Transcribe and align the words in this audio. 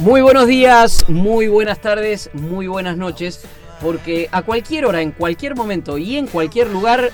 Muy 0.00 0.22
buenos 0.22 0.46
días, 0.46 1.04
muy 1.08 1.48
buenas 1.48 1.80
tardes, 1.80 2.30
muy 2.32 2.66
buenas 2.66 2.96
noches, 2.96 3.42
porque 3.80 4.28
a 4.32 4.42
cualquier 4.42 4.86
hora, 4.86 5.02
en 5.02 5.12
cualquier 5.12 5.54
momento 5.54 5.98
y 5.98 6.16
en 6.16 6.26
cualquier 6.26 6.70
lugar, 6.70 7.10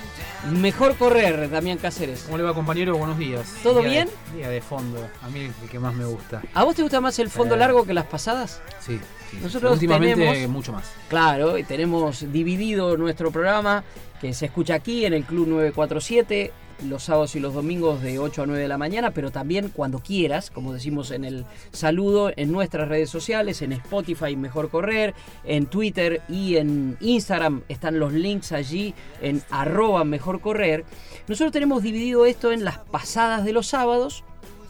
mejor 0.51 0.95
correr, 0.95 1.49
Damián 1.49 1.77
Cáceres. 1.79 2.23
¿Cómo 2.25 2.37
le 2.37 2.43
va, 2.43 2.53
compañero? 2.53 2.97
Buenos 2.97 3.17
días. 3.17 3.53
¿Todo 3.61 3.81
Día 3.81 3.89
bien? 3.89 4.09
de- 4.31 4.37
día 4.37 4.49
de 4.49 4.61
fondo. 4.61 5.05
A 5.21 5.29
mí 5.29 5.41
el 5.63 5.69
que 5.69 5.79
más 5.79 5.93
me 5.93 6.05
gusta. 6.05 6.41
¿A 6.53 6.63
vos 6.63 6.75
te 6.75 6.83
gusta 6.83 7.01
más 7.01 7.17
el 7.19 7.29
fondo 7.29 7.55
Eh. 7.55 7.57
largo 7.57 7.85
que 7.85 7.93
las 7.93 8.05
pasadas? 8.05 8.61
Sí. 8.79 8.99
sí. 9.31 9.37
Nosotros 9.41 9.73
Últimamente 9.73 10.15
tenemos- 10.15 10.49
mucho 10.49 10.71
más. 10.71 10.85
Claro, 11.09 11.57
y 11.57 11.63
tenemos 11.63 12.31
dividido 12.31 12.95
nuestro 12.95 13.31
programa 13.31 13.83
que 14.21 14.33
se 14.33 14.45
escucha 14.45 14.75
aquí 14.75 15.05
en 15.05 15.13
el 15.13 15.23
Club 15.25 15.47
947 15.47 16.53
los 16.83 17.03
sábados 17.03 17.35
y 17.35 17.39
los 17.39 17.53
domingos 17.53 18.01
de 18.01 18.19
8 18.19 18.43
a 18.43 18.45
9 18.45 18.61
de 18.61 18.67
la 18.67 18.77
mañana, 18.77 19.11
pero 19.11 19.31
también 19.31 19.69
cuando 19.69 19.99
quieras, 19.99 20.51
como 20.51 20.73
decimos 20.73 21.11
en 21.11 21.25
el 21.25 21.45
saludo, 21.71 22.31
en 22.35 22.51
nuestras 22.51 22.87
redes 22.87 23.09
sociales, 23.09 23.61
en 23.61 23.71
Spotify 23.73 24.35
Mejor 24.35 24.69
Correr, 24.69 25.13
en 25.43 25.65
Twitter 25.65 26.21
y 26.29 26.57
en 26.57 26.97
Instagram 26.99 27.63
están 27.67 27.99
los 27.99 28.13
links 28.13 28.51
allí 28.51 28.93
en 29.21 29.41
arroba 29.49 30.03
Mejor 30.03 30.41
Correr. 30.41 30.85
Nosotros 31.27 31.51
tenemos 31.51 31.83
dividido 31.83 32.25
esto 32.25 32.51
en 32.51 32.63
las 32.63 32.77
pasadas 32.77 33.43
de 33.43 33.53
los 33.53 33.67
sábados 33.67 34.23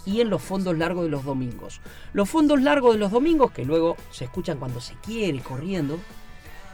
y 0.05 0.21
en 0.21 0.29
los 0.29 0.41
fondos 0.41 0.77
largos 0.77 1.03
de 1.03 1.09
los 1.09 1.25
domingos. 1.25 1.81
Los 2.13 2.29
fondos 2.29 2.61
largos 2.61 2.93
de 2.93 2.99
los 2.99 3.11
domingos, 3.11 3.51
que 3.51 3.65
luego 3.65 3.97
se 4.11 4.23
escuchan 4.23 4.57
cuando 4.57 4.79
se 4.79 4.95
quiere 4.95 5.39
corriendo, 5.39 5.99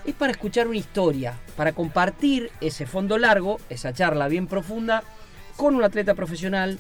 es 0.05 0.13
para 0.13 0.31
escuchar 0.31 0.67
una 0.67 0.77
historia, 0.77 1.39
para 1.55 1.73
compartir 1.73 2.52
ese 2.61 2.85
fondo 2.85 3.17
largo, 3.17 3.59
esa 3.69 3.94
charla 3.94 4.27
bien 4.27 4.47
profunda, 4.47 5.03
con 5.57 5.75
un 5.75 5.83
atleta 5.83 6.13
profesional, 6.15 6.79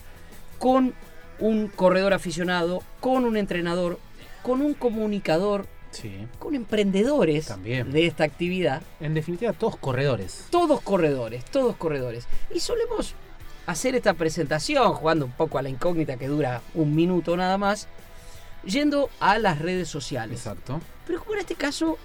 con 0.59 0.93
un 1.39 1.67
corredor 1.67 2.13
aficionado, 2.13 2.81
con 2.99 3.25
un 3.25 3.37
entrenador, 3.37 3.99
con 4.41 4.61
un 4.61 4.73
comunicador, 4.73 5.67
Sí. 5.91 6.27
con 6.39 6.55
emprendedores 6.55 7.47
También. 7.47 7.91
de 7.91 8.07
esta 8.07 8.23
actividad. 8.23 8.81
En 8.99 9.13
definitiva, 9.13 9.53
todos 9.53 9.75
corredores. 9.77 10.47
Todos 10.49 10.81
corredores, 10.81 11.45
todos 11.45 11.75
corredores. 11.75 12.25
Y 12.53 12.59
solemos 12.59 13.13
hacer 13.67 13.95
esta 13.95 14.13
presentación, 14.15 14.91
jugando 14.93 15.25
un 15.25 15.31
poco 15.31 15.57
a 15.57 15.61
la 15.61 15.69
incógnita 15.69 16.17
que 16.17 16.27
dura 16.27 16.61
un 16.73 16.95
minuto 16.95 17.37
nada 17.37 17.57
más, 17.59 17.87
yendo 18.65 19.09
a 19.19 19.37
las 19.37 19.59
redes 19.59 19.87
sociales. 19.87 20.39
Exacto. 20.39 20.81
Pero 21.05 21.19
como 21.19 21.33
en 21.35 21.39
este 21.41 21.55
caso, 21.55 21.97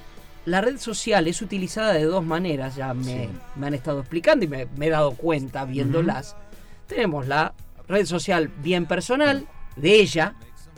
la 0.45 0.61
red 0.61 0.79
social 0.79 1.27
es 1.27 1.41
utilizada 1.43 1.93
de 1.95 2.05
dos 2.05 2.25
maneras, 2.25 2.77
ya 2.77 2.93
me, 2.95 3.05
Sí. 3.25 3.29
me 3.57 3.67
han 3.69 3.75
estado 3.75 4.01
explicando 4.01 4.45
y 4.45 4.49
me, 4.49 4.67
me 4.77 4.87
he 4.87 4.91
dado 4.91 5.13
cuenta 5.13 5.65
viéndolas. 5.65 6.37
Tenemos 6.89 7.27
la 7.29 7.55
red 7.87 8.07
social 8.07 8.49
bien 8.49 8.87
personal 8.87 9.47
de 9.77 10.01
ella, 10.01 10.35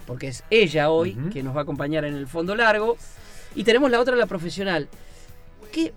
porque 0.06 0.28
es 0.28 0.44
ella 0.50 0.90
hoy 0.90 1.14
que 1.32 1.42
nos 1.42 1.54
va 1.54 1.60
a 1.60 1.62
acompañar 1.62 2.04
en 2.04 2.14
el 2.14 2.26
fondo 2.26 2.54
largo, 2.54 2.96
y 3.54 3.64
tenemos 3.64 3.90
la 3.90 4.00
otra, 4.00 4.16
la 4.16 4.26
profesional, 4.26 4.88
que 5.72 5.92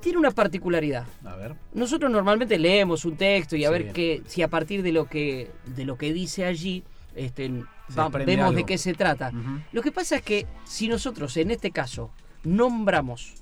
tiene 0.00 0.18
una 0.18 0.30
particularidad. 0.32 1.06
A 1.24 1.36
ver. 1.36 1.54
Nosotros 1.74 2.10
normalmente 2.10 2.58
leemos 2.58 3.04
un 3.04 3.16
texto 3.16 3.54
y 3.56 3.64
a 3.64 3.68
Sí. 3.68 3.72
ver 3.72 3.92
que, 3.92 4.22
si 4.26 4.42
a 4.42 4.48
partir 4.48 4.82
de 4.82 4.92
lo 4.92 5.04
que, 5.06 5.50
de 5.66 5.84
lo 5.84 5.96
que 5.96 6.12
dice 6.12 6.44
allí 6.44 6.82
este, 7.14 7.50
va- 7.96 8.08
vemos 8.08 8.54
de 8.54 8.64
qué 8.64 8.78
se 8.78 8.94
trata. 8.94 9.32
Lo 9.72 9.82
que 9.82 9.92
pasa 9.92 10.16
es 10.16 10.22
que 10.22 10.46
si 10.64 10.88
nosotros 10.88 11.36
en 11.36 11.50
este 11.50 11.70
caso 11.70 12.10
nombramos 12.42 13.34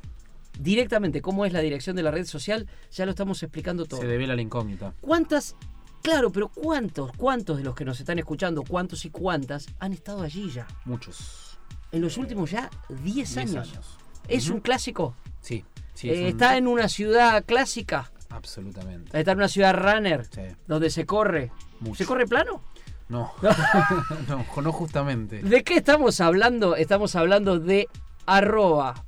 directamente 0.58 1.22
cómo 1.22 1.46
es 1.46 1.52
la 1.52 1.60
dirección 1.60 1.96
de 1.96 2.02
la 2.02 2.10
red 2.10 2.26
social, 2.26 2.66
ya 2.90 3.04
lo 3.06 3.12
estamos 3.12 3.42
explicando 3.42 3.86
todo. 3.86 4.00
Se 4.00 4.06
devela 4.06 4.34
la 4.36 4.42
incógnita. 4.42 4.92
¿Cuántas? 5.00 5.56
Claro, 6.02 6.30
pero 6.30 6.48
¿cuántos, 6.48 7.12
cuántos 7.16 7.58
de 7.58 7.64
los 7.64 7.74
que 7.74 7.84
nos 7.84 8.00
están 8.00 8.18
escuchando, 8.18 8.62
cuántos 8.62 9.04
y 9.04 9.10
cuántas 9.10 9.66
han 9.78 9.92
estado 9.92 10.22
allí 10.22 10.50
ya? 10.50 10.66
Muchos. 10.84 11.58
En 11.92 12.00
los 12.02 12.16
últimos 12.16 12.50
ya 12.50 12.70
10 12.88 13.02
Diez 13.02 13.36
años. 13.36 13.68
años. 13.68 13.98
¿Es 14.28 14.48
un 14.48 14.60
clásico? 14.60 15.14
Sí. 15.40 15.64
sí 15.94 16.08
Eh, 16.08 16.12
es 16.14 16.20
un- 16.20 16.26
¿Está 16.28 16.56
en 16.56 16.66
una 16.68 16.88
ciudad 16.88 17.44
clásica? 17.44 18.10
Absolutamente. 18.30 19.18
¿Está 19.18 19.32
en 19.32 19.38
una 19.38 19.48
ciudad 19.48 19.74
runner? 19.74 20.24
Sí. 20.26 20.42
Donde 20.66 20.88
se 20.90 21.04
corre. 21.04 21.50
Mucho. 21.80 21.96
¿Se 21.98 22.06
corre 22.06 22.26
plano? 22.26 22.62
No. 23.08 23.32
no, 24.28 24.62
no 24.62 24.72
justamente. 24.72 25.42
¿De 25.42 25.64
qué 25.64 25.74
estamos 25.76 26.20
hablando? 26.20 26.76
Estamos 26.76 27.16
hablando 27.16 27.58
de 27.58 27.88
arroba. 28.26 29.04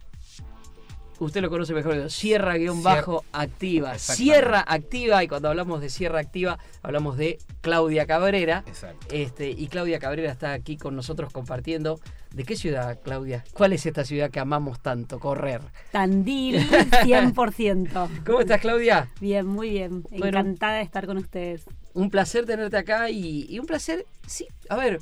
Usted 1.22 1.40
lo 1.40 1.50
conoce 1.50 1.72
mejor. 1.72 2.10
Sierra 2.10 2.56
guion 2.56 2.82
bajo 2.82 3.24
activa. 3.30 3.96
Sierra 3.96 4.64
activa. 4.66 5.22
Y 5.22 5.28
cuando 5.28 5.48
hablamos 5.48 5.80
de 5.80 5.88
Sierra 5.88 6.18
activa, 6.18 6.58
hablamos 6.82 7.16
de 7.16 7.38
Claudia 7.60 8.06
Cabrera. 8.06 8.64
Exacto. 8.66 9.06
Este, 9.08 9.48
y 9.50 9.68
Claudia 9.68 10.00
Cabrera 10.00 10.32
está 10.32 10.52
aquí 10.52 10.76
con 10.76 10.96
nosotros 10.96 11.32
compartiendo. 11.32 12.00
¿De 12.34 12.42
qué 12.42 12.56
ciudad, 12.56 12.98
Claudia? 13.04 13.44
¿Cuál 13.52 13.72
es 13.72 13.86
esta 13.86 14.04
ciudad 14.04 14.30
que 14.32 14.40
amamos 14.40 14.80
tanto? 14.80 15.20
Correr. 15.20 15.60
Tandil, 15.92 16.56
100%. 16.68 18.24
¿Cómo 18.26 18.40
estás, 18.40 18.60
Claudia? 18.60 19.08
Bien, 19.20 19.46
muy 19.46 19.70
bien. 19.70 20.02
Bueno. 20.02 20.26
Encantada 20.26 20.78
de 20.78 20.82
estar 20.82 21.06
con 21.06 21.18
ustedes. 21.18 21.66
Un 21.94 22.10
placer 22.10 22.46
tenerte 22.46 22.78
acá 22.78 23.10
y, 23.10 23.46
y 23.48 23.60
un 23.60 23.66
placer, 23.66 24.06
sí, 24.26 24.48
a 24.68 24.76
ver, 24.76 24.98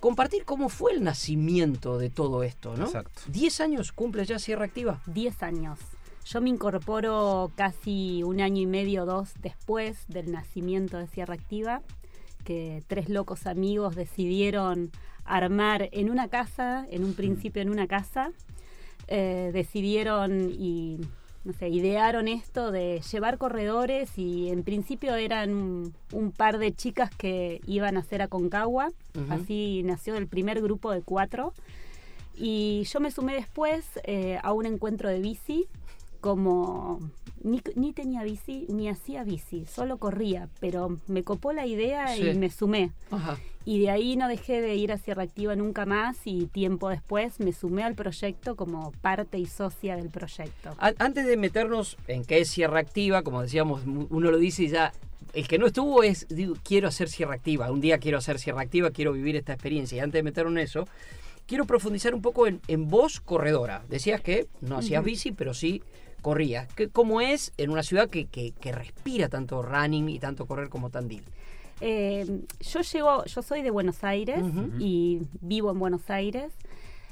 compartir 0.00 0.44
cómo 0.44 0.68
fue 0.68 0.92
el 0.92 1.02
nacimiento 1.02 1.98
de 1.98 2.10
todo 2.10 2.42
esto, 2.42 2.76
¿no? 2.76 2.86
Exacto. 2.86 3.22
¿10 3.30 3.60
años 3.62 3.92
cumple 3.92 4.24
ya 4.24 4.38
Sierra 4.38 4.64
Activa? 4.64 5.00
10 5.06 5.42
años. 5.42 5.78
Yo 6.24 6.40
me 6.40 6.50
incorporo 6.50 7.50
casi 7.56 8.22
un 8.22 8.40
año 8.40 8.60
y 8.60 8.66
medio, 8.66 9.06
dos 9.06 9.30
después 9.40 9.96
del 10.08 10.30
nacimiento 10.30 10.98
de 10.98 11.06
Sierra 11.06 11.34
Activa, 11.34 11.80
que 12.44 12.82
tres 12.86 13.08
locos 13.08 13.46
amigos 13.46 13.96
decidieron 13.96 14.90
armar 15.24 15.88
en 15.92 16.10
una 16.10 16.28
casa, 16.28 16.86
en 16.90 17.04
un 17.04 17.14
principio 17.14 17.62
en 17.62 17.70
una 17.70 17.86
casa, 17.86 18.32
eh, 19.06 19.50
decidieron 19.54 20.50
y 20.50 21.00
no 21.48 21.54
sé, 21.54 21.70
idearon 21.70 22.28
esto 22.28 22.70
de 22.70 23.00
llevar 23.10 23.38
corredores 23.38 24.18
y 24.18 24.50
en 24.50 24.64
principio 24.64 25.14
eran 25.14 25.94
un, 26.12 26.32
par 26.36 26.58
de 26.58 26.74
chicas 26.74 27.10
que 27.10 27.62
iban 27.66 27.96
a 27.96 28.00
hacer 28.00 28.20
a 28.20 28.28
Concagua, 28.28 28.90
así 29.30 29.80
nació 29.82 30.16
el 30.16 30.26
primer 30.26 30.60
grupo 30.60 30.92
de 30.92 31.00
cuatro. 31.00 31.54
Y 32.36 32.84
yo 32.84 33.00
me 33.00 33.10
sumé 33.10 33.32
después 33.34 33.86
eh, 34.04 34.38
a 34.42 34.52
un 34.52 34.66
encuentro 34.66 35.08
de 35.08 35.20
bici, 35.20 35.66
como 36.20 37.00
ni, 37.42 37.62
ni 37.76 37.94
tenía 37.94 38.24
bici 38.24 38.66
ni 38.68 38.90
hacía 38.90 39.24
bici, 39.24 39.64
solo 39.64 39.96
corría, 39.96 40.50
pero 40.60 40.98
me 41.06 41.24
copó 41.24 41.54
la 41.54 41.64
idea 41.64 42.14
Sí. 42.14 42.28
y 42.28 42.34
me 42.34 42.50
sumé. 42.50 42.92
Ajá. 43.10 43.38
Y 43.68 43.80
de 43.80 43.90
ahí 43.90 44.16
no 44.16 44.28
dejé 44.28 44.62
de 44.62 44.76
ir 44.76 44.92
a 44.92 44.96
Sierra 44.96 45.24
Activa 45.24 45.54
nunca 45.54 45.84
más 45.84 46.16
y 46.24 46.46
tiempo 46.46 46.88
después 46.88 47.38
me 47.38 47.52
sumé 47.52 47.82
al 47.84 47.94
proyecto 47.94 48.56
como 48.56 48.92
parte 49.02 49.38
y 49.38 49.44
socia 49.44 49.94
del 49.96 50.08
proyecto. 50.08 50.74
An- 50.78 50.94
Antes 50.98 51.26
de 51.26 51.36
meternos 51.36 51.98
en 52.06 52.24
qué 52.24 52.38
es 52.40 52.48
Sierra 52.48 52.80
Activa, 52.80 53.22
como 53.22 53.42
decíamos, 53.42 53.82
uno 53.84 54.30
lo 54.30 54.38
dice 54.38 54.62
y 54.62 54.68
ya. 54.68 54.90
El 55.34 55.46
que 55.46 55.58
no 55.58 55.66
estuvo 55.66 56.02
es, 56.02 56.26
digo, 56.30 56.54
quiero 56.64 56.88
hacer 56.88 57.10
Sierra 57.10 57.34
Activa. 57.34 57.70
Un 57.70 57.82
día 57.82 57.98
quiero 57.98 58.16
hacer 58.16 58.38
Sierra 58.38 58.62
Activa, 58.62 58.90
quiero 58.90 59.12
vivir 59.12 59.36
esta 59.36 59.52
experiencia. 59.52 59.96
Y 59.96 60.00
antes 60.00 60.18
de 60.20 60.22
meternos 60.22 60.52
en 60.52 60.58
eso, 60.60 60.88
quiero 61.46 61.66
profundizar 61.66 62.14
un 62.14 62.22
poco 62.22 62.46
en, 62.46 62.62
en 62.68 62.88
vos 62.88 63.20
corredora. 63.20 63.82
Decías 63.90 64.22
que 64.22 64.46
no 64.62 64.78
hacías 64.78 65.04
bici, 65.04 65.32
pero 65.32 65.52
sí 65.52 65.82
corrías. 66.22 66.72
¿Qué- 66.74 66.88
¿Cómo 66.88 67.20
es 67.20 67.52
en 67.58 67.68
una 67.68 67.82
ciudad 67.82 68.08
que, 68.08 68.24
que- 68.24 68.52
que 68.52 68.72
respira 68.72 69.28
tanto 69.28 69.60
running 69.62 70.08
y 70.08 70.18
tanto 70.18 70.46
correr 70.46 70.70
como 70.70 70.88
Tandil? 70.88 71.22
Eh, 71.80 72.40
yo 72.60 72.80
llego, 72.80 73.24
yo 73.24 73.42
soy 73.42 73.62
de 73.62 73.70
Buenos 73.70 74.02
Aires 74.04 74.42
y 74.78 75.20
vivo 75.40 75.70
en 75.70 75.78
Buenos 75.78 76.08
Aires. 76.10 76.52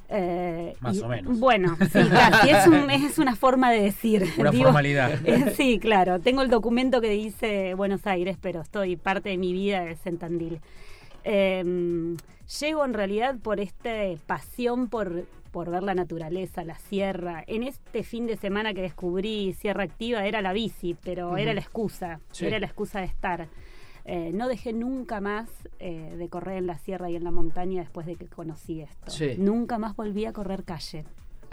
Eh, 0.08 0.74
Más 0.80 0.96
y- 0.96 1.00
o 1.00 1.08
menos. 1.08 1.38
Bueno, 1.40 1.76
sí, 1.80 2.08
casi. 2.10 2.50
Es, 2.50 2.66
un- 2.66 2.90
es 2.90 3.18
una 3.18 3.34
forma 3.36 3.70
de 3.72 3.80
decir. 3.82 4.24
Una 4.38 4.52
formalidad. 4.52 5.10
Eh, 5.26 5.52
sí, 5.56 5.78
claro. 5.78 6.20
Tengo 6.20 6.42
el 6.42 6.50
documento 6.50 7.00
que 7.00 7.10
dice 7.10 7.74
Buenos 7.74 8.06
Aires, 8.06 8.36
pero 8.40 8.60
estoy 8.60 8.96
parte 8.96 9.30
de 9.30 9.38
mi 9.38 9.52
vida 9.52 9.88
es 9.90 10.04
en 10.06 10.18
Tandil. 10.18 10.60
Eh, 11.24 12.16
llego 12.60 12.84
en 12.84 12.94
realidad 12.94 13.34
por 13.42 13.58
esta 13.58 13.90
pasión 14.26 14.88
por, 14.88 15.24
por 15.50 15.70
ver 15.70 15.82
la 15.82 15.94
naturaleza, 15.94 16.62
la 16.62 16.78
sierra. 16.78 17.42
En 17.48 17.64
este 17.64 18.04
fin 18.04 18.26
de 18.28 18.36
semana 18.36 18.74
que 18.74 18.82
descubrí 18.82 19.52
Sierra 19.54 19.82
Activa 19.84 20.24
era 20.24 20.40
la 20.40 20.52
bici, 20.52 20.96
pero 21.02 21.36
era 21.36 21.52
la 21.52 21.60
excusa, 21.60 22.20
Sí. 22.30 22.46
era 22.46 22.60
la 22.60 22.66
excusa 22.66 23.00
de 23.00 23.06
estar. 23.06 23.48
Eh, 24.08 24.31
no 24.32 24.47
dejé 24.47 24.73
nunca 24.73 25.20
más 25.20 25.50
eh, 25.81 26.14
de 26.17 26.29
correr 26.29 26.58
en 26.58 26.69
la 26.69 26.79
sierra 26.79 27.11
y 27.11 27.17
en 27.17 27.25
la 27.25 27.32
montaña 27.32 27.81
después 27.81 28.06
de 28.06 28.14
que 28.14 28.26
conocí 28.26 28.81
esto. 28.81 29.11
Sí. 29.11 29.35
Nunca 29.37 29.79
más 29.79 29.97
volví 29.97 30.25
a 30.26 30.32
correr 30.32 30.62
calle. 30.62 31.05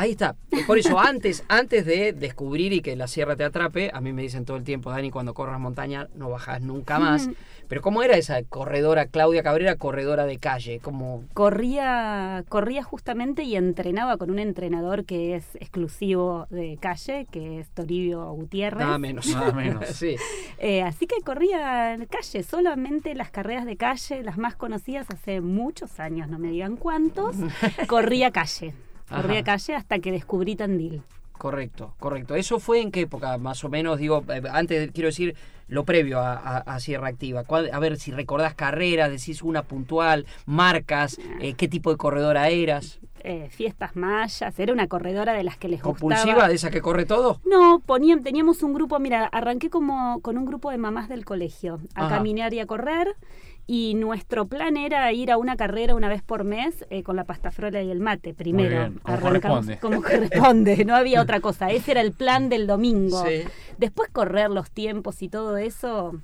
Ahí 0.04 0.12
está. 0.12 0.36
Por 0.68 0.78
eso, 0.78 1.00
antes, 1.00 1.46
antes 1.48 1.86
de 1.86 2.12
descubrir 2.12 2.74
y 2.74 2.82
que 2.82 2.98
la 2.98 3.08
sierra 3.08 3.38
te 3.38 3.46
atrape, 3.46 3.90
a 3.94 4.02
mí 4.02 4.12
me 4.12 4.22
dicen 4.22 4.44
todo 4.44 4.58
el 4.58 4.66
tiempo, 4.66 4.90
Dani, 4.90 5.12
cuando 5.12 5.34
corras 5.34 5.58
montaña 5.62 6.10
no 6.14 6.30
bajas 6.30 6.62
nunca 6.62 7.00
más. 7.00 7.30
Pero 7.70 7.82
¿cómo 7.82 8.04
era 8.04 8.18
esa 8.18 8.44
corredora, 8.44 9.06
Claudia 9.06 9.44
Cabrera, 9.44 9.78
corredora 9.78 10.26
de 10.26 10.40
calle? 10.40 10.82
como 10.84 11.24
Corría, 11.34 12.44
corría 12.50 12.84
justamente 12.84 13.44
y 13.44 13.56
entrenaba 13.56 14.18
con 14.18 14.30
un 14.30 14.40
entrenador 14.40 15.06
que 15.06 15.36
es 15.36 15.56
exclusivo 15.56 16.48
de 16.50 16.78
calle, 16.82 17.26
que 17.32 17.62
es 17.62 17.70
Toribio 17.70 18.30
Gutiérrez. 18.34 18.86
Nada 18.86 18.98
menos. 18.98 19.28
Nada 19.28 19.54
menos. 19.54 19.88
sí. 19.94 20.18
Eh, 20.58 20.82
así 20.82 21.08
que 21.08 21.22
corría 21.24 21.94
en 21.94 22.08
calle, 22.08 22.44
solamente 22.44 23.16
las 23.16 23.32
carreras 23.32 23.66
de 23.66 23.78
calle, 23.78 24.22
las 24.22 24.38
más 24.38 24.58
conocidas 24.58 25.08
hace 25.10 25.40
muchos 25.40 26.02
años, 26.02 26.28
no 26.28 26.40
me 26.40 26.50
digan 26.50 26.76
cuántos, 26.76 27.38
corría 27.88 28.32
calle. 28.32 28.74
Corría 29.10 29.40
Ajá. 29.40 29.44
calle 29.44 29.76
hasta 29.76 30.00
que 30.00 30.12
descubrí 30.12 30.56
Tandil. 30.56 31.02
Correcto, 31.38 31.94
correcto. 32.00 32.36
¿Eso 32.36 32.60
fue 32.60 32.80
en 32.82 32.92
qué 32.92 33.02
época? 33.02 33.38
Más 33.38 33.64
o 33.64 33.70
menos, 33.70 33.98
digo, 34.00 34.24
eh, 34.30 34.42
antes 34.52 34.92
quiero 34.92 35.08
decir 35.08 35.36
lo 35.68 35.84
previo 35.84 36.20
a, 36.20 36.34
a- 36.34 36.58
a 36.60 36.80
Sierra 36.80 37.08
Activa. 37.08 37.44
¿Cuál- 37.44 37.70
a 37.74 37.80
ver 37.80 37.98
si 37.98 38.12
recordás 38.12 38.54
carreras, 38.54 39.10
decís 39.10 39.42
una 39.42 39.64
puntual, 39.64 40.26
marcas, 40.46 41.18
eh, 41.42 41.56
qué 41.56 41.68
tipo 41.68 41.90
de 41.90 41.98
corredora 41.98 42.50
eras. 42.50 43.00
Eh, 43.26 43.48
fiestas 43.50 43.96
mayas, 43.96 44.60
era 44.60 44.74
una 44.74 44.88
corredora 44.88 45.32
de 45.34 45.44
las 45.44 45.58
que 45.58 45.70
les 45.70 45.82
¿Compulsiva, 45.82 46.26
gustaba. 46.34 46.50
de 46.50 46.56
esa 46.56 46.70
que 46.70 46.82
corre 46.82 47.06
todo? 47.06 47.40
No, 47.50 47.80
ponían, 47.80 48.22
teníamos 48.22 48.62
un 48.64 48.74
grupo, 48.74 49.00
mira, 49.00 49.26
arranqué 49.28 49.70
como 49.70 50.20
con 50.22 50.38
un 50.38 50.46
grupo 50.46 50.70
de 50.72 50.78
mamás 50.78 51.08
del 51.08 51.24
colegio 51.26 51.80
a 51.96 52.08
Ajá. 52.08 52.18
caminar 52.18 52.54
y 52.54 52.60
a 52.60 52.66
correr. 52.68 53.16
Y 53.66 53.96
nuestro 53.96 54.46
plan 54.46 54.76
era 54.76 55.12
ir 55.14 55.32
a 55.32 55.38
una 55.38 55.56
carrera 55.56 55.96
una 55.96 56.10
vez 56.10 56.22
por 56.22 56.44
mes 56.44 56.86
eh, 56.90 57.02
con 57.02 57.16
la 57.16 57.24
pasta 57.24 57.50
frola 57.50 57.82
y 57.82 57.90
el 57.90 58.00
mate. 58.00 58.34
Primero, 58.34 58.78
bien, 58.78 59.00
como 59.02 59.18
arrancamos 59.18 59.66
corresponde. 59.66 59.80
como 59.80 60.02
corresponde, 60.02 60.86
no 60.86 60.96
había 60.96 61.22
otra 61.22 61.40
cosa. 61.40 61.72
Ese 61.72 61.92
era 61.92 62.02
el 62.02 62.12
plan 62.12 62.50
del 62.50 62.68
domingo. 62.68 63.24
Sí. 63.26 63.44
Después 63.78 64.10
correr 64.10 64.50
los 64.50 64.70
tiempos 64.70 65.22
y 65.22 65.30
todo 65.30 65.58
eso 65.58 66.20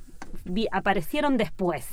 vi- 0.46 0.68
aparecieron 0.72 1.38
después. 1.38 1.88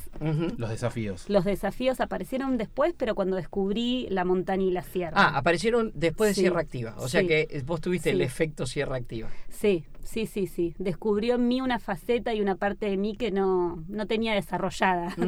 Los 0.56 0.70
desafíos. 0.70 1.28
Los 1.28 1.44
desafíos 1.44 2.00
aparecieron 2.00 2.56
después, 2.58 2.94
pero 2.96 3.14
cuando 3.14 3.36
descubrí 3.36 4.06
la 4.10 4.24
montaña 4.24 4.64
y 4.64 4.70
la 4.70 4.82
sierra. 4.82 5.12
Ah, 5.16 5.36
aparecieron 5.38 5.92
después 5.94 6.30
de 6.30 6.34
Sí, 6.34 6.40
Sierra 6.42 6.60
Activa. 6.60 6.94
O 6.98 7.08
sea 7.08 7.24
que 7.26 7.62
vos 7.66 7.80
tuviste 7.80 8.10
el 8.10 8.20
efecto 8.20 8.66
Sierra 8.66 8.96
Activa. 8.96 9.28
Sí, 9.48 9.84
sí, 10.02 10.26
sí, 10.26 10.46
sí. 10.46 10.74
Descubrió 10.78 11.36
en 11.36 11.48
mí 11.48 11.60
una 11.60 11.78
faceta 11.78 12.34
y 12.34 12.40
una 12.40 12.56
parte 12.56 12.86
de 12.86 12.96
mí 12.96 13.16
que 13.16 13.30
no, 13.30 13.82
no 13.88 14.06
tenía 14.06 14.34
desarrollada. 14.34 15.14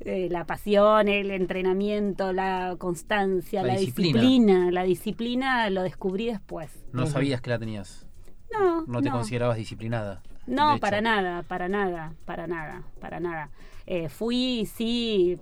Eh, 0.00 0.28
la 0.30 0.44
pasión, 0.44 1.08
el 1.08 1.30
entrenamiento, 1.30 2.32
la 2.32 2.76
constancia, 2.78 3.62
La 3.62 3.74
la, 3.74 3.78
disciplina. 3.80 4.20
disciplina. 4.20 4.70
La 4.70 4.82
disciplina 4.84 5.70
lo 5.70 5.82
descubrí 5.82 6.26
después. 6.26 6.70
No 6.92 7.06
sabías 7.06 7.40
que 7.40 7.50
la 7.50 7.58
tenías. 7.58 8.06
No, 8.52 8.84
No 8.86 9.02
te 9.02 9.08
no. 9.10 9.16
considerabas 9.16 9.56
disciplinada. 9.58 10.22
No, 10.48 10.78
para 10.78 11.00
nada, 11.00 11.42
para 11.42 11.68
nada, 11.68 12.12
para 12.24 12.46
nada, 12.46 12.82
para 13.00 13.20
nada. 13.20 13.50
Eh, 13.86 14.08
fui, 14.08 14.66
sí, 14.66 15.38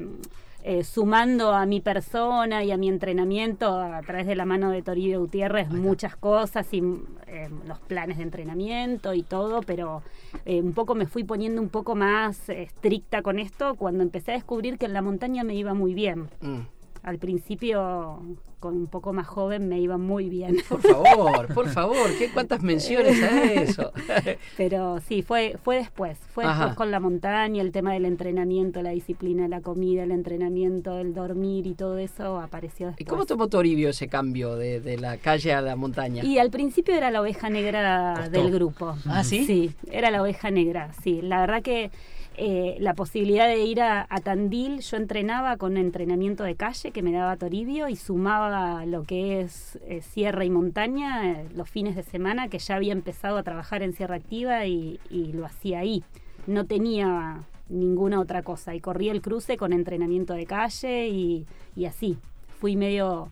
eh, 0.68 0.82
sumando 0.82 1.52
a 1.52 1.64
mi 1.64 1.80
persona 1.80 2.64
y 2.64 2.72
a 2.72 2.76
mi 2.76 2.88
entrenamiento 2.88 3.78
a 3.78 4.02
través 4.02 4.26
de 4.26 4.34
la 4.34 4.44
mano 4.44 4.72
de 4.72 4.82
Toribio 4.82 5.20
Gutiérrez 5.20 5.70
muchas 5.70 6.16
cosas 6.16 6.66
y 6.74 6.82
eh, 7.28 7.48
los 7.68 7.78
planes 7.78 8.16
de 8.16 8.24
entrenamiento 8.24 9.14
y 9.14 9.22
todo, 9.22 9.62
pero 9.62 10.02
eh, 10.44 10.60
un 10.60 10.72
poco 10.72 10.96
me 10.96 11.06
fui 11.06 11.22
poniendo 11.22 11.62
un 11.62 11.68
poco 11.68 11.94
más 11.94 12.48
estricta 12.48 13.22
con 13.22 13.38
esto 13.38 13.76
cuando 13.76 14.02
empecé 14.02 14.32
a 14.32 14.34
descubrir 14.34 14.76
que 14.76 14.86
en 14.86 14.92
la 14.92 15.02
montaña 15.02 15.44
me 15.44 15.54
iba 15.54 15.72
muy 15.72 15.94
bien. 15.94 16.30
Mm. 16.40 16.62
Al 17.06 17.18
principio, 17.18 18.20
con 18.58 18.76
un 18.76 18.88
poco 18.88 19.12
más 19.12 19.28
joven, 19.28 19.68
me 19.68 19.80
iba 19.80 19.96
muy 19.96 20.28
bien. 20.28 20.56
Por 20.68 20.82
favor, 20.82 21.46
por 21.54 21.68
favor, 21.68 22.10
¿qué 22.18 22.30
cuántas 22.32 22.62
menciones 22.64 23.22
a 23.22 23.44
eso? 23.52 23.92
Pero 24.56 24.98
sí, 25.00 25.22
fue, 25.22 25.56
fue 25.62 25.76
después. 25.76 26.18
Fue 26.34 26.44
Ajá. 26.44 26.64
después 26.64 26.76
con 26.76 26.90
la 26.90 26.98
montaña, 26.98 27.62
el 27.62 27.70
tema 27.70 27.92
del 27.92 28.06
entrenamiento, 28.06 28.82
la 28.82 28.90
disciplina, 28.90 29.46
la 29.46 29.60
comida, 29.60 30.02
el 30.02 30.10
entrenamiento, 30.10 30.98
el 30.98 31.14
dormir 31.14 31.68
y 31.68 31.74
todo 31.74 31.96
eso 31.98 32.40
apareció 32.40 32.88
¿Y 32.88 32.90
después. 32.90 33.08
cómo 33.08 33.24
tomó 33.24 33.46
Toribio 33.46 33.90
ese 33.90 34.08
cambio 34.08 34.56
de, 34.56 34.80
de 34.80 34.98
la 34.98 35.16
calle 35.16 35.52
a 35.52 35.60
la 35.60 35.76
montaña? 35.76 36.24
Y 36.24 36.38
al 36.38 36.50
principio 36.50 36.92
era 36.96 37.12
la 37.12 37.20
oveja 37.20 37.48
negra 37.48 38.14
Costó. 38.16 38.30
del 38.32 38.50
grupo. 38.50 38.96
¿Ah, 39.06 39.22
sí? 39.22 39.44
Sí, 39.46 39.70
era 39.92 40.10
la 40.10 40.20
oveja 40.22 40.50
negra, 40.50 40.90
sí. 41.04 41.22
La 41.22 41.38
verdad 41.40 41.62
que 41.62 41.92
eh, 42.38 42.76
la 42.80 42.92
posibilidad 42.92 43.48
de 43.48 43.64
ir 43.64 43.80
a, 43.80 44.06
Tandil, 44.22 44.80
yo 44.80 44.98
entrenaba 44.98 45.56
con 45.56 45.78
entrenamiento 45.78 46.44
de 46.44 46.54
calle 46.54 46.90
que 46.90 47.02
me 47.02 47.12
daba 47.12 47.36
Toribio 47.36 47.88
y 47.88 47.96
sumaba 47.96 48.84
lo 48.84 49.04
que 49.04 49.40
es 49.40 49.78
eh, 49.86 50.02
sierra 50.02 50.44
y 50.44 50.50
montaña 50.50 51.30
eh, 51.30 51.48
los 51.54 51.70
fines 51.70 51.96
de 51.96 52.02
semana, 52.02 52.48
que 52.48 52.58
ya 52.58 52.76
había 52.76 52.92
empezado 52.92 53.38
a 53.38 53.42
trabajar 53.42 53.82
en 53.82 53.94
Sierra 53.94 54.16
Activa 54.16 54.66
y, 54.66 54.98
lo 55.10 55.46
hacía 55.46 55.78
ahí. 55.78 56.04
No 56.46 56.66
tenía 56.66 57.42
ninguna 57.70 58.20
otra 58.20 58.42
cosa 58.42 58.74
y 58.74 58.80
corría 58.80 59.12
el 59.12 59.22
cruce 59.22 59.56
con 59.56 59.72
entrenamiento 59.72 60.34
de 60.34 60.44
calle 60.46 61.08
y, 61.08 61.46
y 61.74 61.86
así. 61.86 62.18
Fui 62.60 62.76
medio... 62.76 63.30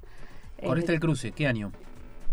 Corriste 0.65 0.95
el 0.95 1.01
cruce, 1.01 1.33
¿qué 1.33 1.47
año? 1.47 1.73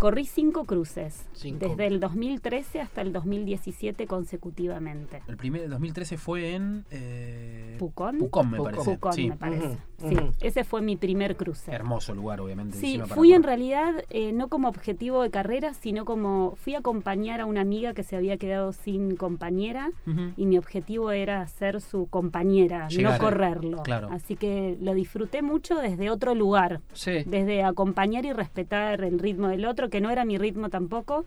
Corrí 0.01 0.25
cinco 0.25 0.65
cruces, 0.65 1.27
Cinco. 1.33 1.59
desde 1.69 1.85
el 1.85 1.99
2013 1.99 2.81
hasta 2.81 3.01
el 3.01 3.13
2017 3.13 4.07
consecutivamente. 4.07 5.21
El 5.27 5.37
primer, 5.37 5.61
el 5.61 5.69
2013 5.69 6.17
fue 6.17 6.55
en... 6.55 6.85
eh, 6.89 7.75
Pucón. 7.77 8.17
Pucón, 8.17 8.49
me 8.49 8.57
Pucón. 8.57 8.71
parece. 8.73 8.91
Pucón, 8.95 9.13
sí. 9.13 9.29
me 9.29 9.37
parece. 9.37 9.65
Ujú, 9.67 9.77
Sí, 10.09 10.17
ese 10.41 10.63
fue 10.63 10.81
mi 10.81 10.95
primer 10.95 11.35
cruce. 11.35 11.71
Hermoso 11.71 12.13
lugar, 12.13 12.41
obviamente. 12.41 12.77
Sí, 12.77 12.97
para 12.97 13.15
fui 13.15 13.33
en 13.33 13.43
realidad 13.43 14.03
eh, 14.09 14.31
no 14.33 14.47
como 14.49 14.67
objetivo 14.67 15.21
de 15.23 15.29
carrera, 15.31 15.73
sino 15.73 16.05
como 16.05 16.55
fui 16.55 16.75
a 16.75 16.79
acompañar 16.79 17.41
a 17.41 17.45
una 17.45 17.61
amiga 17.61 17.93
que 17.93 18.03
se 18.03 18.15
había 18.15 18.37
quedado 18.37 18.73
sin 18.73 19.15
compañera 19.15 19.91
y 20.37 20.45
mi 20.45 20.57
objetivo 20.57 21.11
era 21.11 21.47
ser 21.47 21.81
su 21.81 22.07
compañera, 22.07 22.87
Llegar, 22.87 23.13
no 23.13 23.25
correrlo. 23.25 23.83
claro. 23.83 24.09
Así 24.11 24.35
que 24.35 24.77
lo 24.81 24.93
disfruté 24.93 25.41
mucho 25.41 25.75
desde 25.75 26.09
otro 26.09 26.35
lugar, 26.35 26.81
Sí. 26.93 27.23
desde 27.25 27.63
acompañar 27.63 28.25
y 28.25 28.33
respetar 28.33 29.01
el 29.03 29.19
ritmo 29.19 29.47
del 29.47 29.65
otro, 29.65 29.89
que 29.89 30.01
no 30.01 30.09
era 30.09 30.25
mi 30.25 30.37
ritmo 30.37 30.69
tampoco. 30.69 31.25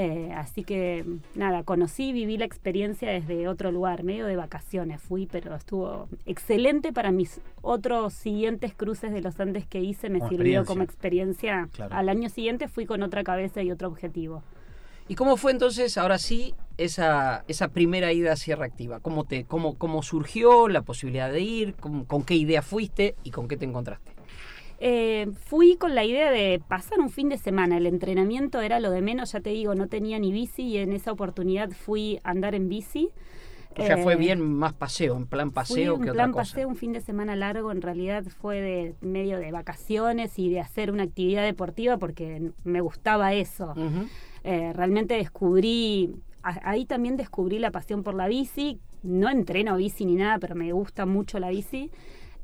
Eh, 0.00 0.30
así 0.32 0.62
que 0.62 1.04
nada, 1.34 1.64
conocí, 1.64 2.12
viví 2.12 2.38
la 2.38 2.44
experiencia 2.44 3.10
desde 3.10 3.48
otro 3.48 3.72
lugar, 3.72 4.04
medio 4.04 4.26
de 4.26 4.36
vacaciones 4.36 5.02
fui, 5.02 5.26
pero 5.26 5.56
estuvo 5.56 6.08
excelente 6.24 6.92
para 6.92 7.10
mis 7.10 7.40
otros 7.62 8.14
siguientes 8.14 8.72
cruces 8.74 9.12
de 9.12 9.20
los 9.22 9.40
Andes 9.40 9.66
que 9.66 9.80
hice, 9.80 10.08
me 10.08 10.20
Como 10.20 10.30
sirvió 10.30 10.60
experiencia. 10.60 10.72
como 10.72 10.82
experiencia. 10.84 11.68
Claro. 11.72 11.96
Al 11.96 12.08
año 12.10 12.28
siguiente 12.28 12.68
fui 12.68 12.86
con 12.86 13.02
otra 13.02 13.24
cabeza 13.24 13.60
y 13.64 13.72
otro 13.72 13.88
objetivo. 13.88 14.44
¿Y 15.08 15.16
cómo 15.16 15.36
fue 15.36 15.50
entonces, 15.50 15.98
ahora 15.98 16.18
sí, 16.18 16.54
esa, 16.76 17.44
esa 17.48 17.66
primera 17.66 18.12
ida 18.12 18.34
a 18.34 18.36
Sierra 18.36 18.66
Activa? 18.66 19.00
¿Cómo, 19.00 19.24
te, 19.24 19.46
cómo, 19.46 19.76
cómo 19.78 20.04
surgió 20.04 20.68
la 20.68 20.82
posibilidad 20.82 21.32
de 21.32 21.40
ir? 21.40 21.74
¿Con, 21.74 22.04
con 22.04 22.22
qué 22.22 22.36
idea 22.36 22.62
fuiste 22.62 23.16
y 23.24 23.32
con 23.32 23.48
qué 23.48 23.56
te 23.56 23.64
encontraste? 23.64 24.12
Eh, 24.80 25.26
fui 25.46 25.76
con 25.76 25.94
la 25.94 26.04
idea 26.04 26.30
de 26.30 26.60
pasar 26.68 27.00
un 27.00 27.10
fin 27.10 27.28
de 27.28 27.36
semana. 27.38 27.76
El 27.78 27.86
entrenamiento 27.86 28.60
era 28.60 28.78
lo 28.78 28.90
de 28.90 29.02
menos, 29.02 29.32
ya 29.32 29.40
te 29.40 29.50
digo, 29.50 29.74
no 29.74 29.88
tenía 29.88 30.18
ni 30.18 30.30
bici 30.32 30.62
y 30.62 30.78
en 30.78 30.92
esa 30.92 31.10
oportunidad 31.12 31.70
fui 31.70 32.20
a 32.22 32.30
andar 32.30 32.54
en 32.54 32.68
bici. 32.68 33.10
O 33.76 33.82
sea, 33.84 33.96
fue 33.98 34.14
Eh, 34.14 34.16
bien 34.16 34.40
más 34.40 34.72
paseo, 34.72 35.16
en 35.16 35.26
plan 35.26 35.48
Fui 35.50 35.54
paseo 35.54 35.94
un 35.96 36.02
que 36.02 36.12
plan 36.12 36.30
otra 36.30 36.42
cosa. 36.42 36.52
paseo, 36.54 36.68
un 36.68 36.76
fin 36.76 36.92
de 36.92 37.00
semana 37.00 37.36
largo, 37.36 37.70
en 37.70 37.80
realidad 37.82 38.24
fue 38.24 38.60
de 38.60 38.94
medio 39.00 39.38
de 39.38 39.52
vacaciones 39.52 40.36
y 40.38 40.48
de 40.50 40.58
hacer 40.60 40.90
una 40.90 41.04
actividad 41.04 41.44
deportiva 41.44 41.96
porque 41.96 42.50
me 42.64 42.80
gustaba 42.80 43.34
eso. 43.34 43.74
Eh, 44.44 44.72
realmente 44.74 45.14
descubrí, 45.14 46.12
a- 46.42 46.70
ahí 46.70 46.86
también 46.86 47.16
descubrí 47.16 47.58
la 47.60 47.70
pasión 47.70 48.02
por 48.02 48.14
la 48.14 48.26
bici. 48.26 48.78
No 49.04 49.28
entreno 49.30 49.76
bici 49.76 50.04
ni 50.04 50.16
nada, 50.16 50.38
pero 50.40 50.54
me 50.56 50.72
gusta 50.72 51.06
mucho 51.06 51.38
la 51.38 51.50
bici. 51.50 51.90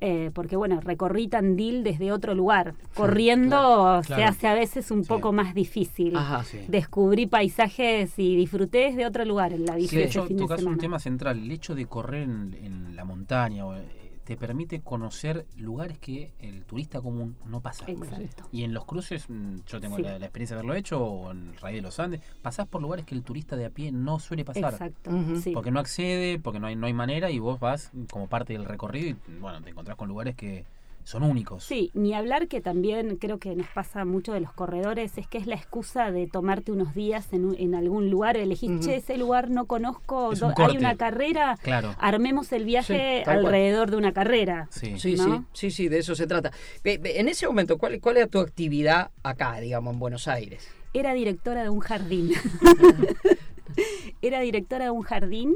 Eh, 0.00 0.30
porque 0.34 0.56
bueno, 0.56 0.80
recorrí 0.80 1.28
Tandil 1.28 1.82
desde 1.84 2.12
otro 2.12 2.34
lugar. 2.34 2.74
Corriendo 2.94 3.56
claro, 3.56 4.02
se 4.02 4.14
claro. 4.14 4.24
hace 4.30 4.46
a 4.48 4.54
veces 4.54 4.90
un 4.90 5.02
Sí. 5.04 5.08
poco 5.08 5.32
más 5.32 5.54
difícil. 5.54 6.14
Ajá. 6.16 6.44
Sí. 6.44 6.58
Descubrí 6.68 7.26
paisajes 7.26 8.18
y 8.18 8.36
disfruté 8.36 8.78
desde 8.90 9.06
otro 9.06 9.24
lugar 9.24 9.52
en 9.52 9.64
la 9.66 9.74
bici 9.76 9.88
Sí, 9.88 9.96
de 9.96 10.04
hecho, 10.04 10.26
tocas 10.36 10.62
un 10.62 10.78
tema 10.78 10.98
central. 10.98 11.38
El 11.38 11.50
hecho 11.50 11.74
de 11.74 11.86
correr 11.86 12.22
en, 12.24 12.54
en 12.62 12.96
la 12.96 13.04
montaña 13.04 13.64
o, 13.66 13.74
eh, 13.76 14.03
te 14.24 14.36
permite 14.36 14.80
conocer 14.80 15.46
lugares 15.56 15.98
que 15.98 16.32
el 16.38 16.64
turista 16.64 17.00
común 17.00 17.36
no 17.46 17.60
pasa. 17.60 17.84
Exacto. 17.88 18.48
Y 18.52 18.64
en 18.64 18.72
los 18.72 18.84
cruces, 18.84 19.26
mm, 19.28 19.56
yo 19.66 19.80
tengo 19.80 19.96
Sí. 19.96 20.02
la, 20.02 20.18
la 20.18 20.26
experiencia 20.26 20.56
de 20.56 20.60
haberlo 20.60 20.74
hecho, 20.74 21.04
o 21.04 21.30
en 21.30 21.50
el 21.50 21.56
Raíz 21.58 21.76
de 21.76 21.82
los 21.82 22.00
Andes, 22.00 22.20
pasás 22.42 22.66
por 22.66 22.80
lugares 22.82 23.04
que 23.04 23.14
el 23.14 23.22
turista 23.22 23.54
de 23.56 23.66
a 23.66 23.70
pie 23.70 23.92
no 23.92 24.18
suele 24.18 24.44
pasar. 24.44 24.72
Exacto. 24.72 25.10
Porque 25.52 25.70
no 25.70 25.78
accede, 25.80 26.38
porque 26.38 26.58
no 26.58 26.66
hay, 26.66 26.76
no 26.76 26.86
hay 26.86 26.92
manera 26.94 27.30
y 27.30 27.38
vos 27.38 27.60
vas 27.60 27.90
como 28.10 28.26
parte 28.28 28.54
del 28.54 28.64
recorrido 28.64 29.10
y 29.10 29.16
bueno, 29.40 29.60
te 29.62 29.70
encontrás 29.70 29.96
con 29.96 30.08
lugares 30.08 30.34
que, 30.34 30.64
son 31.04 31.22
únicos. 31.22 31.62
Sí, 31.64 31.90
ni 31.94 32.14
hablar 32.14 32.48
que 32.48 32.60
también 32.60 33.16
creo 33.16 33.38
que 33.38 33.54
nos 33.54 33.66
pasa 33.68 34.04
mucho 34.04 34.32
de 34.32 34.40
los 34.40 34.52
corredores, 34.52 35.16
es 35.18 35.26
que 35.28 35.38
es 35.38 35.46
la 35.46 35.54
excusa 35.54 36.10
de 36.10 36.26
tomarte 36.26 36.72
unos 36.72 36.94
días 36.94 37.32
en, 37.32 37.44
un- 37.44 37.56
en 37.58 37.74
algún 37.74 38.10
lugar, 38.10 38.36
elegís, 38.36 38.80
che, 38.84 38.96
ese 38.96 39.16
lugar 39.18 39.50
no 39.50 39.66
conozco, 39.66 40.34
do- 40.34 40.52
hay 40.56 40.76
una 40.78 40.96
carrera, 40.96 41.58
Claro. 41.62 41.94
armemos 41.98 42.50
el 42.52 42.64
viaje 42.64 43.18
Sí, 43.18 43.24
tal 43.24 43.34
cual. 43.42 43.46
alrededor 43.54 43.90
de 43.90 43.96
una 43.98 44.12
carrera. 44.12 44.66
Sí. 44.70 44.98
Sí, 44.98 45.14
¿no? 45.16 45.46
sí, 45.52 45.70
sí, 45.70 45.70
sí, 45.70 45.88
de 45.88 45.98
eso 45.98 46.14
se 46.14 46.26
trata. 46.26 46.50
En 46.84 47.28
ese 47.28 47.46
momento, 47.46 47.78
¿cuál, 47.78 48.00
¿cuál 48.00 48.16
era 48.16 48.26
tu 48.26 48.40
actividad 48.40 49.10
acá, 49.22 49.60
digamos, 49.60 49.92
en 49.94 50.00
Buenos 50.00 50.26
Aires? 50.26 50.66
Era 50.94 51.12
directora 51.12 51.62
de 51.64 51.68
un 51.70 51.80
jardín. 51.80 52.32
Era 54.22 54.40
directora 54.40 54.84
de 54.86 54.90
un 54.90 55.02
jardín. 55.02 55.54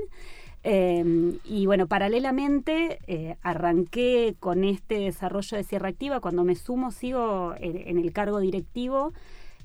Eh, 0.64 1.38
y 1.44 1.66
bueno, 1.66 1.86
paralelamente 1.86 2.98
eh, 3.06 3.36
arranqué 3.42 4.36
con 4.40 4.64
este 4.64 4.96
desarrollo 4.98 5.56
de 5.56 5.64
Sierra 5.64 5.88
Activa. 5.88 6.20
Cuando 6.20 6.44
me 6.44 6.54
sumo, 6.54 6.90
sigo 6.90 7.54
en, 7.58 7.76
en 7.76 7.98
el 7.98 8.12
cargo 8.12 8.40
directivo, 8.40 9.12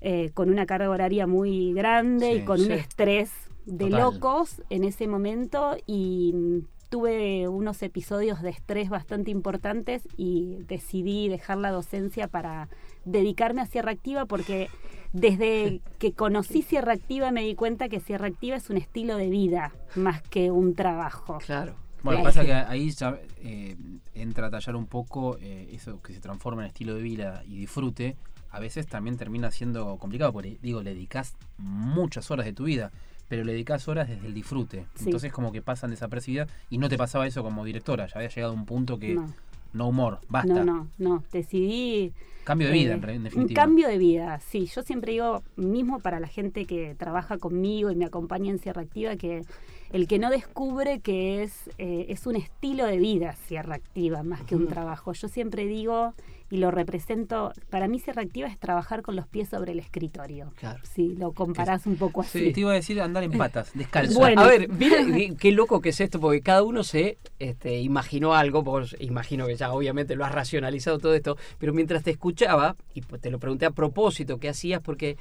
eh, 0.01 0.31
con 0.33 0.49
una 0.49 0.65
carga 0.65 0.89
horaria 0.89 1.27
muy 1.27 1.73
grande 1.73 2.31
Sí, 2.33 2.37
y 2.39 2.45
con 2.45 2.59
sí. 2.59 2.65
un 2.65 2.71
estrés 2.73 3.31
de 3.65 3.85
Total. 3.89 4.01
locos 4.01 4.61
en 4.69 4.83
ese 4.83 5.07
momento. 5.07 5.77
Y 5.87 6.31
mm, 6.33 6.59
tuve 6.89 7.47
unos 7.47 7.81
episodios 7.81 8.41
de 8.41 8.51
estrés 8.51 8.89
bastante 8.89 9.31
importantes 9.31 10.07
y 10.15 10.57
decidí 10.67 11.27
dejar 11.27 11.57
la 11.57 11.71
docencia 11.71 12.27
para 12.27 12.69
dedicarme 13.05 13.61
a 13.61 13.65
Sierra 13.65 13.91
Activa 13.91 14.25
porque 14.25 14.69
desde 15.13 15.81
que 15.99 16.13
conocí 16.13 16.61
Sierra 16.63 16.93
Activa 16.93 17.31
me 17.31 17.43
di 17.43 17.55
cuenta 17.55 17.87
que 17.87 17.99
Sierra 17.99 18.27
Activa 18.27 18.55
es 18.55 18.69
un 18.69 18.77
estilo 18.77 19.17
de 19.17 19.29
vida 19.29 19.73
más 19.95 20.21
que 20.23 20.51
un 20.51 20.75
trabajo. 20.75 21.37
Claro. 21.45 21.75
Bueno, 22.01 22.21
pasa 22.21 22.43
que 22.43 22.53
ahí 22.53 22.89
ya 22.91 23.17
eh, 23.37 23.77
entra 24.13 24.47
a 24.47 24.49
tallar 24.49 24.75
un 24.75 24.87
poco 24.87 25.37
eh, 25.39 25.69
eso 25.71 26.01
que 26.01 26.13
se 26.13 26.19
transforma 26.19 26.63
en 26.63 26.67
estilo 26.67 26.95
de 26.95 27.01
vida 27.01 27.43
y 27.47 27.57
disfrute. 27.57 28.17
A 28.49 28.59
veces 28.59 28.87
también 28.87 29.17
termina 29.17 29.51
siendo 29.51 29.97
complicado, 29.97 30.33
porque 30.33 30.57
digo, 30.61 30.83
le 30.83 30.93
dedicas 30.93 31.35
muchas 31.57 32.29
horas 32.29 32.45
de 32.45 32.53
tu 32.53 32.65
vida, 32.65 32.91
pero 33.29 33.45
le 33.45 33.53
dedicas 33.53 33.87
horas 33.87 34.09
desde 34.09 34.27
el 34.27 34.33
disfrute. 34.33 34.85
Sí. 34.95 35.05
Entonces 35.05 35.31
como 35.31 35.51
que 35.53 35.61
pasan 35.61 35.91
desapercibidas 35.91 36.51
y 36.69 36.77
no 36.77 36.89
te 36.89 36.97
pasaba 36.97 37.25
eso 37.25 37.41
como 37.41 37.63
directora, 37.63 38.07
ya 38.07 38.15
había 38.15 38.29
llegado 38.29 38.51
a 38.51 38.55
un 38.55 38.65
punto 38.65 38.99
que 38.99 39.15
no, 39.15 39.33
No, 39.73 39.87
humor, 39.89 40.19
basta. 40.29 40.53
no, 40.53 40.63
no, 40.63 40.87
no. 40.97 41.23
Decidí 41.31 42.13
Cambio 42.43 42.67
de 42.67 42.73
vida, 42.73 42.93
Eh, 42.95 42.97
en, 42.97 43.09
en 43.09 43.17
Un 43.17 43.23
definitiva. 43.23 43.61
cambio 43.61 43.87
de 43.87 43.97
vida, 43.97 44.39
sí. 44.39 44.65
Yo 44.65 44.81
siempre 44.83 45.13
digo, 45.13 45.43
mismo 45.55 45.99
para 45.99 46.19
la 46.19 46.27
gente 46.27 46.65
que 46.65 46.93
trabaja 46.95 47.37
conmigo 47.37 47.89
y 47.89 47.95
me 47.95 48.05
acompaña 48.05 48.51
en 48.51 48.59
Sierra 48.59 48.81
Activa, 48.81 49.15
que 49.15 49.43
el 49.93 50.07
que 50.07 50.17
no 50.19 50.29
descubre 50.31 50.99
que 50.99 51.43
es, 51.43 51.69
eh, 51.77 52.07
es 52.09 52.25
un 52.25 52.35
estilo 52.35 52.85
de 52.85 52.97
vida 52.97 53.35
Sierra 53.47 53.75
Activa 53.75 54.23
más 54.23 54.41
que 54.41 54.55
un 54.55 54.67
trabajo. 54.67 55.13
Yo 55.13 55.27
siempre 55.27 55.67
digo 55.67 56.13
y 56.49 56.57
lo 56.57 56.71
represento, 56.71 57.53
para 57.69 57.87
mí 57.87 57.99
Sierra 57.99 58.23
Activa 58.23 58.47
es 58.47 58.59
trabajar 58.59 59.03
con 59.03 59.15
los 59.15 59.27
pies 59.27 59.49
sobre 59.49 59.71
el 59.71 59.79
escritorio. 59.79 60.51
Claro. 60.55 60.79
Si 60.83 61.15
lo 61.15 61.31
comparás 61.31 61.85
un 61.85 61.95
poco 61.95 62.21
así. 62.21 62.39
Sí, 62.39 62.53
te 62.53 62.59
iba 62.61 62.71
a 62.71 62.75
decir 62.75 62.99
andar 63.01 63.23
en 63.23 63.31
patas, 63.31 63.71
descalzo. 63.75 64.19
Bueno. 64.19 64.41
A 64.41 64.47
ver, 64.47 64.67
mira 64.67 64.97
qué- 65.39 65.51
loco 65.51 65.79
que 65.79 65.89
es 65.89 66.01
esto, 66.01 66.19
porque 66.19 66.41
cada 66.41 66.63
uno 66.63 66.83
se 66.83 67.17
este, 67.37 67.79
imaginó 67.79 68.33
algo, 68.33 68.63
vos 68.63 68.95
imagino 68.99 69.45
que 69.45 69.55
ya 69.55 69.71
obviamente 69.71 70.15
lo 70.15 70.25
has 70.25 70.31
racionalizado 70.31 70.97
todo 70.97 71.13
esto, 71.13 71.37
pero 71.59 71.71
mientras 71.71 72.03
te 72.03 72.09
escuchaba, 72.09 72.75
y 72.95 73.01
pues 73.01 73.21
te 73.21 73.29
lo 73.29 73.37
pregunté 73.37 73.67
a 73.67 73.71
propósito, 73.71 74.39
¿qué 74.39 74.49
hacías? 74.49 74.81
Porque 74.81 75.17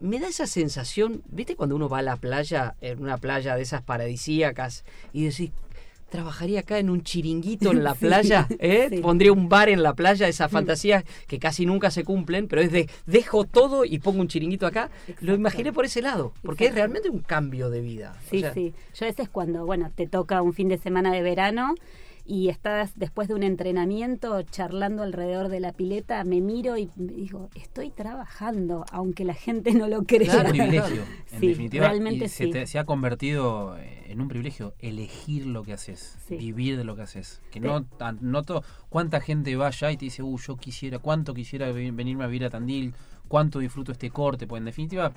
me 0.00 0.18
da 0.20 0.28
esa 0.28 0.46
sensación, 0.46 1.22
¿viste 1.28 1.56
cuando 1.56 1.76
uno 1.76 1.88
va 1.88 1.98
a 1.98 2.02
la 2.02 2.16
playa, 2.16 2.74
en 2.80 3.02
una 3.02 3.18
playa 3.18 3.56
de 3.56 3.62
esas 3.62 3.82
paradisíacas, 3.82 4.84
y 5.12 5.24
decís, 5.24 5.50
trabajaría 6.08 6.60
acá 6.60 6.78
en 6.78 6.88
un 6.88 7.02
chiringuito 7.02 7.70
en 7.70 7.84
la 7.84 7.94
playa, 8.06 8.46
¿eh? 8.58 8.86
sí. 8.90 8.98
pondría 8.98 9.32
un 9.32 9.48
bar 9.48 9.68
en 9.68 9.82
la 9.82 9.94
playa, 9.94 10.26
esas 10.28 10.50
fantasías 10.50 11.04
que 11.26 11.38
casi 11.38 11.66
nunca 11.66 11.90
se 11.90 12.04
cumplen, 12.04 12.48
pero 12.48 12.62
es 12.62 12.72
de 12.72 12.88
dejo 13.06 13.44
todo 13.44 13.84
y 13.84 13.98
pongo 13.98 14.20
un 14.20 14.28
chiringuito 14.28 14.66
acá. 14.66 14.88
Lo 15.20 15.34
imaginé 15.34 15.72
por 15.72 15.84
ese 15.84 16.00
lado, 16.00 16.32
porque 16.42 16.66
es 16.66 16.74
realmente 16.74 17.10
un 17.10 17.18
cambio 17.20 17.68
de 17.68 17.80
vida. 17.80 18.16
O 18.26 18.30
Sí, 18.30 18.40
sea, 18.40 18.54
sí. 18.54 18.72
Yo 18.94 19.04
a 19.04 19.08
veces 19.08 19.28
cuando, 19.28 19.66
bueno, 19.66 19.90
te 19.94 20.06
toca 20.06 20.40
un 20.40 20.54
fin 20.54 20.68
de 20.68 20.78
semana 20.78 21.12
de 21.12 21.20
verano 21.22 21.74
y 22.30 22.50
estás 22.50 22.92
después 22.94 23.26
de 23.26 23.34
un 23.34 23.42
entrenamiento 23.42 24.42
charlando 24.42 25.02
alrededor 25.02 25.48
de 25.48 25.60
la 25.60 25.72
pileta, 25.72 26.22
me 26.24 26.42
miro 26.42 26.76
y 26.76 26.90
me 26.96 27.12
digo, 27.14 27.48
estoy 27.54 27.90
trabajando, 27.90 28.84
aunque 28.92 29.24
la 29.24 29.32
gente 29.32 29.72
no 29.72 29.88
lo 29.88 30.04
crea. 30.04 30.32
Es 30.32 30.34
un 30.44 30.50
privilegio, 30.50 31.02
en 31.32 31.40
Sí, 31.40 31.48
definitiva. 31.48 31.88
realmente 31.88 32.26
y 32.26 32.28
se, 32.28 32.44
sí. 32.44 32.50
te- 32.50 32.66
se 32.66 32.78
ha 32.78 32.84
convertido 32.84 33.78
eh, 33.78 34.04
en 34.12 34.20
un 34.20 34.28
privilegio 34.28 34.74
elegir 34.78 35.46
lo 35.46 35.62
que 35.64 35.72
haces, 35.72 36.18
Sí. 36.28 36.36
vivir 36.36 36.76
de 36.76 36.84
lo 36.84 36.94
que 36.96 37.02
haces. 37.02 37.40
Que 37.50 37.60
no, 37.60 37.84
tan- 37.84 38.18
no 38.20 38.42
to- 38.42 38.62
cuánta 38.90 39.20
gente 39.22 39.56
va 39.56 39.68
allá 39.68 39.90
y 39.90 39.96
te 39.96 40.04
dice, 40.04 40.22
uh, 40.22 40.38
yo 40.38 40.56
quisiera, 40.56 40.98
cuánto 40.98 41.32
quisiera 41.32 41.72
ve- 41.72 41.90
venirme 41.92 42.24
a 42.24 42.26
vivir 42.26 42.44
a 42.44 42.50
Tandil, 42.50 42.94
cuánto 43.26 43.58
disfruto 43.58 43.90
este 43.92 44.10
corte. 44.10 44.46
Pues 44.46 44.60
en 44.60 44.66
definitiva, 44.66 45.12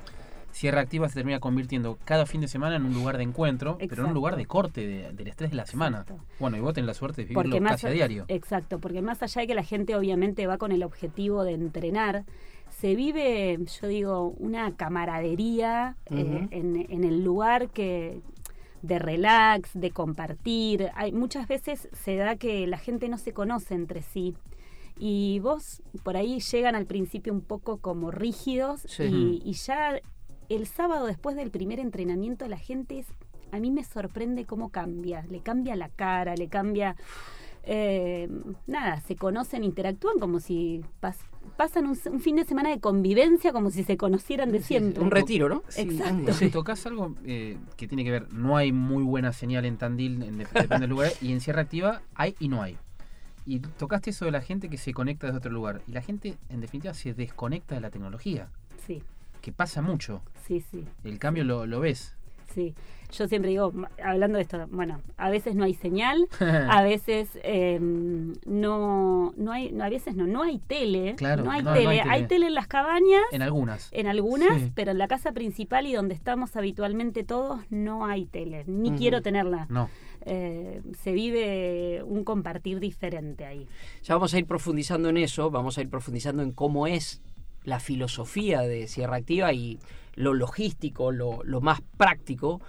Sierra 0.51 0.81
Activa 0.81 1.07
se 1.09 1.15
termina 1.15 1.39
convirtiendo 1.39 1.97
cada 2.05 2.25
fin 2.25 2.41
de 2.41 2.47
semana 2.47 2.75
en 2.75 2.85
un 2.85 2.93
lugar 2.93 3.17
de 3.17 3.23
encuentro, 3.23 3.77
pero 3.89 4.03
en 4.03 4.09
un 4.09 4.13
lugar 4.13 4.35
de 4.35 4.45
corte 4.45 4.85
de- 4.85 5.11
del 5.13 5.27
estrés 5.27 5.51
de 5.51 5.55
la 5.57 5.65
semana. 5.65 6.01
Exacto. 6.01 6.23
Bueno, 6.39 6.57
y 6.57 6.59
vos 6.59 6.73
tenés 6.73 6.87
la 6.87 6.93
suerte 6.93 7.21
de 7.21 7.25
vivirlo 7.29 7.43
Porque 7.43 7.61
más 7.61 7.71
casi 7.73 7.87
a 7.87 7.89
a- 7.89 7.93
diario. 7.93 8.25
Exacto, 8.27 8.79
porque 8.79 9.01
más 9.01 9.21
allá 9.23 9.41
de 9.41 9.47
que 9.47 9.55
la 9.55 9.63
gente 9.63 9.95
obviamente 9.95 10.47
va 10.47 10.57
con 10.57 10.71
el 10.71 10.83
objetivo 10.83 11.43
de 11.43 11.53
entrenar, 11.53 12.25
se 12.69 12.95
vive, 12.95 13.59
yo 13.81 13.87
digo, 13.87 14.29
una 14.39 14.75
camaradería 14.75 15.95
eh, 16.07 16.47
en, 16.51 16.85
en 16.89 17.03
el 17.03 17.23
lugar 17.23 17.69
que 17.69 18.21
de 18.81 18.97
relax, 18.97 19.69
de 19.73 19.91
compartir. 19.91 20.89
Hay, 20.95 21.11
muchas 21.11 21.47
veces 21.47 21.87
se 21.93 22.15
da 22.15 22.35
que 22.35 22.65
la 22.67 22.77
gente 22.77 23.09
no 23.09 23.17
se 23.17 23.31
conoce 23.33 23.75
entre 23.75 24.01
sí. 24.01 24.35
Y 24.97 25.39
vos 25.39 25.81
por 26.03 26.17
ahí 26.17 26.39
llegan 26.39 26.75
al 26.75 26.85
principio 26.85 27.33
un 27.33 27.41
poco 27.41 27.77
como 27.77 28.09
rígidos 28.11 28.81
Sí. 28.87 29.03
y, 29.03 29.41
y 29.49 29.53
ya 29.53 29.99
el 30.55 30.67
sábado 30.67 31.05
después 31.05 31.35
del 31.35 31.51
primer 31.51 31.79
entrenamiento 31.79 32.47
la 32.47 32.57
gente 32.57 32.99
es, 32.99 33.07
a 33.51 33.59
mí 33.59 33.71
me 33.71 33.83
sorprende 33.83 34.45
cómo 34.45 34.69
cambia, 34.69 35.25
le 35.29 35.39
cambia 35.41 35.75
la 35.75 35.89
cara, 35.89 36.35
le 36.35 36.47
cambia 36.47 36.95
eh, 37.63 38.27
nada, 38.67 39.01
se 39.01 39.15
conocen, 39.15 39.63
interactúan 39.63 40.17
como 40.19 40.39
si 40.39 40.81
pas- 41.01 41.15
pasan 41.57 41.85
un, 41.85 41.97
un 42.11 42.19
fin 42.19 42.35
de 42.35 42.43
semana 42.45 42.69
de 42.69 42.79
convivencia 42.79 43.51
como 43.53 43.69
si 43.69 43.83
se 43.83 43.97
conocieran 43.97 44.51
de 44.51 44.61
siempre. 44.61 45.03
Un 45.03 45.11
retiro, 45.11 45.47
¿no? 45.47 45.63
Exacto. 45.77 46.33
Si 46.33 46.49
tocas 46.49 46.85
algo 46.87 47.15
eh, 47.23 47.57
que 47.77 47.87
tiene 47.87 48.03
que 48.03 48.11
ver, 48.11 48.33
no 48.33 48.57
hay 48.57 48.71
muy 48.71 49.03
buena 49.03 49.31
señal 49.31 49.65
en 49.65 49.77
Tandil, 49.77 50.23
en, 50.23 50.37
depende 50.39 50.79
del 50.79 50.89
lugar, 50.89 51.11
y 51.21 51.31
en 51.31 51.39
Sierra 51.41 51.61
Activa 51.61 52.01
hay 52.15 52.35
y 52.39 52.47
no 52.47 52.63
hay. 52.63 52.77
Y 53.45 53.59
tocaste 53.59 54.11
eso 54.11 54.25
de 54.25 54.31
la 54.31 54.41
gente 54.41 54.69
que 54.69 54.77
se 54.77 54.93
conecta 54.93 55.27
desde 55.27 55.37
otro 55.39 55.51
lugar. 55.51 55.81
Y 55.87 55.91
la 55.91 56.01
gente, 56.01 56.35
en 56.49 56.61
definitiva, 56.61 56.93
se 56.93 57.13
desconecta 57.13 57.75
de 57.75 57.81
la 57.81 57.89
tecnología, 57.91 58.49
Sí, 58.87 59.03
que 59.41 59.51
pasa 59.51 59.81
mucho. 59.81 60.21
sí, 60.47 60.61
sí. 60.71 60.85
El 61.03 61.19
cambio 61.19 61.43
lo, 61.43 61.65
lo 61.65 61.79
ves. 61.79 62.15
Sí, 62.53 62.75
yo 63.13 63.29
siempre 63.29 63.49
digo, 63.51 63.71
hablando 64.03 64.35
de 64.37 64.41
esto, 64.43 64.67
bueno, 64.71 65.01
a 65.15 65.29
veces 65.29 65.55
no 65.55 65.63
hay 65.63 65.73
señal, 65.73 66.27
a 66.69 66.81
veces 66.83 67.29
eh, 67.43 67.79
no, 68.45 69.33
no 69.37 69.51
hay, 69.51 69.71
no, 69.71 69.83
a 69.83 69.89
veces 69.89 70.15
no, 70.15 70.27
no 70.27 70.43
hay 70.43 70.59
tele, 70.59 71.15
Claro, 71.15 71.43
no 71.43 71.51
hay, 71.51 71.63
no, 71.63 71.73
tele. 71.73 71.87
hay 71.87 71.99
hay 71.99 72.07
tele. 72.23 72.27
tele, 72.27 72.47
en 72.47 72.53
las 72.55 72.67
cabañas, 72.67 73.21
en 73.31 73.41
algunas. 73.41 73.89
en 73.91 74.07
algunas, 74.07 74.59
Sí. 74.61 74.71
pero 74.75 74.91
en 74.91 74.97
la 74.97 75.07
casa 75.07 75.31
principal 75.31 75.87
y 75.87 75.93
donde 75.93 76.13
estamos 76.13 76.55
habitualmente 76.55 77.23
todos 77.23 77.61
no 77.69 78.05
hay 78.05 78.25
tele, 78.25 78.63
ni 78.67 78.89
Ujú. 78.89 78.97
quiero 78.97 79.21
tenerla. 79.21 79.67
No. 79.69 79.89
Eh, 80.25 80.81
se 81.01 81.13
vive 81.13 82.03
un 82.05 82.23
compartir 82.23 82.79
diferente 82.79 83.45
ahí. 83.45 83.67
Ya 84.03 84.15
vamos 84.15 84.33
a 84.33 84.39
ir 84.39 84.45
profundizando 84.45 85.09
en 85.09 85.17
eso, 85.17 85.49
vamos 85.49 85.77
a 85.77 85.81
ir 85.81 85.89
profundizando 85.89 86.43
en 86.43 86.51
cómo 86.51 86.85
es 86.85 87.21
la 87.63 87.79
filosofía 87.79 88.61
de 88.61 88.87
Sierra 88.87 89.17
Activa 89.17 89.53
y 89.53 89.79
lo 90.15 90.33
logístico, 90.33 91.11
lo, 91.11 91.41
lo 91.43 91.61
más 91.61 91.81
práctico. 91.97 92.61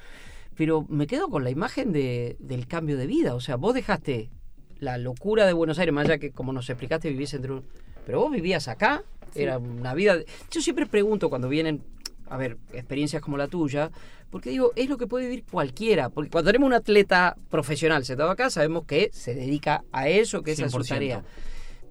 Pero 0.54 0.84
me 0.88 1.06
quedo 1.06 1.28
con 1.28 1.44
la 1.44 1.50
imagen 1.50 1.92
de, 1.92 2.36
del 2.38 2.66
cambio 2.66 2.96
de 2.96 3.06
vida. 3.06 3.34
O 3.34 3.40
sea, 3.40 3.56
vos 3.56 3.74
dejaste 3.74 4.30
la 4.78 4.98
locura 4.98 5.46
de 5.46 5.52
Buenos 5.52 5.78
Aires, 5.78 5.94
más 5.94 6.04
allá 6.04 6.18
que 6.18 6.30
como 6.30 6.52
nos 6.52 6.68
explicaste, 6.68 7.08
vivís 7.10 7.32
entre 7.34 7.52
un... 7.52 7.64
Pero 8.04 8.20
vos 8.20 8.30
vivías 8.32 8.68
acá, 8.68 9.02
Sí. 9.32 9.42
era 9.42 9.56
una 9.58 9.94
vida... 9.94 10.16
de- 10.18 10.26
Yo 10.50 10.60
siempre 10.60 10.84
pregunto 10.86 11.30
cuando 11.30 11.48
vienen, 11.48 11.82
a 12.28 12.36
ver, 12.36 12.58
experiencias 12.74 13.22
como 13.22 13.38
la 13.38 13.48
tuya, 13.48 13.90
porque 14.30 14.50
digo, 14.50 14.72
es 14.76 14.90
lo 14.90 14.98
que 14.98 15.06
puede 15.06 15.24
vivir 15.26 15.44
cualquiera. 15.50 16.10
Porque 16.10 16.30
cuando 16.30 16.48
tenemos 16.50 16.66
un 16.66 16.74
atleta 16.74 17.36
profesional 17.48 18.04
sentado 18.04 18.30
acá, 18.30 18.50
sabemos 18.50 18.84
que 18.84 19.08
se 19.12 19.34
dedica 19.34 19.84
a 19.90 20.08
eso, 20.08 20.42
que 20.42 20.52
esa 20.52 20.66
es 20.66 20.72
su 20.72 20.78
100%. 20.80 20.88
tarea. 20.88 21.24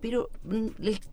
Pero 0.02 0.30
mm, 0.44 0.68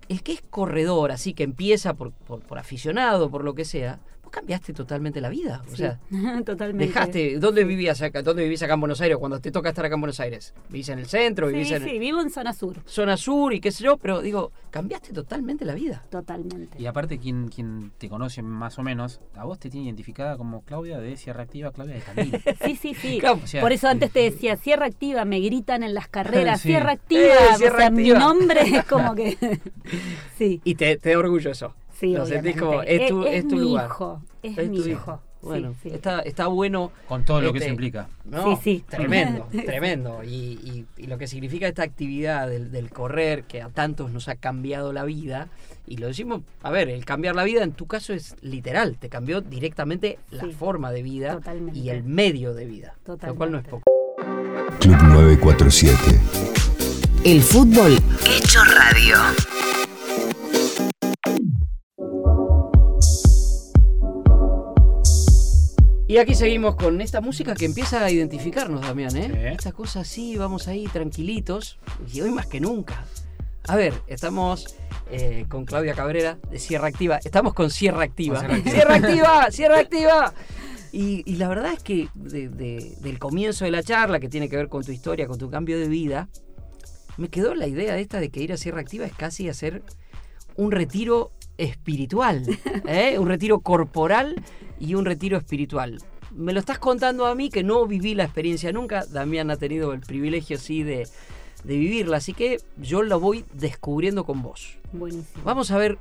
el, 0.08 0.22
que 0.22 0.32
es 0.32 0.42
corredor, 0.50 1.12
así 1.12 1.34
que 1.34 1.44
empieza 1.44 1.94
por, 1.94 2.12
por, 2.12 2.40
por 2.40 2.58
aficionado, 2.58 3.30
por 3.30 3.44
lo 3.44 3.54
que 3.54 3.64
sea, 3.64 4.00
vos 4.28 4.30
cambiaste 4.30 4.72
totalmente 4.74 5.20
la 5.20 5.28
vida. 5.30 5.62
O 5.66 5.70
Sí, 5.70 5.76
sea, 5.78 5.98
totalmente. 6.44 6.86
dejaste. 6.86 7.38
¿Dónde 7.38 7.64
vivías 7.64 8.00
acá? 8.02 8.22
¿Dónde 8.22 8.42
vivís 8.44 8.62
acá 8.62 8.74
en 8.74 8.80
Buenos 8.80 9.00
Aires 9.00 9.16
cuando 9.18 9.40
te 9.40 9.50
toca 9.50 9.70
estar 9.70 9.84
acá 9.86 9.94
en 9.94 10.00
Buenos 10.02 10.20
Aires? 10.20 10.54
¿Vivís 10.68 10.88
en 10.90 10.98
el 10.98 11.06
centro? 11.06 11.48
¿Vivís 11.48 11.68
Sí, 11.68 11.74
en 11.74 11.84
sí, 11.84 11.98
vivo 11.98 12.20
en 12.20 12.30
zona 12.30 12.52
sur, 12.52 12.76
zona 12.86 13.16
sur 13.16 13.52
y 13.54 13.60
qué 13.60 13.72
sé 13.72 13.84
yo? 13.84 13.96
Pero 13.96 14.20
digo, 14.20 14.52
cambiaste 14.70 15.12
totalmente 15.12 15.64
la 15.64 15.74
vida. 15.74 16.04
totalmente. 16.10 16.80
Y 16.80 16.86
aparte, 16.86 17.18
quien, 17.18 17.48
quien 17.48 17.90
te 17.98 18.08
conoce 18.08 18.42
más 18.42 18.78
o 18.78 18.82
menos, 18.82 19.20
a 19.34 19.44
vos 19.44 19.58
te 19.58 19.70
tiene 19.70 19.86
identificada 19.86 20.36
como 20.36 20.62
Claudia 20.62 20.98
de 20.98 21.16
Sierra 21.16 21.42
Activa, 21.44 21.72
Claudia 21.72 21.94
de 21.94 22.00
Camil. 22.02 22.42
Sí, 22.64 22.76
sí, 22.76 22.94
sí. 22.94 23.18
Claro, 23.20 23.40
o 23.42 23.46
sea, 23.46 23.62
Por 23.62 23.72
eso 23.72 23.88
antes 23.88 24.10
te 24.10 24.20
decía, 24.30 24.56
Sierra 24.56 24.86
Activa, 24.86 25.24
me 25.24 25.40
gritan 25.40 25.82
en 25.82 25.94
las 25.94 26.08
carreras, 26.08 26.60
Sí. 26.60 26.68
Sierra 26.68 26.92
Activa, 26.92 27.22
Eh, 27.34 27.54
o 27.54 27.56
Sierra 27.56 27.78
sea, 27.78 27.90
mi 27.90 28.02
Activa. 28.10 28.18
nombre 28.18 28.60
es 28.62 28.84
como 28.84 29.14
que... 29.14 29.36
sí, 30.36 30.60
Y 30.64 30.74
te, 30.74 30.96
te 30.96 31.10
da 31.12 31.18
orgullo 31.18 31.50
eso. 31.50 31.74
Sí, 31.98 32.12
Lo 32.14 32.26
sentís 32.26 32.56
como, 32.56 32.82
es 32.82 33.08
tu, 33.08 33.24
es 33.24 33.46
tu 33.48 33.56
mi 33.56 33.62
lugar. 33.62 33.86
hijo, 33.86 34.22
es, 34.42 34.58
Es 34.58 34.68
mi 34.70 34.76
tu 34.82 34.88
hijo. 34.88 35.20
Bueno, 35.40 35.72
sí, 35.82 35.90
sí. 35.90 35.94
Está, 35.94 36.18
está 36.20 36.48
bueno. 36.48 36.90
Con 37.06 37.24
todo 37.24 37.40
lo 37.40 37.52
que 37.52 37.58
Este, 37.58 37.66
eso 37.66 37.72
implica. 37.74 38.08
¿no? 38.24 38.56
Sí, 38.56 38.60
sí. 38.64 38.84
Tremendo, 38.88 39.46
tremendo. 39.64 40.24
Y, 40.24 40.28
y- 40.28 40.86
y 40.96 41.06
lo 41.06 41.16
que 41.16 41.28
significa 41.28 41.68
esta 41.68 41.84
actividad 41.84 42.48
del, 42.48 42.72
del 42.72 42.90
correr, 42.90 43.44
que 43.44 43.62
a 43.62 43.68
tantos 43.68 44.10
nos 44.10 44.26
ha 44.28 44.34
cambiado 44.34 44.92
la 44.92 45.04
vida, 45.04 45.46
y 45.86 45.98
lo 45.98 46.08
decimos, 46.08 46.42
a 46.62 46.70
ver, 46.72 46.88
el 46.88 47.04
cambiar 47.04 47.36
la 47.36 47.44
vida 47.44 47.62
en 47.62 47.70
tu 47.72 47.86
caso 47.86 48.12
es 48.12 48.34
literal, 48.42 48.96
te 48.98 49.08
cambió 49.08 49.40
directamente 49.40 50.18
la 50.32 50.42
Sí, 50.42 50.50
forma 50.52 50.90
de 50.90 51.02
vida 51.04 51.34
totalmente. 51.34 51.78
y 51.78 51.88
el 51.90 52.02
medio 52.02 52.52
de 52.52 52.66
vida, 52.66 52.94
lo 53.06 53.34
cual 53.36 53.52
no 53.52 53.58
es 53.58 53.64
poco. 53.64 53.84
Club 54.80 54.96
947. 55.02 55.96
El 57.24 57.42
fútbol 57.42 57.92
hecho 58.26 58.60
radio. 58.64 59.16
Y 66.08 66.16
aquí 66.16 66.34
seguimos 66.34 66.74
con 66.76 67.00
esta 67.02 67.20
música 67.20 67.54
que 67.54 67.66
empieza 67.66 68.02
a 68.02 68.10
identificarnos, 68.10 68.80
Damián, 68.80 69.14
¿eh? 69.16 69.28
Sí. 69.30 69.38
Esta 69.58 69.72
cosa 69.72 70.00
así, 70.00 70.36
vamos 70.38 70.66
ahí 70.66 70.86
tranquilitos, 70.86 71.78
y 72.12 72.22
hoy 72.22 72.30
más 72.30 72.46
que 72.46 72.60
nunca. 72.60 73.04
A 73.68 73.76
ver, 73.76 73.92
estamos 74.06 74.74
eh, 75.10 75.44
con 75.50 75.66
Claudia 75.66 75.92
Cabrera 75.92 76.38
de 76.50 76.58
Sierra 76.58 76.88
Activa. 76.88 77.20
Estamos 77.22 77.52
con 77.52 77.70
Sierra 77.70 78.04
Activa. 78.04 78.42
Con 78.42 78.62
Sierra 78.64 78.94
Activa. 78.94 78.96
Sierra 78.96 78.96
Activa, 78.96 79.50
Sierra 79.50 79.78
Activa. 79.80 80.34
Y, 80.92 81.22
y 81.30 81.36
la 81.36 81.48
verdad 81.48 81.74
es 81.74 81.82
que 81.82 82.08
de- 82.14 82.48
de- 82.48 82.94
del 83.02 83.18
comienzo 83.18 83.66
de 83.66 83.70
la 83.70 83.82
charla, 83.82 84.18
que 84.18 84.30
tiene 84.30 84.48
que 84.48 84.56
ver 84.56 84.68
con 84.70 84.82
tu 84.82 84.92
historia, 84.92 85.26
con 85.26 85.36
tu 85.36 85.50
cambio 85.50 85.78
de 85.78 85.88
vida, 85.88 86.30
me 87.18 87.28
quedó 87.28 87.54
la 87.54 87.66
idea 87.66 87.98
esta 87.98 88.18
de 88.18 88.30
que 88.30 88.40
ir 88.40 88.54
a 88.54 88.56
Sierra 88.56 88.80
Activa 88.80 89.04
es 89.04 89.12
casi 89.12 89.50
hacer 89.50 89.82
un 90.58 90.72
retiro 90.72 91.30
espiritual, 91.56 92.44
¿eh? 92.86 93.18
un 93.18 93.28
retiro 93.28 93.60
corporal 93.60 94.34
y 94.78 94.94
un 94.94 95.04
retiro 95.04 95.38
espiritual. 95.38 96.02
Me 96.32 96.52
lo 96.52 96.60
estás 96.60 96.78
contando 96.78 97.26
a 97.26 97.34
mí 97.34 97.48
que 97.48 97.62
no 97.62 97.86
viví 97.86 98.14
la 98.14 98.24
experiencia 98.24 98.72
nunca, 98.72 99.06
Damián 99.06 99.50
ha 99.50 99.56
tenido 99.56 99.92
el 99.92 100.00
privilegio 100.00 100.58
sí 100.58 100.82
de, 100.82 101.08
de 101.64 101.76
vivirla, 101.76 102.18
así 102.18 102.34
que 102.34 102.60
yo 102.76 103.02
lo 103.02 103.20
voy 103.20 103.44
descubriendo 103.54 104.24
con 104.24 104.42
vos. 104.42 104.78
Buenísimo. 104.92 105.44
Vamos 105.44 105.70
a 105.70 105.78
ver, 105.78 105.96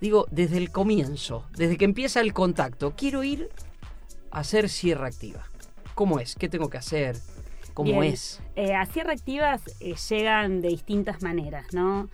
digo, 0.00 0.26
desde 0.30 0.58
el 0.58 0.70
comienzo, 0.70 1.44
desde 1.56 1.76
que 1.76 1.84
empieza 1.84 2.20
el 2.20 2.32
contacto, 2.32 2.94
quiero 2.96 3.24
ir 3.24 3.50
a 4.30 4.40
hacer 4.40 4.68
Sierra 4.68 5.08
Activa. 5.08 5.44
¿Cómo 5.96 6.20
es? 6.20 6.36
¿Qué 6.36 6.48
tengo 6.48 6.70
que 6.70 6.78
hacer? 6.78 7.16
¿Cómo 7.74 8.00
Bien. 8.00 8.12
es? 8.14 8.40
Eh, 8.54 8.74
a 8.74 8.86
Sierra 8.86 9.12
Activas 9.12 9.62
eh, 9.80 9.96
llegan 10.08 10.60
de 10.60 10.68
distintas 10.68 11.22
maneras, 11.22 11.66
¿no? 11.72 12.08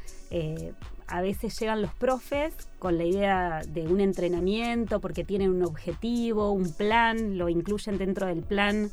A 1.07 1.21
veces 1.21 1.59
llegan 1.59 1.83
los 1.83 1.95
profes 1.95 2.55
con 2.79 2.99
la 2.99 3.05
idea 3.05 3.63
de 3.67 3.83
un 3.83 4.01
entrenamiento 4.01 5.01
porque 5.01 5.25
tienen 5.25 5.51
un 5.51 5.63
objetivo, 5.63 6.53
un 6.53 6.73
plan, 6.73 7.39
lo 7.39 7.49
incluyen 7.49 7.99
dentro 7.99 8.27
del 8.27 8.43
plan 8.43 8.91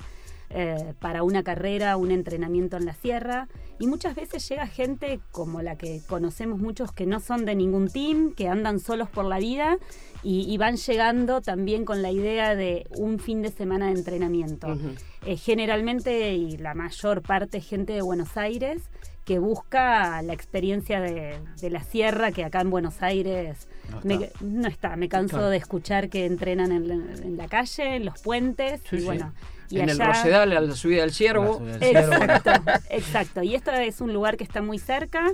eh, 0.53 0.93
para 0.99 1.23
una 1.23 1.43
carrera, 1.43 1.95
un 1.95 2.11
entrenamiento 2.11 2.75
en 2.75 2.85
la 2.85 2.93
sierra. 2.93 3.47
Y 3.79 3.87
muchas 3.87 4.15
veces 4.15 4.47
llega 4.49 4.67
gente 4.67 5.21
como 5.31 5.61
la 5.61 5.77
que 5.77 6.01
conocemos 6.07 6.59
muchos 6.59 6.91
que 6.91 7.05
no 7.05 7.19
son 7.21 7.45
de 7.45 7.55
ningún 7.55 7.89
team, 7.89 8.33
que 8.33 8.49
andan 8.49 8.79
solos 8.79 9.09
por 9.09 9.25
la 9.25 9.39
vida 9.39 9.77
y, 10.23 10.41
y 10.51 10.57
van 10.57 10.75
llegando 10.75 11.41
también 11.41 11.85
con 11.85 12.01
la 12.01 12.11
idea 12.11 12.55
de 12.55 12.85
un 12.97 13.19
fin 13.19 13.41
de 13.41 13.49
semana 13.49 13.87
de 13.87 13.93
entrenamiento. 13.93 14.77
Eh, 15.25 15.37
generalmente 15.37 16.33
y 16.33 16.57
la 16.57 16.73
mayor 16.73 17.21
parte 17.21 17.61
gente 17.61 17.93
de 17.93 18.01
Buenos 18.01 18.35
Aires 18.35 18.81
que 19.25 19.39
busca 19.39 20.21
la 20.23 20.33
experiencia 20.33 20.99
de, 20.99 21.39
de 21.61 21.69
la 21.69 21.83
sierra 21.83 22.31
que 22.31 22.43
acá 22.43 22.61
en 22.61 22.69
Buenos 22.71 23.01
Aires 23.01 23.67
No 23.89 23.97
está. 23.99 24.07
me, 24.07 24.29
no 24.41 24.67
está. 24.67 24.95
Me 24.95 25.09
canso 25.09 25.37
Claro. 25.37 25.49
de 25.49 25.57
escuchar 25.57 26.09
que 26.09 26.25
entrenan 26.25 26.71
en, 26.71 26.87
la- 26.87 27.13
en 27.23 27.37
la 27.37 27.47
calle, 27.47 27.95
en 27.97 28.05
los 28.05 28.19
puentes 28.21 28.81
Sí, 28.89 28.95
y 28.95 28.99
sí. 28.99 29.05
bueno. 29.05 29.33
Y 29.69 29.79
en 29.79 29.89
el 29.89 30.01
allá- 30.01 30.07
Rosedal, 30.13 30.51
a 30.57 30.59
la 30.61 30.75
subida 30.75 31.01
del 31.01 31.11
ciervo. 31.11 31.61
Exacto, 31.79 32.51
exacto. 32.89 33.43
Y 33.43 33.55
esto 33.55 33.71
es 33.71 34.01
un 34.01 34.11
lugar 34.13 34.35
que 34.37 34.43
está 34.43 34.61
muy 34.61 34.77
cerca. 34.79 35.29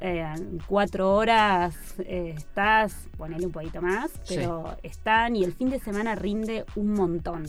eh, 0.00 0.24
en 0.36 0.60
cuatro 0.66 1.12
horas 1.16 1.74
eh, 1.98 2.32
estás, 2.36 2.94
ponele 3.16 3.44
un 3.46 3.50
poquito 3.52 3.82
más, 3.82 4.10
Sí. 4.22 4.36
pero 4.36 4.76
están 4.84 5.34
y 5.34 5.42
el 5.42 5.52
fin 5.52 5.70
de 5.70 5.80
semana 5.80 6.14
rinde 6.14 6.64
un 6.76 6.92
montón. 6.94 7.46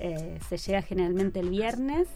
Eh, 0.00 0.38
se 0.48 0.56
llega 0.56 0.80
generalmente 0.80 1.40
el 1.40 1.50
viernes. 1.50 2.08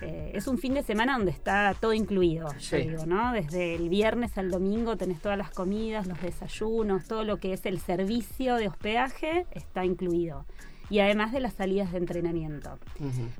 Eh, 0.00 0.32
es 0.34 0.46
un 0.48 0.58
fin 0.58 0.74
de 0.74 0.82
semana 0.82 1.16
donde 1.16 1.30
está 1.30 1.74
todo 1.80 1.92
incluido, 1.92 2.48
Sí. 2.58 2.78
digo, 2.78 3.06
¿no? 3.06 3.32
Desde 3.32 3.74
el 3.74 3.88
viernes 3.88 4.36
al 4.38 4.50
domingo 4.50 4.96
tenés 4.96 5.20
todas 5.20 5.38
las 5.38 5.50
comidas, 5.50 6.06
los 6.06 6.20
desayunos, 6.20 7.06
todo 7.06 7.24
lo 7.24 7.36
que 7.38 7.52
es 7.52 7.66
el 7.66 7.78
servicio 7.78 8.56
de 8.56 8.68
hospedaje 8.68 9.46
está 9.52 9.84
incluido. 9.84 10.44
Y 10.90 10.98
además 10.98 11.32
de 11.32 11.40
las 11.40 11.54
salidas 11.54 11.92
de 11.92 11.98
entrenamiento. 11.98 12.78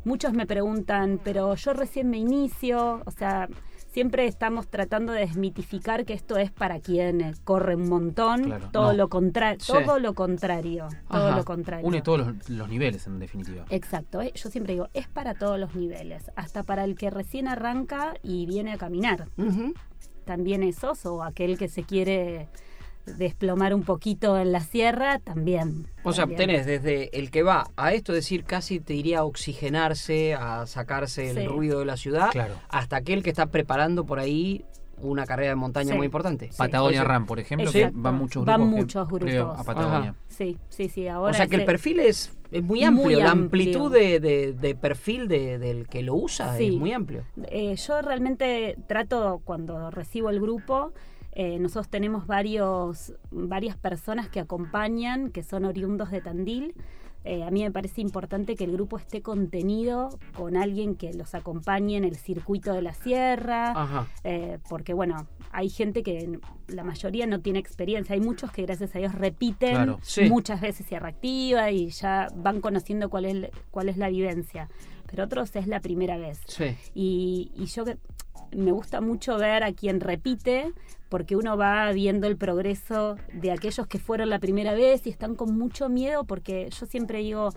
Muchos 0.04 0.32
me 0.32 0.46
preguntan, 0.46 1.20
pero 1.22 1.54
yo 1.54 1.72
recién 1.74 2.08
me 2.08 2.16
inicio, 2.18 3.02
o 3.04 3.10
sea, 3.10 3.48
siempre 3.92 4.26
estamos 4.26 4.68
tratando 4.68 5.12
de 5.12 5.20
desmitificar 5.20 6.04
que 6.04 6.14
esto 6.14 6.36
es 6.38 6.50
para 6.50 6.80
quien 6.80 7.34
corre 7.44 7.76
un 7.76 7.88
montón, 7.88 8.44
Claro, 8.44 8.68
todo 8.72 8.92
no. 8.92 8.92
lo 8.94 9.08
contrario, 9.08 9.60
Sí. 9.60 9.72
todo 9.72 9.98
lo 9.98 10.14
contrario, 10.14 10.88
todo 11.10 11.28
Ajá. 11.28 11.36
lo 11.36 11.44
contrario. 11.44 11.86
Une 11.86 12.00
todos 12.02 12.18
los, 12.26 12.48
los 12.50 12.68
niveles, 12.68 13.06
en 13.06 13.18
definitiva. 13.18 13.64
Exacto, 13.68 14.20
eh, 14.22 14.32
yo 14.34 14.48
siempre 14.50 14.72
digo, 14.74 14.88
es 14.94 15.08
para 15.08 15.34
todos 15.34 15.58
los 15.58 15.74
niveles, 15.74 16.30
hasta 16.36 16.62
para 16.62 16.84
el 16.84 16.94
que 16.96 17.10
recién 17.10 17.48
arranca 17.48 18.14
y 18.22 18.46
viene 18.46 18.72
a 18.72 18.78
caminar. 18.78 19.28
Ujú. 19.36 19.74
También 20.24 20.62
esos, 20.62 21.04
o 21.04 21.22
aquel 21.24 21.58
que 21.58 21.68
se 21.68 21.82
quiere 21.82 22.48
desplomar 23.06 23.74
un 23.74 23.82
poquito 23.82 24.38
en 24.38 24.52
la 24.52 24.60
sierra, 24.60 25.18
también. 25.18 25.86
O 26.04 26.12
sea, 26.12 26.24
también. 26.24 26.38
tenés 26.50 26.66
desde 26.66 27.16
el 27.18 27.30
que 27.30 27.42
va 27.42 27.66
a 27.76 27.92
esto, 27.92 28.12
decir, 28.12 28.44
casi 28.44 28.80
te 28.80 28.94
iría 28.94 29.20
a 29.20 29.24
oxigenarse, 29.24 30.34
a 30.34 30.66
sacarse 30.66 31.30
el 31.30 31.38
Sí. 31.38 31.46
ruido 31.46 31.80
de 31.80 31.86
la 31.86 31.96
ciudad, 31.96 32.30
Claro. 32.30 32.54
hasta 32.68 32.96
aquel 32.96 33.22
que 33.22 33.30
está 33.30 33.46
preparando 33.46 34.04
por 34.04 34.18
ahí 34.18 34.64
una 34.98 35.26
carrera 35.26 35.48
de 35.50 35.56
montaña 35.56 35.90
Sí. 35.90 35.96
muy 35.96 36.04
importante. 36.06 36.50
Patagonia 36.56 37.00
sea, 37.00 37.08
Ram, 37.08 37.26
por 37.26 37.40
ejemplo, 37.40 37.72
que 37.72 37.90
van 37.92 38.14
muchos 38.14 38.44
Van 38.44 38.60
grupos. 38.60 38.74
que 38.74 38.80
muchos 38.82 39.08
grupos. 39.08 39.58
A 39.60 39.64
Patagonia. 39.64 40.14
Sí, 40.28 40.58
sí, 40.68 40.88
sí, 40.88 41.08
ahora 41.08 41.32
O 41.32 41.34
sea 41.34 41.48
que 41.48 41.56
el 41.56 41.64
perfil 41.64 41.98
es, 41.98 42.32
es 42.52 42.62
muy 42.62 42.78
Muy 42.80 42.84
amplio, 42.84 43.18
la 43.18 43.30
amplio. 43.32 43.64
amplitud 43.64 43.92
de, 43.92 44.20
de- 44.20 44.52
de 44.52 44.74
perfil 44.76 45.26
de- 45.26 45.58
del 45.58 45.88
que 45.88 46.02
lo 46.02 46.14
usa 46.14 46.56
Sí. 46.56 46.66
es 46.68 46.72
muy 46.74 46.92
amplio. 46.92 47.24
Eh, 47.48 47.74
yo 47.74 48.00
realmente 48.00 48.76
trato, 48.86 49.40
cuando 49.44 49.90
recibo 49.90 50.30
el 50.30 50.40
grupo, 50.40 50.92
eh, 51.32 51.58
nosotros 51.58 51.88
tenemos 51.88 52.26
varios, 52.26 53.14
varias 53.30 53.76
personas 53.76 54.28
que 54.28 54.40
acompañan, 54.40 55.30
que 55.30 55.42
son 55.42 55.64
oriundos 55.64 56.10
de 56.10 56.20
Tandil. 56.20 56.74
Eh, 57.24 57.44
a 57.44 57.52
mí 57.52 57.62
me 57.62 57.70
parece 57.70 58.00
importante 58.00 58.56
que 58.56 58.64
el 58.64 58.72
grupo 58.72 58.98
esté 58.98 59.22
contenido 59.22 60.18
con 60.36 60.56
alguien 60.56 60.96
que 60.96 61.14
los 61.14 61.36
acompañe 61.36 61.96
en 61.96 62.02
el 62.02 62.16
circuito 62.16 62.72
de 62.72 62.82
la 62.82 62.94
sierra, 62.94 63.70
Ajá. 63.70 64.08
eh, 64.24 64.58
porque 64.68 64.92
bueno, 64.92 65.28
hay 65.52 65.68
gente 65.70 66.02
que 66.02 66.40
la 66.66 66.82
mayoría 66.82 67.26
no 67.28 67.40
tiene 67.40 67.60
experiencia, 67.60 68.14
hay 68.14 68.20
muchos 68.20 68.50
que 68.50 68.62
gracias 68.62 68.96
a 68.96 68.98
Dios 68.98 69.14
repiten 69.14 69.74
Claro. 69.74 69.98
Sí. 70.02 70.28
muchas 70.28 70.60
veces 70.60 70.84
Sierra 70.84 71.10
Activa 71.10 71.70
y 71.70 71.90
ya 71.90 72.26
van 72.34 72.60
conociendo 72.60 73.08
cuál 73.08 73.26
es, 73.26 73.50
cuál 73.70 73.88
es 73.88 73.98
la 73.98 74.08
vivencia, 74.08 74.68
pero 75.08 75.22
otros 75.22 75.54
es 75.54 75.68
la 75.68 75.78
primera 75.78 76.16
vez. 76.16 76.40
Sí. 76.48 76.76
Y, 76.92 77.52
y 77.54 77.66
yo 77.66 77.84
que 77.84 77.98
me 78.56 78.72
gusta 78.72 79.00
mucho 79.00 79.36
ver 79.38 79.62
a 79.64 79.72
quien 79.72 80.00
repite, 80.00 80.72
porque 81.08 81.36
uno 81.36 81.56
va 81.56 81.90
viendo 81.92 82.26
el 82.26 82.36
progreso 82.36 83.16
de 83.32 83.50
aquellos 83.52 83.86
que 83.86 83.98
fueron 83.98 84.30
la 84.30 84.38
primera 84.38 84.72
vez 84.74 85.06
y 85.06 85.10
están 85.10 85.34
con 85.34 85.56
mucho 85.58 85.88
miedo, 85.88 86.24
porque 86.24 86.68
yo 86.70 86.86
siempre 86.86 87.18
digo, 87.18 87.50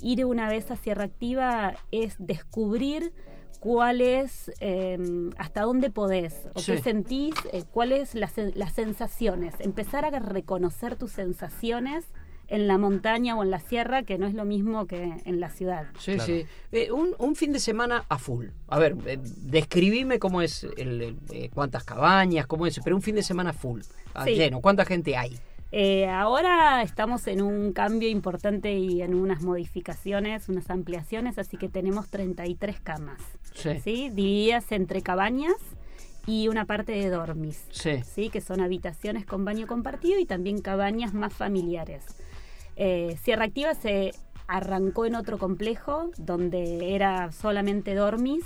ir 0.00 0.24
una 0.24 0.48
vez 0.48 0.70
a 0.70 0.76
Sierra 0.76 1.04
Activa 1.04 1.74
es 1.90 2.16
descubrir 2.18 3.12
cuál 3.58 4.00
es, 4.00 4.50
eh, 4.60 4.96
hasta 5.36 5.62
dónde 5.62 5.90
podés, 5.90 6.48
o 6.54 6.60
Sí. 6.60 6.72
qué 6.72 6.78
sentís, 6.82 7.34
eh, 7.52 7.64
cuáles 7.70 8.14
las, 8.14 8.32
las 8.54 8.72
sensaciones, 8.72 9.54
empezar 9.60 10.04
a 10.04 10.18
reconocer 10.18 10.96
tus 10.96 11.10
sensaciones 11.12 12.06
en 12.50 12.66
la 12.68 12.76
montaña 12.76 13.36
o 13.36 13.42
en 13.42 13.50
la 13.50 13.60
sierra, 13.60 14.02
que 14.02 14.18
no 14.18 14.26
es 14.26 14.34
lo 14.34 14.44
mismo 14.44 14.86
que 14.86 15.14
en 15.24 15.40
la 15.40 15.48
ciudad. 15.50 15.86
Sí, 15.98 16.14
Claro. 16.14 16.26
sí. 16.26 16.44
Eh, 16.72 16.90
un, 16.92 17.14
un 17.18 17.34
fin 17.36 17.52
de 17.52 17.60
semana 17.60 18.04
a 18.08 18.18
full. 18.18 18.46
A 18.68 18.78
ver, 18.78 18.96
eh, 19.06 19.18
describime 19.22 20.18
cómo 20.18 20.42
es, 20.42 20.64
el, 20.76 21.00
el, 21.00 21.16
eh, 21.32 21.48
cuántas 21.54 21.84
cabañas, 21.84 22.46
cómo 22.46 22.66
es, 22.66 22.78
pero 22.84 22.96
un 22.96 23.02
fin 23.02 23.14
de 23.14 23.22
semana 23.22 23.52
full, 23.52 23.80
a 24.14 24.24
Sí. 24.24 24.34
lleno. 24.34 24.60
¿Cuánta 24.60 24.84
gente 24.84 25.16
hay? 25.16 25.38
Eh, 25.72 26.08
ahora 26.08 26.82
estamos 26.82 27.28
en 27.28 27.40
un 27.42 27.72
cambio 27.72 28.08
importante 28.08 28.72
y 28.76 29.02
en 29.02 29.14
unas 29.14 29.42
modificaciones, 29.42 30.48
unas 30.48 30.68
ampliaciones, 30.68 31.38
así 31.38 31.56
que 31.56 31.68
tenemos 31.68 32.08
33 32.08 32.80
camas, 32.80 33.20
Sí. 33.54 33.78
¿sí? 33.78 34.10
Divididas 34.10 34.72
entre 34.72 35.00
cabañas 35.02 35.54
y 36.26 36.48
una 36.48 36.64
parte 36.64 36.90
de 36.90 37.08
dormis, 37.08 37.64
Sí. 37.70 38.02
¿sí? 38.02 38.30
Que 38.30 38.40
son 38.40 38.60
habitaciones 38.60 39.24
con 39.24 39.44
baño 39.44 39.68
compartido 39.68 40.18
y 40.18 40.26
también 40.26 40.60
cabañas 40.60 41.14
más 41.14 41.32
familiares. 41.32 42.04
Eh, 42.82 43.18
Sierra 43.22 43.44
Activa 43.44 43.74
se 43.74 44.12
arrancó 44.46 45.04
en 45.04 45.14
otro 45.14 45.36
complejo 45.36 46.10
donde 46.16 46.94
era 46.94 47.30
solamente 47.30 47.94
dormis 47.94 48.42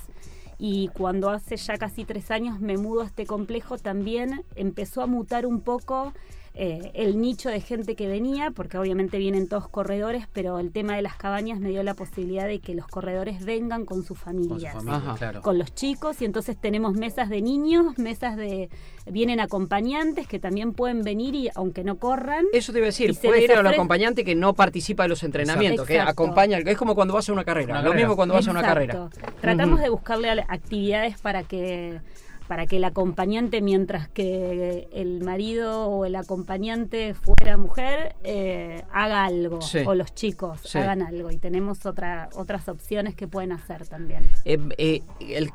y 0.59 0.89
cuando 0.89 1.31
hace 1.31 1.57
ya 1.57 1.79
casi 1.79 2.05
tres 2.05 2.33
años 2.33 2.59
me 2.59 2.77
mudo 2.77 3.03
a 3.03 3.07
este 3.07 3.27
complejo 3.27 3.79
también 3.79 4.43
empezó 4.57 5.03
a 5.03 5.07
mutar 5.07 5.47
un 5.47 5.61
poco 5.61 6.13
eh, 6.57 6.93
el 6.95 7.21
nicho 7.21 7.49
de 7.49 7.61
gente 7.61 7.97
que 7.97 8.07
venía, 8.07 8.53
porque 8.53 8.79
obviamente 8.79 9.19
vienen 9.19 9.49
todos 9.49 9.69
corredores, 9.69 10.27
pero 10.33 10.61
el 10.61 10.71
tema 10.71 10.95
de 10.95 11.03
las 11.03 11.17
cabañas 11.17 11.59
me 11.59 11.71
dio 11.71 11.83
la 11.83 11.95
posibilidad 11.95 12.47
de 12.47 12.61
que 12.61 12.75
los 12.75 12.87
corredores 12.87 13.45
vengan 13.45 13.85
con 13.85 14.05
sus 14.05 14.19
Con 14.21 14.35
su 14.35 14.47
familias 14.47 14.73
familia, 14.75 14.97
Ajá. 14.99 15.15
claro. 15.17 15.43
con 15.43 15.59
los 15.59 15.75
chicos 15.75 16.23
y 16.23 16.25
entonces 16.25 16.57
tenemos 16.57 16.95
mesas 16.95 17.29
de 17.29 17.43
niños, 17.43 17.99
mesas 17.99 18.37
de 18.37 18.71
vienen 19.11 19.41
acompañantes 19.41 20.29
que 20.29 20.39
también 20.39 20.73
pueden 20.75 21.03
venir 21.03 21.35
y 21.35 21.49
aunque 21.57 21.83
no 21.83 21.97
corran. 21.97 22.45
Eso 22.53 22.73
te 22.73 22.79
iba 22.79 22.87
a 22.87 22.89
decir, 22.89 23.11
Y 23.11 23.15
se 23.15 23.27
puede 23.27 23.43
ir 23.43 23.53
al 23.53 23.59
ofrece- 23.67 23.75
acompañante 23.75 24.25
que 24.25 24.37
no 24.37 24.55
participa 24.55 25.03
de 25.03 25.09
los 25.09 25.25
entrenamientos, 25.25 25.87
que 25.89 25.99
acompaña, 26.01 26.59
es 26.59 26.79
como 26.79 26.95
cuando 26.95 27.15
vas 27.15 27.29
a 27.29 27.33
una 27.33 27.45
carrera, 27.45 27.73
Una 27.73 27.83
lo 27.83 27.89
carrera. 27.91 28.07
mismo 28.07 28.17
cuando 28.17 28.35
vas 28.35 28.47
a 28.47 28.51
una 28.53 28.61
Exacto. 28.61 29.11
carrera. 29.11 29.33
Tratamos 29.41 29.81
de 29.81 29.89
buscarle 29.89 30.31
actividades 30.49 31.19
para 31.21 31.43
que 31.43 32.01
para 32.49 32.67
que 32.67 32.77
el 32.77 32.85
acompañante, 32.85 33.61
mientras 33.63 34.09
que 34.09 34.89
el 34.93 35.23
marido 35.25 35.87
o 35.89 36.05
el 36.05 36.15
acompañante 36.17 37.15
fuera 37.15 37.57
mujer, 37.57 38.15
eh, 38.23 38.83
haga 38.93 39.25
algo, 39.25 39.61
Sí. 39.63 39.79
o 39.87 39.95
los 39.95 40.15
chicos 40.15 40.61
Sí. 40.65 40.79
hagan 40.79 41.03
algo. 41.03 41.31
Y 41.31 41.39
tenemos 41.39 41.87
otra, 41.87 42.29
otras 42.35 42.69
opciones 42.69 43.15
que 43.15 43.27
pueden 43.29 43.53
hacer 43.53 43.87
también. 43.87 44.29
Eh, 44.45 44.59
eh, 44.79 45.03
el- 45.21 45.51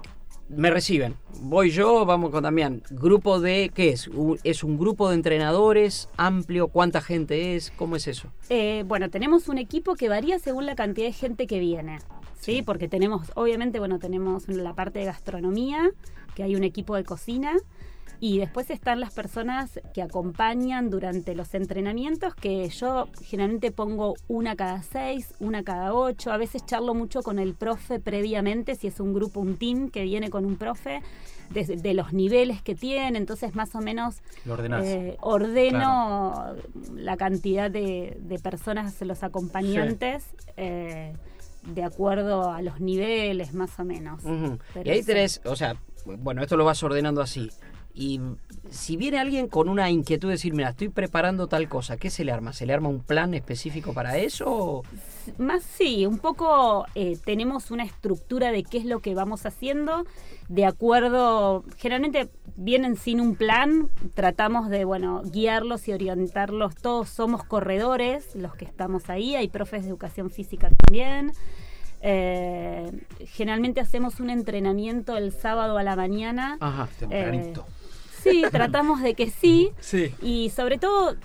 me 0.50 0.72
reciben, 0.72 1.14
voy 1.42 1.70
yo, 1.70 2.08
vamos 2.08 2.32
con 2.32 2.42
Damián. 2.42 2.82
Grupo 2.90 3.40
de, 3.40 3.70
¿qué 3.72 3.90
es? 3.90 4.10
¿Es 4.44 4.64
un 4.64 4.80
grupo 4.80 5.10
de 5.10 5.14
entrenadores 5.16 6.10
amplio? 6.18 6.70
¿Cuánta 6.70 7.02
gente 7.02 7.56
es? 7.56 7.72
¿Cómo 7.76 7.96
es 7.98 8.08
eso? 8.08 8.30
Eh, 8.50 8.84
bueno, 8.88 9.12
tenemos 9.12 9.48
un 9.48 9.60
equipo 9.60 9.94
que 9.94 10.10
varía 10.10 10.40
según 10.40 10.66
la 10.66 10.74
cantidad 10.74 11.06
de 11.06 11.14
gente 11.14 11.46
que 11.46 11.60
viene, 11.60 12.00
¿sí? 12.40 12.64
Porque 12.64 12.88
tenemos, 12.88 13.32
obviamente, 13.36 13.78
bueno, 13.78 14.00
tenemos 14.00 14.48
la 14.48 14.74
parte 14.74 14.98
de 14.98 15.06
gastronomía, 15.06 15.92
que 16.40 16.44
hay 16.44 16.56
un 16.56 16.64
equipo 16.64 16.96
de 16.96 17.04
cocina, 17.04 17.52
y 18.22 18.38
después 18.38 18.70
están 18.70 19.02
las 19.02 19.14
personas 19.14 19.82
que 19.94 20.02
acompañan 20.02 20.90
durante 20.90 21.36
los 21.36 21.54
entrenamientos, 21.54 22.34
que 22.34 22.70
yo 22.70 23.10
generalmente 23.22 23.74
pongo 23.74 24.16
una 24.30 24.56
cada 24.56 24.82
seis, 24.82 25.34
una 25.40 25.64
cada 25.64 25.94
ocho, 25.94 26.32
a 26.32 26.38
veces 26.38 26.66
charlo 26.66 26.94
mucho 26.94 27.24
con 27.24 27.40
el 27.40 27.56
profe 27.56 28.00
previamente, 28.00 28.76
si 28.76 28.88
es 28.88 29.02
un 29.02 29.14
grupo, 29.14 29.42
un 29.42 29.58
team 29.58 29.90
que 29.90 30.04
viene 30.04 30.30
con 30.30 30.46
un 30.46 30.56
profe, 30.56 31.02
de, 31.50 31.66
de 31.66 31.94
los 31.94 32.14
niveles 32.14 32.62
que 32.62 32.74
tiene, 32.74 33.18
entonces 33.18 33.54
más 33.54 33.76
o 33.76 33.80
menos 33.80 34.22
eh, 34.82 35.18
ordeno 35.20 36.56
la 36.96 37.18
cantidad 37.18 37.70
de, 37.70 38.18
de 38.22 38.40
personas, 38.40 39.02
los 39.02 39.24
acompañantes, 39.24 40.24
eh, 40.56 41.12
de 41.64 41.84
acuerdo 41.84 42.50
a 42.50 42.62
los 42.62 42.80
niveles, 42.80 43.54
más 43.54 43.78
o 43.80 43.84
menos. 43.84 44.24
Y 44.86 44.90
ahí 44.90 45.04
tenés, 45.04 45.42
o 45.44 45.58
sea, 45.58 45.76
bueno, 46.18 46.42
esto 46.42 46.58
lo 46.58 46.66
vas 46.66 46.82
ordenando 46.84 47.22
así. 47.22 47.50
Y 47.94 48.22
si 48.70 48.98
viene 48.98 49.20
alguien 49.20 49.48
con 49.48 49.68
una 49.68 49.90
inquietud 49.90 50.30
de 50.30 50.36
decir, 50.36 50.54
mira, 50.54 50.70
estoy 50.70 50.90
preparando 50.90 51.48
tal 51.48 51.68
cosa, 51.68 51.98
¿qué 51.98 52.10
se 52.10 52.24
le 52.24 52.32
arma? 52.32 52.54
¿Se 52.54 52.66
le 52.66 52.74
arma 52.74 52.88
un 52.88 53.02
plan 53.02 53.34
específico 53.34 53.94
para 53.94 54.18
eso? 54.18 54.84
Más 55.38 55.64
sí, 55.64 56.06
un 56.06 56.20
poco 56.20 56.86
eh, 56.96 57.18
tenemos 57.26 57.72
una 57.72 57.84
estructura 57.84 58.52
de 58.52 58.64
qué 58.64 58.78
es 58.78 58.86
lo 58.86 59.00
que 59.00 59.16
vamos 59.16 59.46
haciendo, 59.46 60.06
de 60.48 60.66
acuerdo, 60.66 61.66
generalmente 61.78 62.30
vienen 62.56 62.96
sin 62.96 63.20
un 63.20 63.36
plan, 63.36 63.90
tratamos 64.14 64.70
de, 64.70 64.86
bueno, 64.86 65.22
guiarlos 65.26 65.88
y 65.88 65.94
orientarlos, 65.94 66.76
todos 66.76 67.10
somos 67.10 67.44
corredores, 67.44 68.36
los 68.36 68.56
que 68.56 68.66
estamos 68.66 69.10
ahí, 69.10 69.36
hay 69.36 69.50
profes 69.50 69.84
de 69.84 69.90
educación 69.90 70.30
física 70.30 70.70
también. 70.70 71.34
Eh, 72.02 72.92
generalmente 73.28 73.82
hacemos 73.82 74.20
un 74.20 74.30
entrenamiento 74.30 75.18
el 75.18 75.32
sábado 75.32 75.78
a 75.78 75.84
la 75.84 75.96
mañana. 75.96 76.58
Ajá. 76.60 76.88
Tempranito. 76.98 77.66
Sí, 78.22 78.44
tratamos 78.52 79.02
de 79.02 79.14
que 79.14 79.30
sí. 79.42 79.72
Sí. 79.80 80.14
Y 80.22 80.50
sobre 80.50 80.78
todo, 80.78 81.16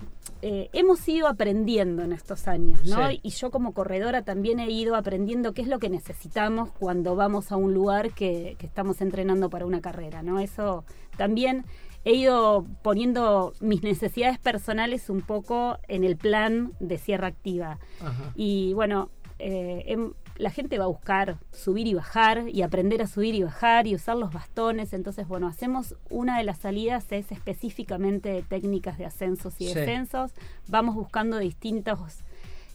eh, 0.43 0.69
hemos 0.73 1.07
ido 1.09 1.27
aprendiendo 1.27 2.03
en 2.03 2.13
estos 2.13 2.49
años, 2.49 2.85
¿no? 2.85 3.09
Sí. 3.09 3.21
Y 3.23 3.31
yo 3.31 3.51
como 3.51 3.73
corredora 3.73 4.23
también 4.23 4.61
he 4.61 4.71
ido 4.71 4.95
aprendiendo 4.97 5.55
qué 5.55 5.63
es 5.63 5.69
lo 5.69 5.79
que 5.79 5.89
necesitamos 5.89 6.71
cuando 6.71 7.17
vamos 7.17 7.53
a 7.53 7.57
un 7.57 7.73
lugar 7.73 8.13
que, 8.13 8.57
que 8.59 8.67
estamos 8.67 9.01
entrenando 9.01 9.51
para 9.51 9.67
una 9.67 9.81
carrera, 9.81 10.23
¿no? 10.23 10.41
Eso 10.41 10.85
también 11.17 11.65
he 12.05 12.13
ido 12.13 12.67
poniendo 12.83 13.55
mis 13.61 13.83
necesidades 13.83 14.39
personales 14.39 15.09
un 15.09 15.23
poco 15.23 15.79
en 15.89 16.05
el 16.05 16.17
plan 16.17 16.73
de 16.79 16.99
Sierra 16.99 17.29
Activa. 17.29 17.79
Ajá. 18.01 18.33
Y 18.35 18.75
bueno, 18.75 19.09
eh, 19.39 19.97
la 20.37 20.51
gente 20.51 20.79
va 20.79 20.85
a 20.85 20.89
buscar 20.89 21.39
subir 21.53 21.87
y 21.87 21.95
bajar 21.95 22.49
y 22.49 22.63
aprender 22.63 23.01
a 23.03 23.07
subir 23.07 23.35
y 23.35 23.43
bajar 23.45 23.87
y 23.87 23.95
usar 23.95 24.17
los 24.17 24.33
bastones. 24.33 24.93
Entonces, 24.93 25.29
bueno, 25.29 25.47
hacemos 25.47 25.95
una 26.11 26.39
de 26.39 26.45
las 26.45 26.59
salidas 26.59 27.11
es 27.13 27.31
específicamente 27.31 28.31
de 28.31 28.43
técnicas 28.43 28.99
de 28.99 29.07
ascensos 29.07 29.61
y 29.61 29.69
Sí. 29.69 29.75
descensos. 29.75 30.33
Vamos 30.69 30.95
buscando 30.97 31.39
distintos 31.39 32.25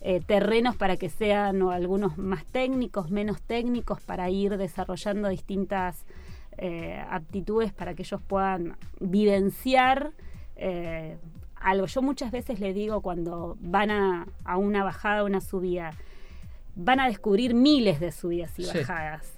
eh, 0.01 0.21
terrenos 0.25 0.77
para 0.77 0.95
que 0.95 1.09
sean 1.09 1.61
o 1.61 1.71
algunos 1.71 2.17
más 2.17 2.45
técnicos, 2.45 3.11
menos 3.11 3.41
técnicos, 3.41 3.99
para 3.99 4.29
ir 4.29 4.57
desarrollando 4.57 5.27
distintas 5.27 6.05
eh, 6.57 7.03
aptitudes 7.09 7.73
para 7.73 7.93
que 7.93 8.03
ellos 8.03 8.21
puedan 8.21 8.77
vivenciar 9.01 10.11
eh, 10.55 11.17
algo. 11.55 11.85
Yo 11.87 12.01
muchas 12.01 12.31
veces 12.31 12.59
le 12.61 12.73
digo 12.73 13.01
cuando 13.01 13.57
van 13.59 13.91
a, 13.91 14.27
a 14.45 14.57
una 14.57 14.83
bajada, 14.83 15.23
una 15.23 15.41
subida, 15.41 15.91
van 16.79 16.99
a 16.99 17.07
descubrir 17.07 17.53
miles 17.53 17.99
de 17.99 18.11
subidas 18.11 18.57
y 18.59 18.63
Sí. 18.63 18.77
bajadas. 18.79 19.33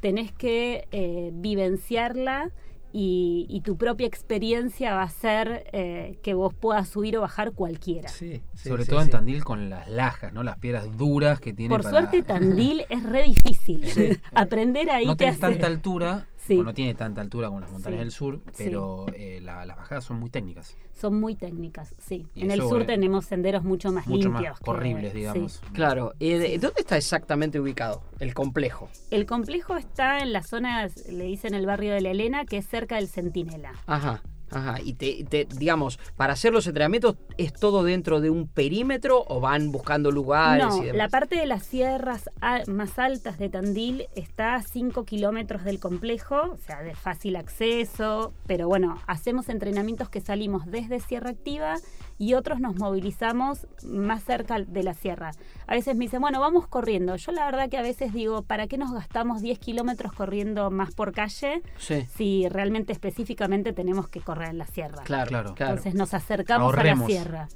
Tenés 0.00 0.32
que 0.32 0.88
eh, 0.90 1.30
vivenciarla 1.32 2.50
y, 2.94 3.46
y 3.48 3.60
tu 3.62 3.76
propia 3.78 4.06
experiencia 4.06 4.94
va 4.94 5.00
a 5.02 5.04
hacer 5.04 5.64
eh, 5.72 6.18
que 6.22 6.34
vos 6.34 6.52
puedas 6.52 6.88
subir 6.88 7.16
o 7.16 7.22
bajar 7.22 7.52
cualquiera. 7.52 8.08
Sí, 8.10 8.42
sí, 8.54 8.68
Sobre 8.68 8.84
sí, 8.84 8.90
todo 8.90 9.00
en. 9.00 9.08
Tandil 9.10 9.44
con 9.44 9.70
las 9.70 9.88
lajas, 9.88 10.32
¿no? 10.32 10.42
Las 10.42 10.58
piedras 10.58 10.94
duras 10.98 11.40
que 11.40 11.52
tiene 11.54 11.70
Por 11.74 11.82
para- 11.84 11.90
suerte 11.90 12.22
Tandil 12.26 12.84
es 12.90 13.02
re 13.02 13.22
difícil. 13.24 14.20
Aprender 14.34 14.90
ahí 14.90 15.06
no 15.06 15.16
te 15.16 15.26
hace... 15.28 15.38
tanta 15.40 15.66
altura, 15.68 16.26
Sí. 16.44 16.58
o 16.58 16.62
no 16.64 16.74
tiene 16.74 16.94
tanta 16.94 17.20
altura 17.20 17.48
como 17.48 17.60
las 17.60 17.70
montañas 17.70 17.98
Sí. 17.98 18.04
del 18.04 18.10
sur, 18.10 18.40
Sí. 18.52 18.64
pero 18.64 19.06
eh, 19.14 19.40
la- 19.42 19.64
las 19.64 19.76
bajadas 19.76 20.04
son 20.04 20.18
muy 20.18 20.28
técnicas. 20.28 20.76
Son 20.92 21.18
muy 21.20 21.34
técnicas, 21.36 21.94
sí. 21.98 22.26
Y 22.34 22.42
En 22.42 22.50
el 22.50 22.60
sur 22.60 22.82
eh, 22.82 22.84
tenemos 22.84 23.26
senderos 23.26 23.62
mucho 23.64 23.92
más 23.92 24.06
Mucho 24.06 24.28
limpios. 24.28 24.50
más 24.50 24.60
que- 24.60 24.64
sí. 25.12 25.18
digamos. 25.18 25.62
Claro. 25.72 26.12
Eh, 26.20 26.38
de- 26.38 26.58
¿Dónde 26.58 26.80
está 26.80 26.96
exactamente 26.96 27.60
ubicado 27.60 28.02
el 28.18 28.34
complejo? 28.34 28.88
El 29.10 29.24
complejo 29.26 29.76
está 29.76 30.18
en 30.18 30.32
la 30.32 30.42
zona, 30.42 30.88
le 31.10 31.24
dicen 31.24 31.54
el 31.54 31.64
barrio 31.66 31.92
de 31.94 32.00
la 32.00 32.10
Elena, 32.10 32.44
que 32.44 32.56
es 32.58 32.66
cerca 32.66 32.96
del 32.96 33.08
Centinela. 33.08 33.72
Ajá. 33.86 34.22
Ajá, 34.52 34.80
y 34.82 34.94
te, 34.94 35.24
te- 35.24 35.46
digamos, 35.46 35.98
para 36.16 36.34
hacer 36.34 36.52
los 36.52 36.66
entrenamientos, 36.66 37.16
¿es 37.38 37.52
todo 37.52 37.82
dentro 37.84 38.20
de 38.20 38.30
un 38.30 38.48
perímetro 38.48 39.24
o 39.26 39.40
van 39.40 39.72
buscando 39.72 40.10
lugares 40.10 40.66
No, 40.66 40.76
y 40.82 40.86
demás? 40.86 40.96
la 40.98 41.08
parte 41.08 41.36
de 41.36 41.46
las 41.46 41.62
sierras 41.64 42.28
más 42.68 42.98
altas 42.98 43.38
de 43.38 43.48
Tandil 43.48 44.06
está 44.14 44.54
a 44.56 44.62
5 44.62 45.04
kilómetros 45.04 45.64
del 45.64 45.78
complejo, 45.80 46.36
o 46.52 46.58
sea, 46.66 46.82
de 46.82 46.94
fácil 46.94 47.36
acceso, 47.36 48.32
pero 48.46 48.68
bueno, 48.68 48.98
hacemos 49.06 49.48
entrenamientos 49.48 50.08
que 50.08 50.20
salimos 50.20 50.66
desde 50.66 51.00
Sierra 51.00 51.30
Activa 51.30 51.76
y 52.18 52.34
otros 52.34 52.60
nos 52.60 52.76
movilizamos 52.76 53.66
más 53.84 54.22
cerca 54.24 54.60
de 54.60 54.82
la 54.82 54.94
sierra. 54.94 55.32
A 55.66 55.74
veces 55.74 55.96
me 55.96 56.04
dicen, 56.04 56.20
bueno, 56.20 56.40
vamos 56.40 56.66
corriendo. 56.68 57.16
Yo 57.16 57.32
la 57.32 57.44
verdad 57.46 57.68
que 57.68 57.78
a 57.78 57.82
veces 57.82 58.12
digo, 58.12 58.42
¿para 58.42 58.66
qué 58.66 58.78
nos 58.78 58.92
gastamos 58.92 59.42
10 59.42 59.58
kilómetros 59.58 60.12
corriendo 60.12 60.70
más 60.70 60.94
por 60.94 61.12
calle 61.12 61.62
Sí, 61.78 62.06
si 62.16 62.48
realmente 62.48 62.92
específicamente 62.92 63.72
tenemos 63.72 64.08
que 64.08 64.20
correr 64.20 64.50
en 64.50 64.58
la 64.58 64.66
sierra? 64.66 65.02
claro, 65.04 65.28
Claro. 65.28 65.54
claro. 65.54 65.72
Entonces 65.72 65.94
nos 65.94 66.14
acercamos 66.14 66.74
a 66.76 66.84
la 66.84 66.96
sierra. 67.06 67.48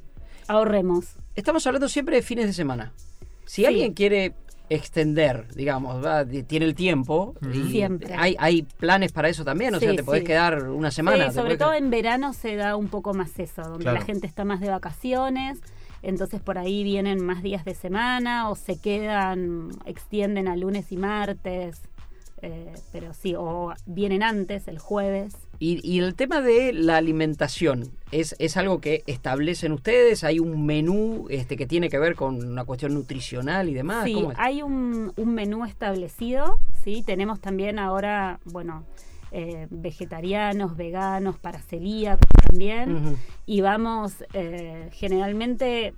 Ahorremos. 0.48 1.16
Estamos 1.34 1.66
hablando 1.66 1.88
siempre 1.88 2.16
de 2.16 2.22
fines 2.22 2.46
de 2.46 2.52
semana. 2.52 2.92
Si 3.44 3.62
Sí. 3.62 3.66
alguien 3.66 3.92
quiere 3.94 4.34
extender, 4.68 5.46
digamos, 5.55 6.05
¿va? 6.05 6.24
Di- 6.24 6.42
tiene 6.42 6.66
el 6.66 6.74
tiempo, 6.74 7.35
y 7.52 7.70
Siempre. 7.70 8.14
Hay, 8.18 8.35
hay 8.38 8.62
planes 8.62 9.12
para 9.12 9.29
eso 9.29 9.44
también, 9.44 9.74
o 9.74 9.79
sea, 9.81 9.94
te 9.94 10.02
podés 10.02 10.20
sí. 10.22 10.26
quedar 10.26 10.68
una 10.70 10.90
semana. 10.90 11.31
Sí, 11.31 11.37
sobre 11.37 11.57
todo 11.57 11.70
quedar- 11.70 11.83
en 11.83 11.90
verano 11.90 12.33
se 12.33 12.57
da 12.57 12.76
un 12.76 12.88
poco 12.88 13.14
más 13.14 13.38
eso, 13.38 13.62
donde 13.62 13.85
Claro. 13.85 13.98
la 13.98 14.05
gente 14.05 14.26
está 14.26 14.44
más 14.44 14.61
de 14.61 14.68
vacaciones, 14.70 15.59
entonces 16.02 16.40
por 16.40 16.59
ahí 16.59 16.83
vienen 16.85 17.24
más 17.24 17.42
días 17.42 17.64
de 17.64 17.74
semana 17.74 18.50
o 18.50 18.57
se 18.57 18.81
quedan, 18.81 19.70
extienden 19.87 20.48
a 20.48 20.57
lunes 20.57 20.90
y 20.92 20.96
martes, 20.96 21.81
eh, 22.42 22.74
pero 22.92 23.14
sí, 23.14 23.35
o 23.37 23.72
vienen 23.87 24.22
antes, 24.22 24.68
el 24.68 24.79
jueves. 24.79 25.35
Y, 25.58 25.80
y 25.82 26.00
el 26.00 26.14
tema 26.14 26.40
de 26.40 26.72
la 26.72 26.96
alimentación, 26.96 27.90
¿es, 28.10 28.36
¿es 28.38 28.56
algo 28.56 28.80
que 28.80 29.02
establecen 29.06 29.72
ustedes? 29.72 30.24
¿Hay 30.24 30.38
un 30.38 30.66
menú 30.66 31.26
este, 31.30 31.56
que 31.56 31.66
tiene 31.66 31.88
que 31.88 31.98
ver 31.98 32.14
con 32.14 32.44
una 32.44 32.64
cuestión 32.64 32.94
nutricional 32.94 33.68
y 33.68 33.74
demás? 33.74 34.04
Sí, 34.04 34.26
hay 34.36 34.62
un, 34.62 35.12
un 35.16 35.34
menú 35.34 35.64
establecido, 35.64 36.58
¿sí? 36.84 37.02
Tenemos 37.04 37.40
también 37.40 37.78
ahora, 37.78 38.40
bueno, 38.44 38.84
eh, 39.32 39.66
vegetarianos, 39.70 40.76
veganos, 40.76 41.38
para 41.38 41.60
celíacos 41.60 42.28
también. 42.46 43.16
Y 43.44 43.60
vamos 43.60 44.24
eh, 44.32 44.88
generalmente, 44.92 45.94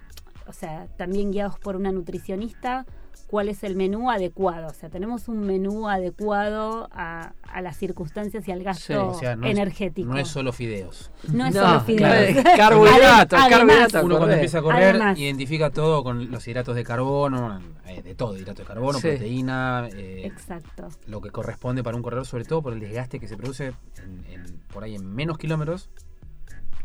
o 0.46 0.52
sea, 0.52 0.86
también 0.96 1.30
guiados 1.30 1.58
por 1.58 1.76
una 1.76 1.92
nutricionista, 1.92 2.86
cuál 3.28 3.48
es 3.48 3.62
el 3.62 3.76
menú 3.76 4.10
adecuado. 4.10 4.66
O 4.66 4.74
sea, 4.74 4.88
tenemos 4.88 5.28
un 5.28 5.40
menú 5.46 5.88
adecuado 5.88 6.88
a, 6.90 7.34
a 7.42 7.62
las 7.62 7.76
circunstancias 7.76 8.48
y 8.48 8.50
al 8.52 8.64
gasto 8.64 9.10
O 9.10 9.14
sea, 9.14 9.36
no 9.36 9.46
es- 9.46 9.52
energético. 9.52 10.08
no 10.12 10.18
es 10.18 10.26
solo 10.28 10.52
fideos. 10.52 11.12
No 11.32 11.46
es 11.46 11.54
No, 11.54 11.60
solo 11.66 11.80
fideos. 11.82 12.42
claro, 12.42 12.50
carbohidratos, 12.56 13.38
carbohidratos. 13.48 14.02
Uno 14.02 14.16
cuando 14.16 14.34
empieza 14.34 14.58
a 14.58 14.62
correr 14.62 14.96
Además- 14.96 15.18
identifica 15.18 15.70
todo 15.70 16.02
con 16.02 16.30
los 16.30 16.48
hidratos 16.48 16.74
de 16.74 16.84
carbono, 16.84 17.60
eh, 17.86 18.02
de 18.02 18.14
todo, 18.14 18.36
hidratos 18.36 18.58
de 18.58 18.64
carbono, 18.64 18.98
Sí. 18.98 19.08
proteína, 19.08 19.88
eh, 19.92 20.22
Exacto. 20.26 20.88
lo 21.06 21.20
que 21.20 21.30
corresponde 21.30 21.82
para 21.84 21.96
un 21.96 22.02
corredor, 22.02 22.26
sobre 22.26 22.44
todo 22.44 22.62
por 22.62 22.72
el 22.72 22.80
desgaste 22.80 23.20
que 23.20 23.28
se 23.28 23.36
produce 23.36 23.74
en- 24.02 24.24
en- 24.32 24.58
por 24.72 24.84
ahí 24.84 24.94
en 24.94 25.06
menos 25.06 25.38
kilómetros 25.38 25.90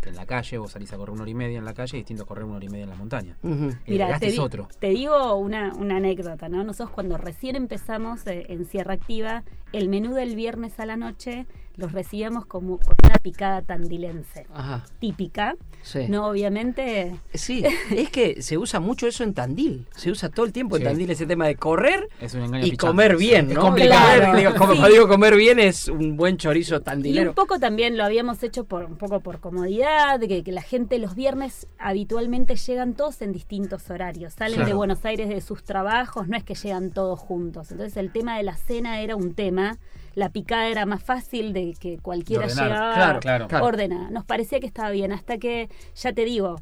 que 0.03 0.09
en 0.09 0.15
la 0.15 0.25
calle. 0.25 0.57
Vos 0.59 0.71
salís 0.71 0.91
a 0.93 0.97
correr 0.97 1.13
una 1.13 1.21
hora 1.23 1.31
y 1.31 1.33
media 1.33 1.57
en 1.57 1.65
la 1.65 1.73
calle, 1.73 1.97
distinto 1.97 2.23
a 2.23 2.25
correr 2.25 2.43
una 2.45 2.57
hora 2.57 2.65
y 2.65 2.69
media 2.69 2.83
en 2.83 2.89
la 2.89 2.95
montaña. 2.95 3.37
Ujú. 3.41 3.65
El 3.69 3.77
Mira, 3.87 4.19
te, 4.19 4.27
es 4.27 4.33
di- 4.33 4.39
otro. 4.39 4.67
te 4.79 4.89
digo 4.89 5.35
una, 5.35 5.73
una 5.73 5.97
anécdota, 5.97 6.49
¿no? 6.49 6.63
Nosotros 6.63 6.91
cuando 6.91 7.17
recién 7.17 7.55
empezamos 7.55 8.27
eh, 8.27 8.45
en 8.49 8.65
Sierra 8.65 8.93
Activa, 8.93 9.43
el 9.71 9.89
menú 9.89 10.13
del 10.13 10.35
viernes 10.35 10.79
a 10.79 10.85
la 10.85 10.97
noche 10.97 11.47
los 11.75 11.91
recibíamos 11.91 12.45
como 12.45 12.77
con 12.77 12.93
una 13.03 13.15
picada 13.15 13.61
tandilense, 13.61 14.45
Ajá, 14.53 14.85
típica. 14.99 15.55
sí. 15.81 16.07
No, 16.07 16.27
obviamente, 16.27 17.15
Sí, 17.33 17.63
es 17.91 18.09
que 18.09 18.41
se 18.41 18.57
usa 18.57 18.79
mucho 18.79 19.07
eso 19.07 19.23
en 19.23 19.33
Tandil. 19.33 19.87
Se 19.95 20.11
usa 20.11 20.29
todo 20.29 20.45
el 20.45 20.51
tiempo 20.53 20.77
en. 20.77 20.83
Tandil 20.83 21.09
ese 21.09 21.25
tema 21.25 21.47
de 21.47 21.55
correr 21.55 22.07
Es 22.21 22.33
un 22.35 22.41
engaño 22.41 22.65
y 22.65 22.71
pichante. 22.71 22.87
comer 22.87 23.17
bien, 23.17 23.53
complicado. 23.55 24.17
Claro. 24.19 24.37
digo, 24.37 24.53
como 24.55 24.87
digo 24.87 25.07
comer 25.07 25.35
bien 25.35 25.59
es 25.59 25.87
un 25.87 26.15
buen 26.15 26.37
chorizo 26.37 26.75
y 26.75 26.77
un 26.77 26.83
tandilero. 26.83 27.33
poco 27.33 27.59
también 27.59 27.97
lo 27.97 28.03
habíamos 28.03 28.43
hecho 28.43 28.65
por 28.65 28.85
un 28.85 28.97
poco 28.97 29.19
por 29.21 29.39
comodidad, 29.39 30.19
de 30.19 30.27
que, 30.27 30.43
que 30.43 30.51
la 30.51 30.61
gente 30.61 30.99
los 30.99 31.15
viernes 31.15 31.67
habitualmente 31.79 32.55
llegan 32.55 32.93
todos 32.93 33.21
en 33.21 33.31
distintos 33.31 33.89
horarios, 33.89 34.33
salen 34.33 34.65
de. 34.65 34.73
Buenos 34.73 35.05
Aires 35.05 35.29
de 35.29 35.39
sus 35.41 35.63
trabajos, 35.63 36.27
no 36.27 36.35
es 36.37 36.43
que 36.43 36.55
llegan 36.55 36.91
todos 36.91 37.19
juntos. 37.19 37.71
Entonces 37.71 37.95
el 37.97 38.11
tema 38.11 38.37
de 38.37 38.43
la 38.43 38.55
cena 38.57 39.01
era 39.01 39.15
un 39.15 39.33
tema, 39.33 39.77
la 40.15 40.29
picada 40.29 40.67
era 40.67 40.85
más 40.85 41.03
fácil 41.03 41.53
de 41.53 41.73
que 41.79 41.97
cualquiera 41.97 42.45
De 42.45 42.51
ordenar. 42.53 42.69
llegaba 42.71 42.93
Claro, 42.93 43.19
Claro. 43.19 43.47
claro. 43.47 43.65
ordenada. 43.65 44.09
Nos 44.11 44.25
parecía 44.25 44.59
que 44.59 44.67
estaba 44.67 44.91
bien, 44.91 45.11
hasta 45.11 45.37
que, 45.37 45.69
ya 45.95 46.13
te 46.13 46.23
digo, 46.25 46.55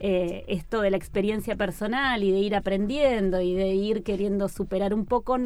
eh, 0.00 0.44
esto 0.48 0.80
de 0.82 0.90
la 0.90 0.96
experiencia 0.98 1.56
personal 1.56 2.22
y 2.22 2.30
de 2.30 2.38
ir 2.38 2.54
aprendiendo 2.54 3.40
y 3.40 3.54
de 3.54 3.68
ir 3.74 4.02
queriendo 4.02 4.48
superar 4.48 4.92
un 4.94 5.06
poco, 5.06 5.36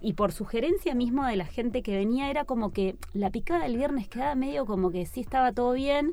y 0.00 0.12
por 0.12 0.30
sugerencia 0.30 0.94
mismo 0.94 1.26
de 1.26 1.34
la 1.34 1.44
gente 1.46 1.82
que 1.82 1.96
venía, 1.96 2.30
era 2.30 2.44
como 2.44 2.72
que 2.72 2.94
la 3.14 3.30
picada 3.30 3.64
del 3.64 3.76
viernes 3.76 4.06
quedaba 4.08 4.36
medio 4.36 4.64
como 4.64 4.90
que 4.92 5.04
sí 5.06 5.20
estaba 5.20 5.50
todo 5.52 5.72
bien, 5.72 6.12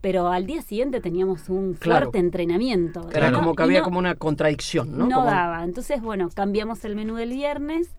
pero 0.00 0.26
al 0.28 0.46
día 0.46 0.60
siguiente 0.62 1.00
teníamos 1.00 1.48
un 1.48 1.74
Claro. 1.74 2.06
fuerte 2.06 2.18
entrenamiento. 2.18 3.08
Era 3.14 3.30
¿no? 3.30 3.38
como 3.38 3.54
que 3.54 3.62
había 3.62 3.78
no- 3.78 3.84
como 3.84 3.98
una 4.00 4.16
contradicción, 4.16 4.98
¿no? 4.98 5.06
no 5.06 5.14
Como- 5.18 5.30
daba. 5.30 5.62
Entonces, 5.64 6.02
bueno, 6.02 6.28
cambiamos 6.34 6.84
el 6.84 6.96
menú 6.96 7.14
del 7.14 7.30
viernes 7.30 7.94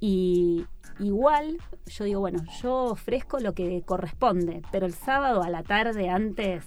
y 0.00 0.64
igual 1.00 1.58
yo 1.86 2.04
digo, 2.04 2.20
bueno, 2.20 2.42
yo 2.62 2.84
ofrezco 2.84 3.38
lo 3.40 3.52
que 3.54 3.82
corresponde, 3.84 4.62
pero 4.72 4.86
el 4.86 4.94
sábado 4.94 5.42
a 5.42 5.50
la 5.50 5.62
tarde 5.62 6.08
antes 6.08 6.64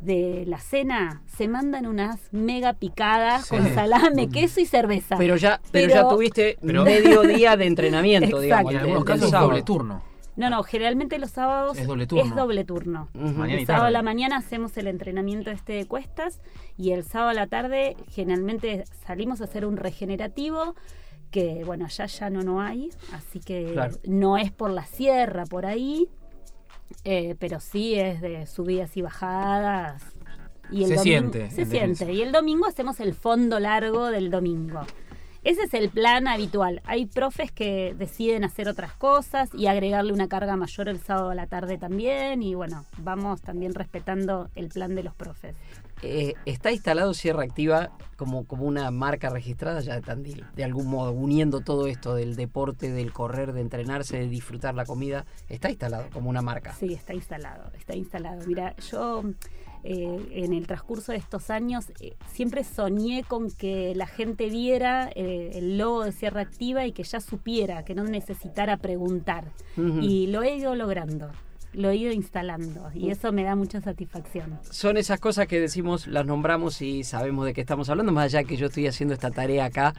de 0.00 0.44
la 0.46 0.58
cena 0.60 1.22
se 1.26 1.48
mandan 1.48 1.84
unas 1.86 2.32
mega 2.32 2.72
picadas 2.74 3.46
Sí. 3.46 3.56
con 3.56 3.68
salame, 3.74 4.28
queso 4.28 4.60
y 4.60 4.66
cerveza. 4.66 5.16
Pero 5.18 5.36
ya, 5.36 5.60
pero, 5.72 5.92
ya 5.92 6.08
tuviste 6.08 6.56
Pero- 6.64 6.84
medio 6.84 7.22
día 7.22 7.56
de 7.56 7.66
entrenamiento, 7.66 8.38
digamos. 8.40 8.72
En 8.72 8.78
algunos 8.78 9.04
casos 9.04 9.30
doble 9.32 9.62
turno. 9.62 10.02
no, 10.36 10.50
no, 10.50 10.62
generalmente 10.62 11.18
los 11.18 11.30
sábados 11.32 11.76
Es 11.76 11.88
doble 11.88 12.06
turno. 12.06 12.24
es 12.26 12.34
doble 12.36 12.64
turno. 12.64 13.08
Ujú. 13.12 13.24
Mañana 13.38 13.58
y 13.58 13.62
El 13.62 13.66
sábado 13.66 13.86
a 13.86 13.90
la 13.90 14.02
mañana 14.02 14.36
hacemos 14.36 14.76
el 14.76 14.86
entrenamiento 14.86 15.50
este 15.50 15.72
de 15.72 15.86
cuestas 15.86 16.40
y 16.76 16.92
el 16.92 17.02
sábado 17.02 17.30
a 17.30 17.34
la 17.34 17.48
tarde 17.48 17.96
generalmente 18.08 18.84
salimos 19.04 19.40
a 19.40 19.44
hacer 19.44 19.66
un 19.66 19.76
regenerativo 19.76 20.76
que 21.30 21.62
bueno, 21.64 21.84
allá 21.86 22.06
ya 22.06 22.30
no, 22.30 22.42
no 22.42 22.60
hay, 22.60 22.90
así 23.12 23.40
que 23.40 23.70
Claro. 23.72 23.96
no 24.04 24.36
es 24.36 24.50
por 24.52 24.70
la 24.70 24.84
sierra, 24.86 25.44
por 25.44 25.66
ahí, 25.66 26.08
eh, 27.04 27.36
pero 27.38 27.60
sí 27.60 27.94
es 27.94 28.20
de 28.20 28.46
subidas 28.46 28.96
y 28.96 29.02
bajadas. 29.02 30.02
Y 30.70 30.82
el 30.84 30.88
Se 30.90 30.94
domingo- 30.96 31.02
siente, 31.32 31.50
Se 31.50 31.62
en 31.62 31.70
siente. 31.96 32.12
Y 32.12 32.20
el 32.22 32.32
domingo 32.32 32.66
hacemos 32.66 33.00
el 33.00 33.14
fondo 33.14 33.58
largo 33.58 34.06
del 34.08 34.30
domingo. 34.30 34.80
Ese 35.44 35.62
es 35.62 35.72
el 35.72 35.88
plan 35.88 36.28
habitual. 36.28 36.82
Hay 36.84 37.06
profes 37.06 37.50
que 37.52 37.94
deciden 37.96 38.44
hacer 38.44 38.68
otras 38.68 38.92
cosas 38.92 39.48
y 39.54 39.66
agregarle 39.66 40.12
una 40.12 40.28
carga 40.28 40.56
mayor 40.56 40.88
el 40.90 40.98
sábado 40.98 41.30
a 41.30 41.34
la 41.34 41.46
tarde 41.46 41.78
también. 41.78 42.42
Y 42.42 42.54
bueno, 42.54 42.84
vamos 42.98 43.40
también 43.40 43.72
respetando 43.74 44.50
el 44.56 44.68
plan 44.68 44.94
de 44.94 45.04
los 45.04 45.14
profes. 45.14 45.54
Eh, 46.02 46.34
¿Está 46.44 46.70
instalado 46.72 47.14
Sierra 47.14 47.42
Activa 47.42 47.90
como, 48.16 48.44
como 48.46 48.64
una 48.64 48.90
marca 48.90 49.30
registrada 49.30 49.80
ya 49.80 49.94
de 49.94 50.02
Tandil? 50.02 50.44
De 50.54 50.64
algún 50.64 50.86
modo, 50.86 51.12
uniendo 51.12 51.60
todo 51.60 51.86
esto 51.86 52.14
del 52.14 52.36
deporte, 52.36 52.90
del 52.90 53.12
correr, 53.12 53.52
de 53.52 53.60
entrenarse, 53.60 54.18
de 54.18 54.28
disfrutar 54.28 54.74
la 54.74 54.84
comida. 54.84 55.26
¿Está 55.48 55.70
instalado 55.70 56.08
como 56.12 56.30
una 56.30 56.42
marca? 56.42 56.72
Sí, 56.74 56.92
está 56.92 57.14
instalado, 57.14 57.70
está 57.74 57.94
instalado. 57.94 58.46
Mira, 58.46 58.74
yo 58.76 59.22
eh, 59.84 60.28
en 60.32 60.52
el 60.52 60.66
transcurso 60.66 61.12
de 61.12 61.18
estos 61.18 61.50
años 61.50 61.92
eh, 62.00 62.14
siempre 62.32 62.64
soñé 62.64 63.22
con 63.22 63.50
que 63.50 63.94
la 63.94 64.06
gente 64.06 64.50
viera 64.50 65.10
eh, 65.14 65.52
el 65.54 65.78
logo 65.78 66.04
de 66.04 66.12
Sierra 66.12 66.40
Activa 66.40 66.84
y 66.86 66.92
que 66.92 67.04
ya 67.04 67.20
supiera, 67.20 67.84
que 67.84 67.94
no 67.94 68.04
necesitara 68.04 68.76
preguntar. 68.78 69.52
Y 69.76 70.26
lo 70.26 70.42
he 70.42 70.56
ido 70.56 70.74
logrando, 70.74 71.30
lo 71.72 71.90
he 71.90 71.96
ido 71.96 72.12
instalando 72.12 72.90
y 72.94 73.10
eso 73.10 73.32
me 73.32 73.44
da 73.44 73.54
mucha 73.54 73.80
satisfacción. 73.80 74.58
Son 74.70 74.96
esas 74.96 75.20
cosas 75.20 75.46
que 75.46 75.60
decimos, 75.60 76.06
las 76.06 76.26
nombramos 76.26 76.82
y 76.82 77.04
sabemos 77.04 77.46
de 77.46 77.54
qué 77.54 77.60
estamos 77.60 77.88
hablando, 77.88 78.12
más 78.12 78.26
allá 78.26 78.44
que 78.44 78.56
yo 78.56 78.66
estoy 78.66 78.86
haciendo 78.86 79.14
esta 79.14 79.30
tarea 79.30 79.66
acá 79.66 79.94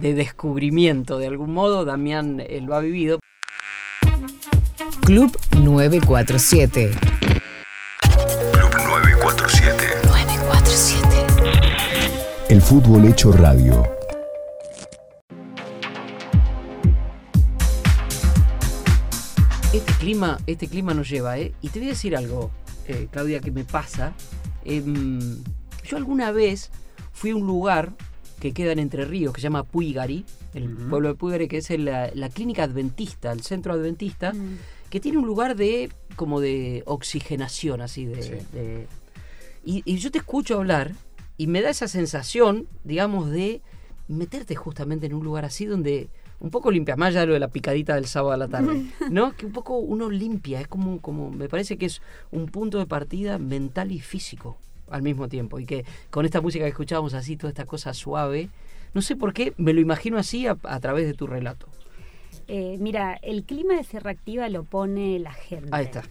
de 0.00 0.14
descubrimiento 0.14 1.18
de 1.18 1.28
algún 1.28 1.52
modo, 1.52 1.84
Damián 1.84 2.40
eh, 2.40 2.60
lo 2.60 2.74
ha 2.74 2.80
vivido. 2.80 3.20
Club 5.02 5.36
947. 5.58 6.90
Club 8.52 8.70
947. 8.86 9.84
947. 10.06 11.24
El 12.48 12.60
fútbol 12.60 13.06
hecho 13.06 13.32
radio. 13.32 14.03
Este 19.74 19.92
clima, 19.94 20.38
este 20.46 20.68
clima 20.68 20.94
nos 20.94 21.08
lleva, 21.10 21.36
¿eh? 21.38 21.52
Y 21.60 21.68
te 21.68 21.80
voy 21.80 21.88
a 21.88 21.92
decir 21.92 22.14
algo, 22.16 22.50
eh, 22.86 23.08
Claudia, 23.10 23.40
que 23.40 23.50
me 23.50 23.64
pasa. 23.64 24.14
Em, 24.64 25.42
yo 25.84 25.96
alguna 25.96 26.30
vez 26.30 26.70
fui 27.12 27.30
a 27.30 27.36
un 27.36 27.46
lugar 27.46 27.92
que 28.40 28.52
queda 28.52 28.70
en 28.72 28.78
Entre 28.78 29.04
Ríos, 29.04 29.32
que 29.34 29.40
se 29.40 29.44
llama 29.46 29.64
Puigari, 29.64 30.24
el 30.54 30.68
pueblo 30.70 31.08
de 31.08 31.14
Puigari, 31.14 31.48
que 31.48 31.58
es 31.58 31.70
el- 31.70 31.86
la, 31.86 32.10
la 32.14 32.28
clínica 32.28 32.62
adventista, 32.62 33.32
el 33.32 33.42
centro 33.42 33.72
adventista, 33.72 34.32
Mm. 34.32 34.58
que 34.90 35.00
tiene 35.00 35.18
un 35.18 35.26
lugar 35.26 35.56
de 35.56 35.90
como 36.14 36.40
de 36.40 36.84
oxigenación, 36.86 37.80
así 37.80 38.04
de... 38.06 38.22
Sí. 38.22 38.30
de- 38.52 38.86
y, 39.64 39.82
y 39.84 39.96
yo 39.96 40.10
te 40.12 40.18
escucho 40.18 40.56
hablar 40.56 40.92
y 41.36 41.46
me 41.48 41.62
da 41.62 41.70
esa 41.70 41.88
sensación, 41.88 42.68
digamos, 42.84 43.30
de 43.30 43.60
meterte 44.06 44.54
justamente 44.54 45.06
en 45.06 45.14
un 45.14 45.24
lugar 45.24 45.44
así 45.44 45.64
donde 45.64 46.10
un 46.44 46.50
poco 46.50 46.70
limpias, 46.70 46.98
más 46.98 47.08
allá 47.08 47.20
de 47.20 47.26
lo 47.28 47.32
de 47.32 47.40
la 47.40 47.48
picadita 47.48 47.94
del 47.94 48.04
sábado 48.04 48.32
a 48.32 48.36
la 48.36 48.48
tarde, 48.48 48.84
¿no? 49.10 49.32
Que 49.34 49.46
un 49.46 49.52
poco 49.52 49.78
uno 49.78 50.10
limpia, 50.10 50.60
es 50.60 50.68
como, 50.68 51.00
como, 51.00 51.30
me 51.30 51.48
parece 51.48 51.78
que 51.78 51.86
es 51.86 52.02
un 52.32 52.48
punto 52.48 52.78
de 52.78 52.84
partida 52.84 53.38
mental 53.38 53.90
y 53.92 53.98
físico 53.98 54.58
al 54.90 55.00
mismo 55.00 55.26
tiempo. 55.26 55.58
Y 55.58 55.64
que 55.64 55.86
con 56.10 56.26
esta 56.26 56.42
música 56.42 56.66
que 56.66 56.68
escuchábamos 56.68 57.14
así, 57.14 57.38
toda 57.38 57.48
esta 57.48 57.64
cosa 57.64 57.94
suave, 57.94 58.50
no 58.92 59.00
sé 59.00 59.16
por 59.16 59.32
qué, 59.32 59.54
me 59.56 59.72
lo 59.72 59.80
imagino 59.80 60.18
así 60.18 60.46
a, 60.46 60.58
a 60.64 60.80
través 60.80 61.06
de 61.06 61.14
tu 61.14 61.26
relato. 61.26 61.66
Eh, 62.46 62.76
mira, 62.78 63.18
el 63.22 63.44
clima 63.44 63.76
de 63.76 63.84
Sierra 63.84 64.10
Activa 64.10 64.46
lo 64.50 64.64
pone 64.64 65.18
la 65.20 65.32
gente. 65.32 65.70
Ahí 65.70 65.86
está. 65.86 66.02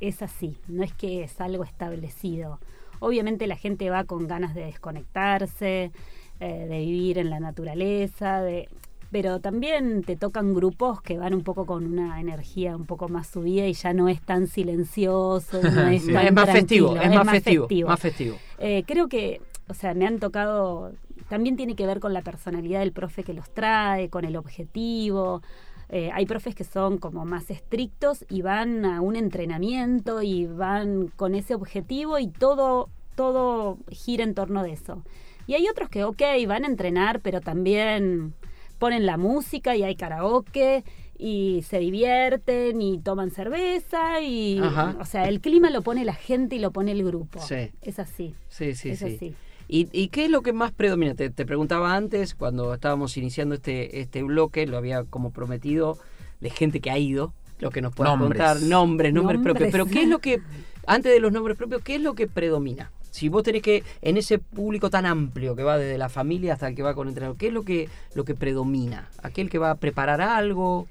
es 0.00 0.22
así, 0.22 0.56
no 0.66 0.82
es 0.82 0.92
que 0.92 1.22
es 1.22 1.40
algo 1.40 1.62
establecido. 1.62 2.58
Obviamente 2.98 3.46
la 3.46 3.54
gente 3.54 3.90
va 3.90 4.02
con 4.02 4.26
ganas 4.26 4.56
de 4.56 4.64
desconectarse, 4.64 5.92
eh, 6.40 6.66
de 6.68 6.78
vivir 6.80 7.18
en 7.18 7.30
la 7.30 7.38
naturaleza, 7.38 8.42
de, 8.42 8.68
pero 9.10 9.40
también 9.40 10.02
te 10.02 10.16
tocan 10.16 10.52
grupos 10.54 11.00
que 11.00 11.18
van 11.18 11.34
un 11.34 11.42
poco 11.42 11.64
con 11.66 11.84
una 11.86 12.20
energía 12.20 12.76
un 12.76 12.84
poco 12.86 13.08
más 13.08 13.26
subida 13.28 13.66
y 13.66 13.72
ya 13.72 13.92
no 13.94 14.08
es 14.08 14.20
tan 14.20 14.46
silencioso, 14.46 15.60
no 15.62 15.88
es, 15.88 16.02
Sí. 16.02 16.12
tan 16.12 16.26
es 16.26 16.32
más 16.32 16.50
festivo, 16.50 16.96
es, 16.96 17.14
más, 17.14 17.30
festivo, 17.30 17.66
más 17.88 18.00
festivo. 18.00 18.36
eh, 18.58 18.84
creo 18.86 19.08
que, 19.08 19.40
o 19.68 19.74
sea, 19.74 19.94
me 19.94 20.06
han 20.06 20.18
tocado, 20.18 20.92
también 21.28 21.56
tiene 21.56 21.74
que 21.74 21.86
ver 21.86 22.00
con 22.00 22.12
la 22.14 22.22
personalidad 22.22 22.80
del 22.80 22.92
profe 22.92 23.22
que 23.22 23.34
los 23.34 23.50
trae, 23.50 24.08
con 24.08 24.24
el 24.24 24.36
objetivo. 24.36 25.42
Eh, 25.90 26.10
hay 26.12 26.26
profes 26.26 26.54
que 26.54 26.64
son 26.64 26.98
como 26.98 27.24
más 27.24 27.50
estrictos 27.50 28.24
y 28.28 28.42
van 28.42 28.84
a 28.84 29.00
un 29.00 29.16
entrenamiento 29.16 30.20
y 30.22 30.44
van 30.46 31.08
con 31.16 31.34
ese 31.34 31.54
objetivo 31.54 32.18
y 32.18 32.28
todo, 32.28 32.90
todo 33.14 33.78
gira 33.90 34.22
en 34.24 34.34
torno 34.34 34.62
de 34.62 34.72
eso. 34.72 35.02
Y 35.46 35.54
hay 35.54 35.66
otros 35.66 35.88
que, 35.88 36.04
ok, 36.04 36.20
van 36.46 36.64
a 36.64 36.68
entrenar, 36.68 37.20
pero 37.20 37.40
también 37.40 38.34
ponen 38.78 39.06
la 39.06 39.16
música 39.16 39.76
y 39.76 39.82
hay 39.82 39.96
karaoke 39.96 40.84
y 41.18 41.62
se 41.68 41.78
divierten 41.80 42.80
y 42.80 42.98
toman 42.98 43.30
cerveza 43.30 44.20
y 44.20 44.58
Ajá. 44.62 44.96
o 45.00 45.04
sea 45.04 45.28
el 45.28 45.40
clima 45.40 45.70
lo 45.70 45.82
pone 45.82 46.04
la 46.04 46.14
gente 46.14 46.56
y 46.56 46.58
lo 46.60 46.70
pone 46.70 46.92
el 46.92 47.02
grupo 47.04 47.40
Sí. 47.40 47.70
es 47.82 47.98
así 47.98 48.34
Sí, 48.48 48.74
sí, 48.74 48.90
es 48.90 48.98
sí. 49.00 49.04
así 49.16 49.34
¿Y, 49.70 49.88
y 49.92 50.08
qué 50.08 50.24
es 50.24 50.30
lo 50.30 50.40
que 50.40 50.54
más 50.54 50.72
predomina? 50.72 51.14
Te, 51.14 51.28
te 51.28 51.44
preguntaba 51.44 51.94
antes, 51.94 52.34
cuando 52.34 52.72
estábamos 52.72 53.18
iniciando 53.18 53.54
este, 53.54 54.00
este 54.00 54.22
bloque, 54.22 54.66
lo 54.66 54.78
había 54.78 55.04
como 55.04 55.30
prometido, 55.30 55.98
de 56.40 56.48
gente 56.48 56.80
que 56.80 56.90
ha 56.90 56.96
ido, 56.96 57.34
lo 57.58 57.68
que 57.68 57.82
nos 57.82 57.94
Nombres. 57.98 58.28
contar, 58.28 58.62
nombres, 58.62 59.12
nombres, 59.12 59.12
Nombres. 59.12 59.40
propios. 59.42 59.68
Pero 59.70 59.84
¿qué 59.84 60.04
es 60.04 60.08
lo 60.08 60.20
que, 60.20 60.40
antes 60.86 61.12
de 61.12 61.20
los 61.20 61.32
nombres 61.32 61.58
propios, 61.58 61.82
qué 61.82 61.96
es 61.96 62.00
lo 62.00 62.14
que 62.14 62.26
predomina? 62.26 62.90
Si 63.10 63.28
vos 63.28 63.42
tenés 63.42 63.62
que, 63.62 63.82
en 64.02 64.16
ese 64.16 64.38
público 64.38 64.90
tan 64.90 65.06
amplio 65.06 65.56
que 65.56 65.62
va 65.62 65.78
desde 65.78 65.98
la 65.98 66.08
familia 66.08 66.52
hasta 66.52 66.68
el 66.68 66.74
que 66.74 66.82
va 66.82 66.94
con 66.94 67.06
el 67.06 67.10
entrenador, 67.10 67.36
¿qué 67.36 67.48
es 67.48 67.52
lo 67.52 67.62
que, 67.62 67.88
lo 68.14 68.24
que 68.24 68.34
predomina? 68.34 69.08
¿Aquel 69.22 69.50
que 69.50 69.58
va 69.58 69.70
a 69.70 69.74
preparar 69.76 70.20
algo? 70.20 70.86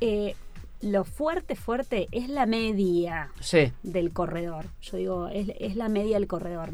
Eh, 0.00 0.34
lo 0.80 1.04
fuerte 1.04 1.54
fuerte 1.54 2.08
es 2.10 2.28
la 2.28 2.44
media 2.44 3.30
Sí, 3.40 3.72
del 3.84 4.12
corredor 4.12 4.66
yo 4.80 4.96
digo 4.96 5.28
es, 5.28 5.52
es 5.60 5.76
la 5.76 5.88
media 5.88 6.18
del 6.18 6.26
corredor 6.26 6.70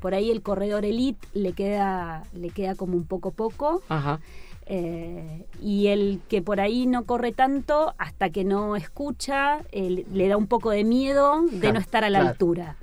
por 0.00 0.14
ahí 0.14 0.32
el 0.32 0.42
corredor 0.42 0.84
elite 0.84 1.28
le 1.32 1.52
queda 1.52 2.24
le 2.34 2.50
queda 2.50 2.74
como 2.74 2.96
un 2.96 3.04
poco 3.04 3.30
poco 3.30 3.80
ajá. 3.88 4.18
Eh, 4.66 5.44
y 5.60 5.88
el 5.88 6.20
que 6.28 6.42
por 6.42 6.60
ahí 6.60 6.86
no 6.86 7.04
corre 7.04 7.30
tanto 7.32 7.94
hasta 7.98 8.30
que 8.30 8.44
no 8.44 8.76
escucha, 8.76 9.60
eh, 9.72 10.04
le 10.12 10.28
da 10.28 10.36
un 10.36 10.46
poco 10.46 10.70
de 10.70 10.84
miedo 10.84 11.42
de 11.42 11.58
Claro, 11.60 11.74
no 11.74 11.80
estar 11.80 12.04
a 12.04 12.10
la 12.10 12.18
claro. 12.20 12.30
altura. 12.32 12.76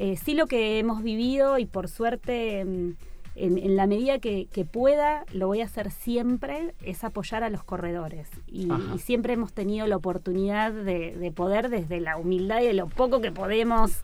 Eh, 0.00 0.16
sí 0.16 0.34
lo 0.34 0.46
que 0.46 0.78
hemos 0.78 1.02
vivido 1.02 1.58
y 1.58 1.66
por 1.66 1.88
suerte 1.88 2.64
mm, 2.64 2.92
en, 3.34 3.58
en 3.58 3.76
la 3.76 3.86
medida 3.86 4.18
que, 4.18 4.46
que 4.46 4.64
pueda, 4.64 5.24
lo 5.32 5.48
voy 5.48 5.60
a 5.60 5.64
hacer 5.64 5.90
siempre, 5.90 6.74
es 6.82 7.04
apoyar 7.04 7.42
a 7.44 7.50
los 7.50 7.64
corredores. 7.64 8.28
Y 8.46 8.68
siempre 8.98 9.32
hemos 9.32 9.52
tenido 9.52 9.86
la 9.86 9.96
oportunidad 9.96 10.72
de, 10.72 11.16
de 11.16 11.32
poder 11.32 11.68
desde 11.68 12.00
la 12.00 12.16
humildad 12.16 12.60
y 12.60 12.66
de 12.66 12.74
lo 12.74 12.86
poco 12.88 13.20
que 13.20 13.32
podemos, 13.32 14.02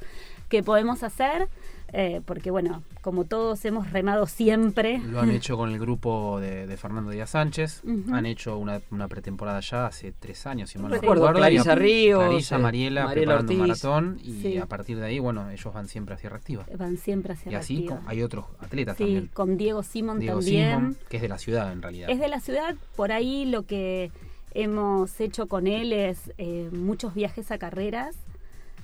que 0.48 0.62
podemos 0.62 1.02
hacer, 1.02 1.48
eh, 1.96 2.20
porque 2.26 2.50
bueno, 2.50 2.82
como 3.02 3.24
todos 3.24 3.64
hemos 3.64 3.92
remado 3.92 4.26
siempre. 4.26 4.98
Lo 4.98 5.20
han 5.20 5.30
hecho 5.30 5.56
con 5.56 5.70
el 5.70 5.78
grupo 5.78 6.40
de, 6.40 6.66
de 6.66 6.76
Fernando 6.76 7.10
Díaz 7.12 7.30
Sánchez. 7.30 7.82
Han 8.12 8.26
hecho 8.26 8.58
una, 8.58 8.80
una 8.90 9.06
pretemporada 9.06 9.60
ya 9.60 9.86
hace 9.86 10.12
tres 10.12 10.44
años, 10.46 10.70
si 10.70 10.78
mal 10.78 10.90
no 10.90 10.94
Recuerdo, 10.96 11.22
recuerdo. 11.28 11.38
Clarisa 11.38 11.68
y 11.68 11.72
a- 11.72 11.74
Ríos, 11.76 12.24
Clarisa, 12.24 12.56
eh, 12.56 12.58
Mariela, 12.58 13.04
Mariela 13.04 13.12
preparando 13.38 13.52
un 13.52 13.58
maratón. 13.60 14.20
Y 14.22 14.42
Sí. 14.42 14.58
a 14.58 14.66
partir 14.66 14.98
de 14.98 15.06
ahí, 15.06 15.18
bueno, 15.20 15.48
ellos 15.50 15.72
van 15.72 15.86
siempre 15.86 16.16
hacia 16.16 16.30
reactiva. 16.30 16.66
Van 16.76 16.96
siempre 16.96 17.34
hacia 17.34 17.52
Y 17.52 17.54
así 17.54 17.76
Reactiva. 17.86 18.02
hay 18.06 18.22
otros 18.22 18.46
atletas 18.58 18.96
Sí, 18.96 19.04
también. 19.04 19.30
con 19.32 19.56
Diego 19.56 19.82
Simón 19.84 20.18
Diego 20.18 20.40
también. 20.40 20.68
Simón, 20.78 20.96
que 21.08 21.16
es 21.18 21.22
de 21.22 21.28
la 21.28 21.38
ciudad 21.38 21.72
en 21.72 21.80
realidad. 21.80 22.10
Es 22.10 22.18
de 22.18 22.28
la 22.28 22.40
ciudad, 22.40 22.74
por 22.96 23.12
ahí 23.12 23.44
lo 23.44 23.62
que 23.62 24.10
hemos 24.52 25.20
hecho 25.20 25.46
con 25.46 25.66
él 25.66 25.92
es 25.92 26.32
eh, 26.38 26.68
muchos 26.72 27.14
viajes 27.14 27.50
a 27.50 27.58
carreras. 27.58 28.16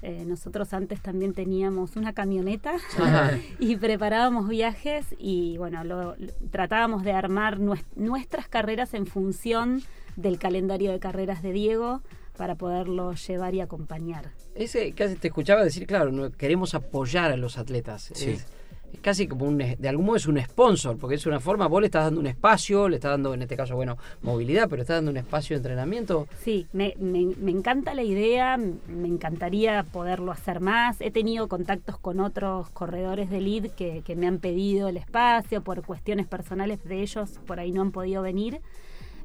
Eh, 0.02 0.24
nosotros 0.26 0.72
antes 0.72 1.00
también 1.02 1.34
teníamos 1.34 1.94
una 1.96 2.14
camioneta 2.14 2.72
y 3.58 3.76
preparábamos 3.76 4.48
viajes 4.48 5.04
y 5.18 5.58
bueno, 5.58 5.84
lo, 5.84 6.16
lo- 6.16 6.32
tratábamos 6.50 7.02
de 7.04 7.12
armar 7.12 7.58
nues- 7.58 7.84
nuestras 7.96 8.48
carreras 8.48 8.94
en 8.94 9.06
función 9.06 9.82
del 10.16 10.38
calendario 10.38 10.90
de 10.90 11.00
carreras 11.00 11.42
de 11.42 11.52
Diego 11.52 12.00
para 12.38 12.54
poderlo 12.54 13.12
llevar 13.12 13.54
y 13.54 13.60
acompañar. 13.60 14.30
Ese 14.54 14.92
casi 14.92 15.16
te 15.16 15.28
escuchaba 15.28 15.62
decir, 15.62 15.86
claro, 15.86 16.10
no, 16.10 16.30
queremos 16.32 16.74
apoyar 16.74 17.30
a 17.30 17.36
los 17.36 17.58
atletas. 17.58 18.10
Sí. 18.14 18.30
Es, 18.30 18.46
es 18.92 19.00
casi 19.00 19.26
como 19.26 19.44
un, 19.46 19.59
de 19.59 19.88
algún 19.88 20.07
modo 20.07 20.16
es 20.16 20.26
un 20.26 20.40
sponsor, 20.40 20.96
porque 20.98 21.16
es 21.16 21.26
una 21.26 21.40
forma, 21.40 21.66
vos 21.68 21.81
le 21.81 21.87
estás 21.87 22.05
dando 22.05 22.20
un 22.20 22.26
espacio, 22.26 22.88
le 22.88 22.96
estás 22.96 23.12
dando, 23.12 23.35
en 23.35 23.42
este 23.42 23.57
caso, 23.57 23.76
bueno, 23.76 23.96
movilidad, 24.22 24.68
pero 24.68 24.83
estás 24.83 24.96
dando 24.98 25.11
un 25.11 25.16
espacio 25.16 25.55
de 25.55 25.59
entrenamiento. 25.59 26.26
Sí, 26.42 26.66
me, 26.72 26.94
me- 26.98 27.35
me 27.40 27.50
encanta 27.50 27.94
la 27.94 28.03
idea, 28.03 28.57
me 28.57 29.09
encantaría 29.09 29.83
poderlo 29.85 30.33
hacer 30.33 30.61
más. 30.61 31.00
He 31.00 31.11
tenido 31.11 31.48
contactos 31.48 31.98
con 31.98 32.20
otros 32.20 32.70
corredores 32.70 33.31
de 33.31 33.40
lead 33.40 33.70
que, 33.72 34.03
que 34.05 34.16
me 34.16 34.26
han 34.26 34.38
pedido 34.38 34.88
el 34.88 34.96
espacio 34.96 35.62
por 35.62 35.83
cuestiones 35.85 36.26
personales 36.26 36.83
de 36.85 37.03
ellos, 37.03 37.38
por 37.46 37.61
ahí 37.61 37.72
no 37.72 37.83
han 37.83 37.92
podido 37.92 38.22
venir. 38.22 38.61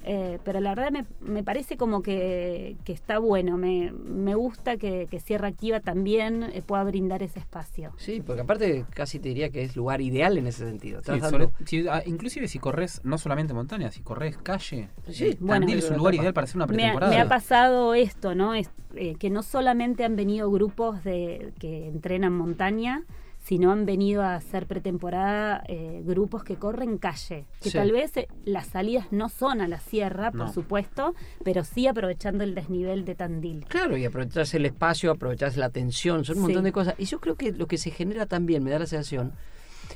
Eh, 0.08 0.38
pero 0.44 0.60
la 0.60 0.76
verdad 0.76 0.92
me, 0.92 1.06
me 1.20 1.44
parece 1.44 1.78
como 1.78 2.04
que, 2.04 2.76
que 2.86 2.94
está 2.94 3.18
bueno, 3.18 3.58
me, 3.58 3.92
me 3.92 4.36
gusta 4.36 4.78
que, 4.78 5.08
que 5.10 5.20
Sierra 5.20 5.48
Activa 5.48 5.80
también 5.80 6.44
eh, 6.44 6.62
pueda 6.62 6.84
brindar 6.84 7.24
ese 7.24 7.40
espacio. 7.40 7.92
Sí, 7.98 8.22
porque 8.24 8.42
aparte 8.42 8.86
casi 8.92 9.18
te 9.18 9.30
diría 9.30 9.50
que 9.50 9.64
es 9.64 9.76
lugar 9.76 10.02
ideal 10.02 10.38
en 10.38 10.46
ese 10.46 10.64
sentido. 10.68 11.02
Sí, 11.04 11.20
sobre- 11.22 11.50
si- 11.66 11.88
ah, 11.88 12.04
inclusive 12.06 12.48
si 12.48 12.60
corres 12.60 13.02
no 13.04 13.18
solamente 13.18 13.56
montaña, 13.56 13.90
si 13.90 14.02
corres 14.02 14.38
calle, 14.38 14.90
Sí, 15.10 15.26
eh, 15.26 15.38
bueno, 15.40 15.62
Tandil 15.62 15.80
es 15.80 15.90
un 15.90 15.98
lugar 15.98 16.14
ideal 16.14 16.34
para 16.36 16.46
hacer 16.46 16.58
una 16.58 16.68
Me 16.68 16.74
ha, 16.74 16.78
pretemporada. 16.78 17.12
me 17.12 17.20
ha 17.20 17.28
pasado 17.28 17.96
esto, 17.96 18.36
¿no? 18.36 18.54
Es, 18.54 18.70
eh, 18.96 19.16
que 19.16 19.32
no 19.32 19.42
solamente 19.42 20.04
han 20.06 20.16
venido 20.16 20.52
grupos 20.52 21.04
de 21.04 21.52
que 21.60 21.88
entrenan 21.88 22.32
montaña, 22.34 23.04
sino 23.48 23.72
han 23.72 23.86
venido 23.86 24.24
a 24.24 24.34
hacer 24.36 24.66
pretemporada 24.66 25.64
eh, 25.68 26.02
grupos 26.04 26.44
que 26.44 26.56
corren 26.56 26.98
calle, 26.98 27.46
que 27.62 27.70
Sí. 27.70 27.78
tal 27.78 27.92
vez 27.92 28.18
eh, 28.18 28.28
las 28.44 28.66
salidas 28.68 29.12
no 29.12 29.30
son 29.30 29.62
a 29.62 29.68
la 29.68 29.80
sierra, 29.80 30.32
por 30.32 30.48
No. 30.48 30.54
supuesto, 30.54 31.14
pero 31.44 31.64
sí 31.64 31.86
aprovechando 31.86 32.44
el 32.44 32.56
desnivel 32.56 33.06
de 33.06 33.14
Tandil. 33.14 33.66
Claro, 33.66 33.98
y 33.98 34.06
aprovechás 34.06 34.54
el 34.56 34.66
espacio, 34.66 35.12
aprovechás 35.12 35.58
la 35.58 35.68
atención, 35.68 36.26
son 36.26 36.38
un 36.38 36.42
Sí. 36.42 36.48
montón 36.48 36.64
de 36.64 36.72
cosas. 36.72 36.96
Y 36.98 37.06
yo 37.06 37.20
creo 37.20 37.36
que 37.36 37.52
lo 37.52 37.68
que 37.68 37.78
se 37.78 37.92
genera 37.92 38.26
también, 38.26 38.64
me 38.64 38.72
da 38.72 38.80
la 38.80 38.88
sensación, 38.88 39.34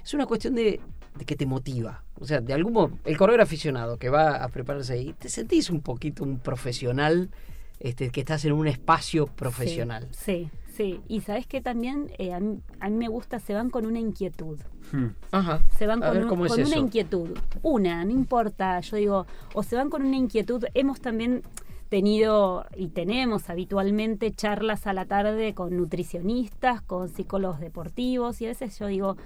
es 0.04 0.14
una 0.14 0.28
cuestión 0.28 0.54
de, 0.54 0.80
de 1.18 1.26
que 1.26 1.36
te 1.36 1.48
motiva. 1.48 2.04
O 2.20 2.26
sea, 2.26 2.42
de 2.42 2.54
algún 2.54 2.74
modo, 2.74 2.92
el 3.04 3.18
corredor 3.18 3.42
aficionado 3.42 3.98
que 3.98 4.10
va 4.10 4.36
a 4.44 4.48
prepararse 4.50 4.94
ahí, 4.94 5.14
te 5.18 5.28
sentís 5.28 5.72
un 5.72 5.82
poquito 5.82 6.24
un 6.24 6.38
profesional, 6.40 7.32
este, 7.80 8.12
que 8.12 8.20
estás 8.20 8.46
en 8.46 8.52
un 8.52 8.68
espacio 8.68 9.26
profesional. 9.26 10.08
Sí, 10.12 10.50
sí. 10.68 10.69
Sí. 10.80 11.02
Y 11.10 11.20
sabes 11.22 11.46
que 11.46 11.60
también 11.60 12.10
eh, 12.18 12.34
a, 12.34 12.40
mí, 12.40 12.60
a 12.80 12.90
mí 12.90 12.96
me 12.96 13.08
gusta, 13.10 13.40
se 13.40 13.54
van 13.54 13.70
con 13.70 13.86
una 13.86 14.00
inquietud. 14.00 14.58
Hmm. 14.94 15.08
Ajá. 15.32 15.62
Se 15.78 15.86
van 15.88 16.02
A 16.02 16.08
con, 16.08 16.14
ver, 16.16 16.24
un- 16.24 16.30
¿cómo 16.30 16.46
es 16.46 16.54
con 16.54 16.66
una 16.66 16.78
inquietud. 16.78 17.38
Una, 17.62 18.06
no 18.06 18.12
importa, 18.12 18.80
yo 18.80 18.96
digo, 18.96 19.26
o 19.54 19.62
se 19.62 19.76
van 19.76 19.90
con 19.90 20.04
una 20.04 20.16
inquietud. 20.16 20.64
Hemos 20.74 21.02
también 21.02 21.44
tenido 21.90 22.66
y 22.78 22.88
tenemos 22.90 23.50
habitualmente 23.50 24.32
charlas 24.32 24.88
a 24.88 24.94
la 24.94 25.06
tarde 25.06 25.54
con 25.54 25.76
nutricionistas, 25.76 26.82
con 26.82 27.10
psicólogos 27.10 27.60
deportivos 27.60 28.42
y 28.42 28.46
a 28.46 28.50
veces 28.50 28.78
yo 28.80 28.88
digo, 28.88 29.18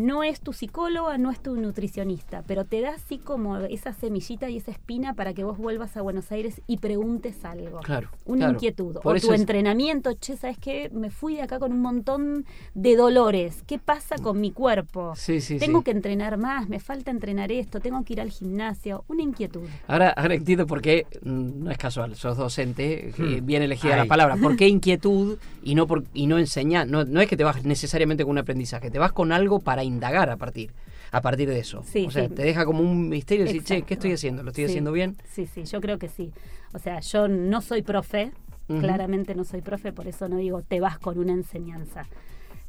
no 0.00 0.22
es 0.22 0.40
tu 0.40 0.52
psicóloga, 0.52 1.18
no 1.18 1.30
es 1.30 1.40
tu 1.40 1.56
nutricionista, 1.56 2.42
pero 2.46 2.64
te 2.64 2.80
da 2.80 2.90
así 2.94 3.18
como 3.18 3.56
esa 3.58 3.92
semillita 3.92 4.48
y 4.48 4.56
esa 4.56 4.70
espina 4.70 5.14
para 5.14 5.34
que 5.34 5.44
vos 5.44 5.58
vuelvas 5.58 5.96
a 5.96 6.02
Buenos 6.02 6.30
Aires 6.32 6.60
y 6.66 6.78
preguntes 6.78 7.44
algo. 7.44 7.78
Claro. 7.80 8.08
Una 8.24 8.38
claro. 8.46 8.52
inquietud. 8.54 8.96
Por 9.02 9.16
o 9.16 9.20
tu 9.20 9.32
es- 9.32 9.40
entrenamiento, 9.40 10.12
che, 10.14 10.36
¿sabes 10.36 10.58
qué? 10.58 10.90
Me 10.92 11.10
fui 11.10 11.34
de 11.36 11.42
acá 11.42 11.58
con 11.58 11.72
un 11.72 11.80
montón 11.80 12.44
de 12.74 12.96
dolores. 12.96 13.62
¿Qué 13.66 13.78
pasa 13.78 14.16
con 14.16 14.40
mi 14.40 14.50
cuerpo? 14.52 15.14
Sí, 15.16 15.40
sí, 15.40 15.58
tengo 15.58 15.78
sí. 15.80 15.84
que 15.84 15.90
entrenar 15.90 16.36
más, 16.38 16.68
me 16.68 16.80
falta 16.80 17.10
entrenar 17.10 17.52
esto, 17.52 17.80
tengo 17.80 18.02
que 18.04 18.14
ir 18.14 18.20
al 18.20 18.30
gimnasio. 18.30 19.04
Una 19.08 19.22
inquietud. 19.22 19.68
Ahora, 19.86 20.10
ahora 20.10 20.34
entiendo 20.34 20.66
por 20.66 20.80
qué, 20.80 21.06
mm, 21.22 21.64
no 21.64 21.70
es 21.70 21.78
casual, 21.78 22.14
sos 22.16 22.36
docente, 22.36 23.08
eh, 23.08 23.12
Hmm. 23.40 23.46
bien 23.46 23.62
elegida 23.62 23.96
la 23.96 24.06
palabra. 24.06 24.36
¿Por 24.36 24.56
qué 24.56 24.68
inquietud 24.68 25.38
y 25.62 25.74
no 25.74 25.86
por 25.86 26.04
y 26.14 26.26
no 26.26 26.38
enseñar? 26.38 26.86
No, 26.86 27.04
no 27.04 27.20
es 27.20 27.28
que 27.28 27.36
te 27.36 27.44
vas 27.44 27.64
necesariamente 27.64 28.24
con 28.24 28.32
un 28.32 28.38
aprendizaje, 28.38 28.90
te 28.90 28.98
vas 28.98 29.12
con 29.12 29.32
algo 29.32 29.60
para 29.60 29.84
indagar 29.90 30.30
a 30.30 30.36
partir 30.36 30.72
a 31.12 31.20
partir 31.22 31.48
de 31.48 31.58
eso. 31.58 31.82
Sí, 31.84 32.06
o 32.06 32.10
sea, 32.12 32.28
sí. 32.28 32.34
te 32.34 32.42
deja 32.42 32.64
como 32.64 32.80
un 32.82 33.08
misterio 33.08 33.44
decir, 33.44 33.64
che, 33.64 33.82
¿qué 33.82 33.94
estoy 33.94 34.12
haciendo? 34.12 34.44
¿Lo 34.44 34.50
estoy 34.50 34.66
Sí. 34.66 34.70
haciendo 34.70 34.92
bien? 34.92 35.16
Sí, 35.28 35.44
sí, 35.46 35.64
yo 35.64 35.80
creo 35.80 35.98
que 35.98 36.08
sí. 36.08 36.30
O 36.72 36.78
sea, 36.78 37.00
yo 37.00 37.26
no 37.26 37.60
soy 37.62 37.82
profe, 37.82 38.30
claramente 38.68 39.34
no 39.34 39.42
soy 39.44 39.60
profe, 39.60 39.92
por 39.92 40.06
eso 40.06 40.28
no 40.28 40.36
digo 40.36 40.62
te 40.62 40.78
vas 40.78 40.98
con 40.98 41.18
una 41.18 41.32
enseñanza. 41.32 42.06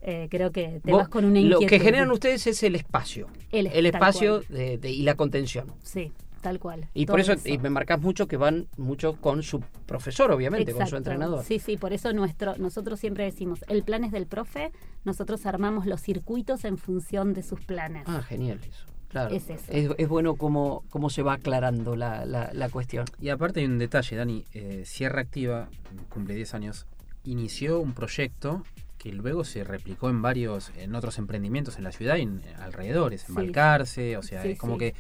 Eh, 0.01 0.27
creo 0.31 0.51
que 0.51 0.81
te 0.83 0.91
vas 0.91 1.07
con 1.07 1.25
una 1.25 1.39
Lo 1.39 1.61
inquietud. 1.61 1.67
que 1.67 1.79
generan 1.79 2.09
ustedes 2.11 2.47
es 2.47 2.63
el 2.63 2.73
espacio. 2.75 3.27
El- 3.51 3.67
El, 3.67 3.85
espacio 3.85 4.39
de- 4.49 4.79
de- 4.79 4.89
y 4.91 5.03
la 5.03 5.13
contención. 5.13 5.71
Sí, 5.83 6.11
tal 6.41 6.57
cual. 6.57 6.87
Y 6.95 7.05
por 7.05 7.19
eso, 7.19 7.33
y 7.45 7.59
me 7.59 7.69
marcas 7.69 8.01
mucho 8.01 8.27
que 8.27 8.37
van 8.37 8.65
mucho 8.77 9.13
con 9.21 9.43
su 9.43 9.59
profesor, 9.85 10.31
obviamente, 10.31 10.73
con 10.73 10.87
su 10.87 10.95
entrenador. 10.95 11.43
Sí, 11.43 11.59
sí, 11.59 11.77
por 11.77 11.93
eso 11.93 12.11
nuestro, 12.13 12.57
nosotros 12.57 12.99
siempre 12.99 13.23
decimos, 13.25 13.63
el 13.67 13.83
plan 13.83 14.03
es 14.03 14.11
del 14.11 14.25
profe, 14.25 14.71
nosotros 15.03 15.45
armamos 15.45 15.85
los 15.85 16.01
circuitos 16.01 16.63
en 16.65 16.77
función 16.77 17.33
de 17.33 17.43
sus 17.43 17.59
planes. 17.61 18.03
Ah, 18.07 18.21
genial 18.21 18.59
eso. 18.67 18.85
Claro. 19.09 19.35
Es 19.35 19.49
eso. 19.49 19.65
Es, 19.69 19.89
es 19.97 20.07
bueno 20.07 20.35
cómo, 20.35 20.83
cómo 20.89 21.09
se 21.09 21.21
va 21.21 21.33
aclarando 21.33 21.95
la, 21.97 22.25
la, 22.25 22.49
la 22.53 22.69
cuestión. 22.69 23.05
Y 23.19 23.27
aparte 23.29 23.59
hay 23.59 23.65
un 23.65 23.77
detalle, 23.77 24.15
Dani. 24.15 24.45
eh, 24.53 24.83
Sierra 24.85 25.21
Activa, 25.21 25.67
cumple 26.09 26.33
10 26.35 26.53
años, 26.53 26.85
inició 27.25 27.79
un 27.81 27.93
proyecto 27.93 28.63
que 28.97 29.11
luego 29.11 29.43
se 29.43 29.63
replicó 29.63 30.09
en 30.09 30.21
varios, 30.21 30.71
en 30.77 30.95
otros 30.95 31.17
emprendimientos 31.17 31.77
en 31.77 31.83
la 31.83 31.91
ciudad 31.91 32.15
y 32.17 32.21
en 32.21 32.41
alrededores, 32.61 33.23
en 33.23 33.27
Sí. 33.29 33.33
Balcarce, 33.33 34.15
o 34.17 34.21
sea, 34.23 34.43
Sí, 34.43 34.49
es 34.51 34.59
como 34.59 34.73
sí. 34.75 34.79
que 34.79 34.95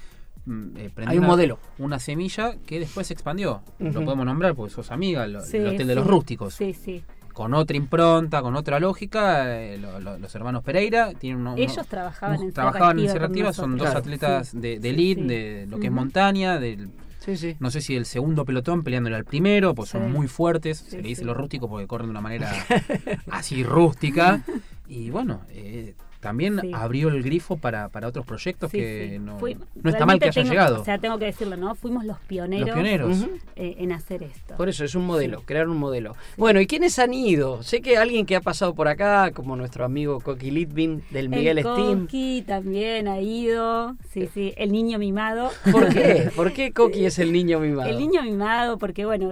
mm, 0.45 0.77
eh, 0.77 0.91
Hay 1.05 1.17
un 1.17 1.23
una, 1.23 1.27
modelo. 1.27 1.59
una 1.77 1.99
semilla 1.99 2.55
que 2.65 2.79
después 2.79 3.07
se 3.07 3.13
expandió. 3.13 3.61
Ujú. 3.79 3.91
Lo 3.93 4.03
podemos 4.03 4.25
nombrar 4.25 4.55
porque 4.55 4.73
sos 4.73 4.91
amiga, 4.91 5.25
lo- 5.27 5.41
Sí, 5.45 5.57
el 5.57 5.67
Hotel 5.67 5.87
de 5.87 5.95
los 5.95 6.05
Rústicos. 6.07 6.55
Sí, 6.55 6.73
sí. 6.73 7.03
Con 7.33 7.53
otra 7.53 7.77
impronta, 7.77 8.41
con 8.41 8.55
otra 8.55 8.79
lógica, 8.79 9.59
eh, 9.61 9.77
lo- 9.77 9.99
lo- 9.99 10.17
los 10.17 10.35
hermanos 10.35 10.63
Pereira 10.63 11.13
tienen 11.13 11.39
uno- 11.41 11.53
uno- 11.53 11.61
Ellos 11.61 11.87
trabajaban 11.87 12.41
en 12.41 12.51
trabajaban 12.53 12.99
en 12.99 13.09
Sierra 13.09 13.27
Activa, 13.27 13.53
son 13.53 13.77
dos 13.77 13.89
atletas 13.95 14.49
Sí, 14.49 14.59
de, 14.59 14.79
de 14.79 14.89
elite, 14.89 15.21
sí. 15.21 15.27
de 15.27 15.67
lo 15.69 15.79
que 15.79 15.87
es 15.87 15.93
montaña, 15.93 16.59
del 16.59 16.89
Sí, 17.19 17.37
sí. 17.37 17.55
no 17.59 17.69
sé 17.71 17.81
si 17.81 17.95
el 17.95 18.05
segundo 18.05 18.45
pelotón 18.45 18.83
peleándole 18.83 19.15
al 19.15 19.25
primero, 19.25 19.73
pues 19.75 19.89
son 19.89 20.11
muy 20.11 20.27
fuertes, 20.27 20.79
Sí, 20.79 20.91
se 20.91 21.01
le 21.01 21.07
dice 21.09 21.21
sí. 21.21 21.25
los 21.25 21.37
rústicos 21.37 21.69
porque 21.69 21.87
corren 21.87 22.07
de 22.07 22.11
una 22.11 22.21
manera 22.21 22.49
así 23.31 23.63
rústica. 23.63 24.41
Y 24.87 25.09
bueno, 25.09 25.41
eh, 25.51 25.95
también 26.21 26.59
Sí. 26.61 26.71
abrió 26.73 27.09
el 27.09 27.21
grifo 27.23 27.57
para, 27.57 27.89
para 27.89 28.07
otros 28.07 28.25
proyectos 28.25 28.71
Sí, 28.71 28.77
que 28.77 29.09
sí. 29.13 29.19
no, 29.19 29.37
Fui- 29.39 29.57
no 29.75 29.89
está 29.89 30.05
mal 30.05 30.19
que 30.19 30.27
hayan 30.29 30.43
tengo- 30.45 30.49
llegado. 30.53 30.81
O 30.81 30.85
sea, 30.85 30.97
tengo 30.99 31.17
que 31.19 31.25
decirlo, 31.25 31.57
¿no? 31.57 31.75
Fuimos 31.75 32.05
los 32.05 32.17
pioneros, 32.19 32.67
los 32.67 32.73
pioneros. 32.75 33.25
Eh, 33.55 33.75
en 33.79 33.91
hacer 33.91 34.23
esto. 34.23 34.55
Por 34.55 34.69
eso 34.69 34.85
es 34.85 34.95
un 34.95 35.05
modelo, 35.05 35.41
crear 35.45 35.67
un 35.67 35.77
modelo. 35.77 36.15
Bueno, 36.37 36.61
¿y 36.61 36.67
quiénes 36.67 36.97
han 36.99 37.13
ido? 37.13 37.61
Sé 37.63 37.81
que 37.81 37.97
alguien 37.97 38.25
que 38.25 38.35
ha 38.35 38.41
pasado 38.41 38.73
por 38.73 38.87
acá, 38.87 39.31
como 39.31 39.55
nuestro 39.55 39.83
amigo 39.83 40.19
Coqui 40.21 40.51
Litvin 40.51 41.03
del 41.09 41.27
Miguel 41.29 41.57
el 41.57 41.63
Steam. 41.65 42.01
Coqui 42.01 42.43
también 42.47 43.07
ha 43.07 43.19
ido, 43.19 43.95
sí, 44.11 44.27
sí, 44.33 44.53
el 44.57 44.71
niño 44.71 44.99
mimado. 44.99 45.49
¿Por 45.71 45.89
qué? 45.89 46.29
¿Por 46.35 46.53
qué 46.53 46.71
Coqui 46.71 47.05
es 47.05 47.19
el 47.19 47.33
niño 47.33 47.59
mimado? 47.59 47.89
El 47.89 47.97
niño 47.97 48.21
mimado, 48.23 48.77
porque 48.77 49.05
bueno, 49.05 49.31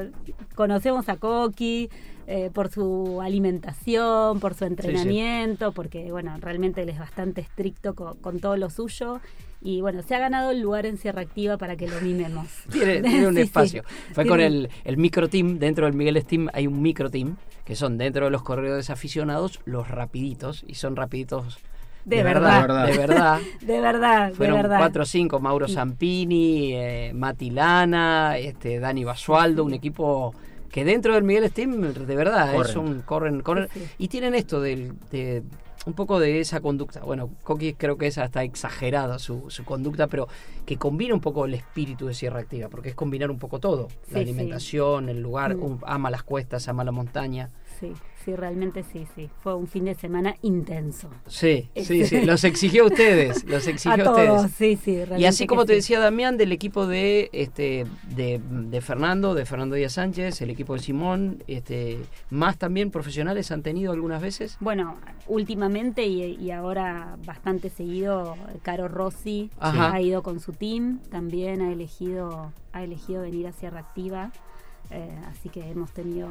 conocemos 0.55 1.07
a 1.09 1.17
Coqui 1.17 1.89
eh, 2.31 2.51
por 2.53 2.69
su 2.69 3.21
alimentación, 3.23 4.39
por 4.39 4.53
su 4.53 4.65
entrenamiento, 4.65 5.71
porque 5.71 6.11
bueno, 6.11 6.35
realmente 6.39 6.83
él 6.83 6.89
es 6.89 6.99
bastante 6.99 7.41
estricto 7.41 7.95
con, 7.95 8.17
con 8.19 8.39
todo 8.39 8.55
lo 8.55 8.69
suyo. 8.69 9.19
Y 9.61 9.81
bueno, 9.81 10.03
se 10.03 10.13
ha 10.15 10.19
ganado 10.19 10.51
el 10.51 10.61
lugar 10.61 10.85
en 10.85 10.97
Sierra 10.97 11.21
Activa 11.23 11.57
para 11.57 11.75
que 11.75 11.87
lo 11.87 11.99
mimemos. 12.01 12.47
Tiene, 12.71 13.01
tiene 13.09 13.27
un 13.27 13.33
Sí, 13.33 13.41
sí. 13.41 13.45
espacio. 13.47 13.83
Fue 14.13 14.23
Tiene 14.23 14.29
con 14.29 14.39
el, 14.41 14.69
el 14.85 14.97
micro 14.97 15.27
team, 15.27 15.57
dentro 15.59 15.85
del 15.85 15.95
Miguel 15.95 16.21
Steam 16.21 16.47
hay 16.53 16.67
un 16.67 16.81
micro 16.81 17.09
team, 17.09 17.35
que 17.65 17.75
son 17.75 17.97
dentro 17.97 18.25
de 18.25 18.31
los 18.31 18.43
corredores 18.43 18.89
aficionados 18.91 19.59
los 19.65 19.87
rapiditos, 19.89 20.63
y 20.67 20.75
son 20.75 20.95
rapiditos 20.95 21.57
De 22.05 22.21
verdad. 22.23 22.61
verdad. 22.61 22.85
de 22.87 22.97
verdad. 23.07 23.39
De 23.61 23.81
verdad, 23.81 24.33
Fueron 24.33 24.55
de 24.57 24.61
verdad. 24.61 24.77
cuatro 24.77 25.01
o 25.03 25.05
cinco, 25.05 25.39
Mauro 25.39 25.67
Zampini, 25.67 26.73
eh, 26.75 27.11
Mati 27.13 27.49
Lana, 27.49 28.37
este, 28.37 28.79
Dani 28.79 29.03
Basualdo, 29.03 29.63
un 29.65 29.73
equipo 29.73 30.33
que 30.71 30.85
dentro 30.85 31.13
del 31.13 31.23
Miguel 31.23 31.49
Steam, 31.49 31.81
de 31.93 32.15
verdad, 32.15 32.53
Corren. 32.53 32.69
es 32.69 32.75
un 32.75 33.01
corren, 33.01 33.41
corren. 33.41 33.67
Sí, 33.73 33.79
sí. 33.79 33.87
Y 33.97 34.07
tienen 34.07 34.35
esto 34.35 34.61
del, 34.61 34.93
de 35.11 35.43
un 35.85 35.93
poco 35.93 36.19
de 36.19 36.39
esa 36.41 36.59
conducta. 36.59 36.99
Bueno, 37.01 37.29
Coqui 37.43 37.73
creo 37.73 37.97
que 37.97 38.07
es 38.07 38.17
hasta 38.17 38.43
exagerada 38.43 39.17
su, 39.17 39.45
su 39.49 39.63
conducta, 39.63 40.07
pero 40.07 40.27
que 40.65 40.77
combina 40.77 41.13
un 41.13 41.21
poco 41.21 41.45
el 41.45 41.53
espíritu 41.53 42.05
de 42.07 42.13
Sierra 42.13 42.39
Activa, 42.41 42.67
porque 42.69 42.89
es 42.89 42.95
combinar 42.95 43.31
un 43.31 43.39
poco 43.39 43.59
todo. 43.59 43.87
Sí, 43.89 43.95
la 44.11 44.13
sí. 44.17 44.19
alimentación, 44.19 45.09
el 45.09 45.21
lugar, 45.21 45.55
Mm. 45.55 45.63
un- 45.63 45.79
ama 45.85 46.11
las 46.11 46.23
cuestas, 46.23 46.67
ama 46.67 46.83
la 46.83 46.91
montaña. 46.91 47.49
Sí, 47.79 47.93
sí, 48.23 48.35
realmente 48.35 48.83
sí, 48.83 49.05
sí. 49.15 49.29
Fue 49.41 49.55
un 49.55 49.67
fin 49.67 49.85
de 49.85 49.95
semana 49.95 50.35
intenso. 50.41 51.09
Sí, 51.27 51.69
sí, 51.75 52.01
Este- 52.01 52.05
sí, 52.05 52.21
los 52.25 52.43
exigió 52.43 52.83
a 52.83 52.87
ustedes, 52.87 53.43
los 53.47 53.67
exigió 53.67 54.07
a 54.07 54.11
ustedes. 54.11 54.29
todos, 54.29 54.51
sí, 54.51 54.77
sí. 54.83 54.99
Y 55.17 55.25
así 55.25 55.47
como 55.47 55.65
te 55.65 55.73
sí. 55.73 55.77
decía 55.77 55.99
Damián, 55.99 56.37
del 56.37 56.51
equipo 56.51 56.87
de 56.87 57.29
este 57.33 57.85
de, 58.15 58.39
de 58.49 58.81
Fernando, 58.81 59.33
de 59.35 59.45
Fernando 59.45 59.75
Díaz 59.75 59.93
Sánchez, 59.93 60.41
el 60.41 60.49
equipo 60.49 60.73
de 60.73 60.79
Simón, 60.79 61.43
este, 61.47 61.99
más 62.29 62.57
también 62.57 62.91
profesionales 62.91 63.51
han 63.51 63.63
tenido 63.63 63.91
algunas 63.93 64.21
veces. 64.21 64.57
Bueno, 64.59 64.97
últimamente 65.27 66.05
y, 66.05 66.23
y 66.35 66.51
ahora 66.51 67.17
bastante 67.25 67.69
seguido, 67.69 68.35
Caro 68.61 68.87
Rossi 68.87 69.49
Ajá. 69.59 69.93
ha 69.93 70.01
ido 70.01 70.23
con 70.23 70.39
su 70.39 70.51
team, 70.53 70.99
también 71.09 71.61
ha 71.61 71.71
elegido, 71.71 72.51
ha 72.73 72.83
elegido 72.83 73.21
venir 73.21 73.47
a 73.47 73.51
Sierra 73.53 73.79
Activa. 73.79 74.31
Eh, 74.91 75.15
así 75.27 75.49
que 75.49 75.69
hemos 75.69 75.91
tenido 75.91 76.27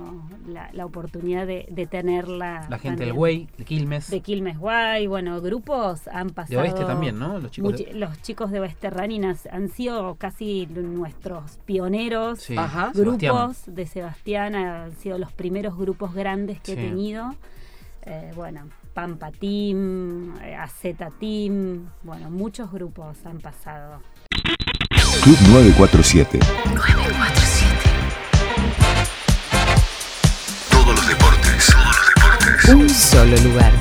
la, 0.49 0.85
oportunidad 0.85 1.47
de, 1.47 1.67
de, 1.71 1.87
tenerla. 1.87 2.67
La 2.69 2.79
gente 2.79 3.05
del 3.05 3.13
Güey, 3.13 3.47
de 3.57 3.65
Quilmes. 3.65 4.11
De 4.11 4.21
Quilmes 4.21 4.59
Güey, 4.59 5.07
bueno, 5.07 5.41
grupos 5.41 6.09
han 6.09 6.31
pasado. 6.31 6.63
De 6.63 6.69
Oeste 6.69 6.85
también, 6.85 7.21
¿no? 7.21 7.39
Los 7.39 7.53
chicos, 7.53 7.79
de... 7.79 7.95
los 7.95 8.21
chicos 8.23 8.51
de 8.51 8.59
Oeste 8.59 8.91
Raninas 8.91 9.47
han 9.53 9.69
sido 9.69 10.17
casi 10.17 10.67
nuestros 10.67 11.59
pioneros. 11.67 12.41
Sí. 12.41 12.57
Grupos 12.95 13.63
de 13.67 13.87
Sebastián 13.87 14.57
han 14.57 14.93
sido 14.97 15.19
los 15.19 15.33
primeros 15.33 15.77
grupos 15.77 16.13
grandes 16.13 16.61
que 16.61 16.73
he 16.73 16.77
tenido. 16.77 17.35
Eh, 18.03 18.33
bueno, 18.35 18.63
Pampa 18.93 19.31
Team, 19.31 20.37
eh, 20.43 20.57
Azeta 20.57 21.11
Team, 21.11 21.91
bueno, 22.03 22.29
muchos 22.31 22.73
grupos 22.73 23.25
han 23.25 23.39
pasado. 23.39 24.01
Club 25.23 25.37
947. 25.53 26.39
947. 26.75 27.78
Un 32.71 32.89
solo 32.89 33.37
lugar. 33.39 33.73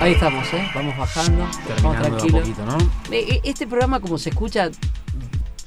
Ahí 0.00 0.12
estamos, 0.12 0.52
¿eh? 0.52 0.68
Vamos 0.74 0.96
bajando, 0.98 1.46
vamos 1.82 2.02
tranquilos. 2.02 2.40
poquito, 2.42 2.66
¿no? 2.66 2.76
Eh, 3.10 3.26
eh, 3.36 3.40
Este 3.44 3.66
programa, 3.66 4.00
como 4.00 4.18
se 4.18 4.30
escucha 4.30 4.70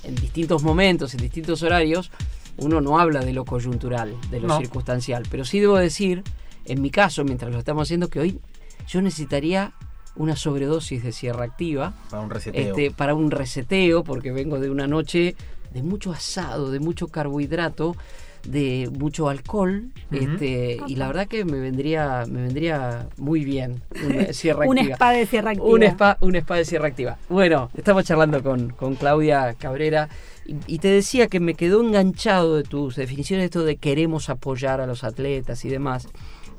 en 0.03 0.15
distintos 0.15 0.61
momentos, 0.63 1.13
en 1.15 1.21
distintos 1.21 1.63
horarios, 1.63 2.11
uno 2.57 2.79
no 2.81 2.99
habla 2.99 3.21
de 3.21 3.33
lo 3.33 3.45
coyuntural, 3.45 4.13
de 4.29 4.39
lo 4.39 4.47
No. 4.49 4.57
circunstancial. 4.59 5.23
Pero 5.31 5.43
sí 5.43 5.59
debo 5.59 5.77
decir, 5.77 6.23
en 6.65 6.81
mi 6.81 6.91
caso, 6.91 7.23
mientras 7.23 7.51
lo 7.51 7.57
estamos 7.57 7.87
haciendo, 7.87 8.09
que 8.09 8.19
hoy 8.19 8.39
yo 8.87 9.01
necesitaría 9.01 9.73
una 10.15 10.35
sobredosis 10.35 11.03
de 11.03 11.11
sierra 11.11 11.43
activa 11.45 11.93
Para 12.09 12.21
un 12.23 12.29
reseteo. 12.29 12.61
este, 12.75 12.91
para 12.91 13.15
un 13.15 13.31
reseteo, 13.31 14.03
porque 14.03 14.31
vengo 14.31 14.59
de 14.59 14.69
una 14.69 14.87
noche 14.87 15.35
de 15.73 15.83
mucho 15.83 16.11
asado, 16.11 16.71
de 16.71 16.79
mucho 16.79 17.07
carbohidrato, 17.07 17.95
de 18.43 18.89
mucho 18.97 19.29
alcohol, 19.29 19.89
este, 20.11 20.79
y 20.87 20.95
la 20.95 21.07
verdad 21.07 21.27
que 21.27 21.43
me 21.43 21.59
vendría, 21.59 22.25
me 22.29 22.43
vendría 22.43 23.07
muy 23.17 23.43
bien 23.43 23.81
una 24.05 24.31
sierra 24.33 24.65
Un 24.67 24.77
activa. 24.79 24.95
spa 24.95 25.11
de 25.11 25.25
Sierra 25.25 25.51
Activa. 25.51 25.67
Un 25.69 25.83
spa, 25.83 26.17
un 26.21 26.35
spa 26.35 26.55
de 26.55 26.65
Sierra 26.65 26.87
Activa. 26.87 27.17
Bueno, 27.29 27.69
estamos 27.75 28.05
charlando 28.05 28.41
con, 28.41 28.69
con 28.69 28.95
Claudia 28.95 29.53
Cabrera 29.59 30.07
y, 30.45 30.55
y 30.65 30.79
te 30.79 30.87
decía 30.87 31.27
que 31.27 31.39
me 31.39 31.55
quedó 31.55 31.81
enganchado 31.81 32.55
de 32.55 32.63
tus 32.63 32.95
definiciones 32.95 33.45
esto 33.45 33.63
de 33.63 33.75
queremos 33.75 34.29
apoyar 34.29 34.79
a 34.79 34.87
los 34.87 35.03
atletas 35.03 35.65
y 35.65 35.69
demás. 35.69 36.07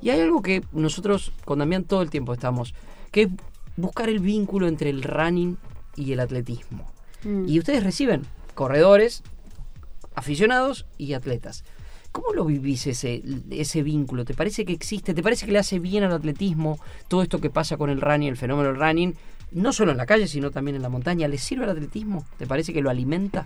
Y 0.02 0.10
hay 0.10 0.20
algo 0.20 0.42
que 0.42 0.62
nosotros 0.72 1.32
con 1.44 1.58
Damián 1.58 1.84
todo 1.84 2.02
el 2.02 2.10
tiempo 2.10 2.34
estamos, 2.34 2.74
que 3.10 3.22
es 3.22 3.28
buscar 3.76 4.08
el 4.08 4.18
vínculo 4.20 4.68
entre 4.68 4.90
el 4.90 5.02
running 5.02 5.56
y 5.96 6.12
el 6.12 6.20
atletismo. 6.20 6.90
Mm. 7.24 7.48
Y 7.48 7.58
ustedes 7.58 7.82
reciben 7.82 8.22
corredores, 8.58 9.22
aficionados 10.16 10.84
y 10.98 11.12
atletas. 11.12 11.62
¿Cómo 12.10 12.32
lo 12.32 12.44
vivís 12.44 12.88
ese, 12.88 13.22
ese 13.50 13.84
vínculo? 13.84 14.24
¿Te 14.24 14.34
parece 14.34 14.64
que 14.64 14.72
existe? 14.72 15.14
¿Te 15.14 15.22
parece 15.22 15.46
que 15.46 15.52
le 15.52 15.60
hace 15.60 15.78
bien 15.78 16.02
al 16.02 16.12
atletismo 16.12 16.80
todo 17.06 17.22
esto 17.22 17.40
que 17.40 17.50
pasa 17.50 17.76
con 17.76 17.88
el 17.88 18.00
running, 18.00 18.30
el 18.30 18.36
fenómeno 18.36 18.70
del 18.70 18.80
running? 18.80 19.14
No 19.52 19.72
solo 19.72 19.92
en 19.92 19.96
la 19.96 20.06
calle, 20.06 20.26
sino 20.26 20.50
también 20.50 20.74
en 20.74 20.82
la 20.82 20.88
montaña. 20.88 21.28
¿Le 21.28 21.38
sirve 21.38 21.66
al 21.66 21.70
atletismo? 21.70 22.26
¿Te 22.36 22.48
parece 22.48 22.72
que 22.72 22.82
lo 22.82 22.90
alimenta? 22.90 23.44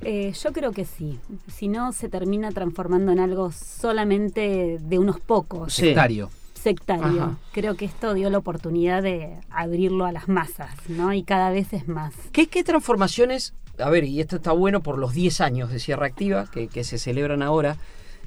Eh, 0.00 0.32
yo 0.32 0.52
creo 0.52 0.72
que 0.72 0.84
sí. 0.84 1.20
Si 1.46 1.68
no, 1.68 1.92
se 1.92 2.08
termina 2.08 2.50
transformando 2.50 3.12
en 3.12 3.20
algo 3.20 3.52
solamente 3.52 4.78
de 4.80 4.98
unos 4.98 5.20
pocos. 5.20 5.72
Sectario. 5.72 6.30
sectario. 6.54 7.22
Ajá. 7.22 7.38
Creo 7.52 7.76
que 7.76 7.84
esto 7.84 8.12
dio 8.12 8.28
la 8.28 8.38
oportunidad 8.38 9.04
de 9.04 9.38
abrirlo 9.50 10.04
a 10.04 10.10
las 10.10 10.26
masas, 10.26 10.74
¿no? 10.88 11.12
Y 11.12 11.22
cada 11.22 11.50
vez 11.50 11.72
es 11.72 11.86
más. 11.86 12.12
¿Qué, 12.32 12.48
qué 12.48 12.64
transformaciones? 12.64 13.54
A 13.80 13.90
ver, 13.90 14.04
y 14.04 14.20
esto 14.20 14.36
está 14.36 14.52
bueno 14.52 14.82
por 14.82 14.98
los 14.98 15.14
10 15.14 15.40
años 15.40 15.70
de 15.70 15.78
Sierra 15.78 16.06
Activa, 16.06 16.46
que, 16.50 16.84
se 16.84 16.98
celebran 16.98 17.42
ahora. 17.42 17.76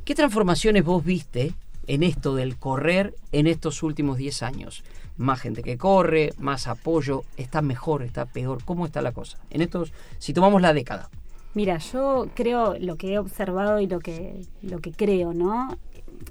¿Qué 0.06 0.16
transformaciones 0.16 0.86
vos 0.86 1.04
viste 1.04 1.54
en 1.88 2.04
esto 2.04 2.36
del 2.36 2.58
correr 2.58 3.16
en 3.32 3.48
estos 3.48 3.84
últimos 3.84 4.18
10 4.18 4.44
años? 4.44 4.84
Más 5.18 5.42
gente 5.42 5.62
que 5.62 5.78
corre, 5.78 6.34
más 6.38 6.68
apoyo, 6.68 7.24
está 7.38 7.62
mejor, 7.62 8.02
está 8.04 8.26
peor. 8.26 8.64
¿Cómo 8.64 8.86
está 8.86 9.02
la 9.02 9.12
cosa? 9.12 9.38
En 9.50 9.62
estos, 9.62 9.92
si 10.20 10.34
tomamos 10.34 10.62
la 10.62 10.74
década. 10.74 11.10
Mira, 11.54 11.80
yo 11.80 12.30
creo 12.34 12.78
lo 12.80 12.96
que 12.96 13.14
he 13.14 13.20
observado 13.20 13.82
y 13.82 13.88
lo 13.88 14.00
que, 14.00 14.46
lo 14.62 14.80
que 14.80 14.92
creo, 14.94 15.34
¿no? 15.34 15.78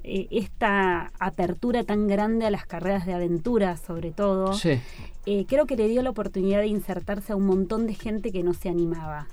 Eh, 0.03 0.27
esta 0.31 1.11
apertura 1.19 1.83
tan 1.83 2.07
grande 2.07 2.45
a 2.45 2.51
las 2.51 2.65
carreras 2.65 3.05
de 3.05 3.13
aventura, 3.13 3.77
sobre 3.77 4.11
todo, 4.11 4.53
Sí. 4.53 4.79
eh, 5.25 5.45
creo 5.47 5.65
que 5.65 5.75
le 5.75 5.87
dio 5.87 6.01
la 6.01 6.09
oportunidad 6.11 6.59
de 6.59 6.67
insertarse 6.67 7.33
a 7.33 7.35
un 7.35 7.45
montón 7.45 7.87
de 7.87 7.93
gente 7.93 8.31
que 8.31 8.43
no 8.43 8.53
se 8.53 8.69
animaba. 8.69 9.27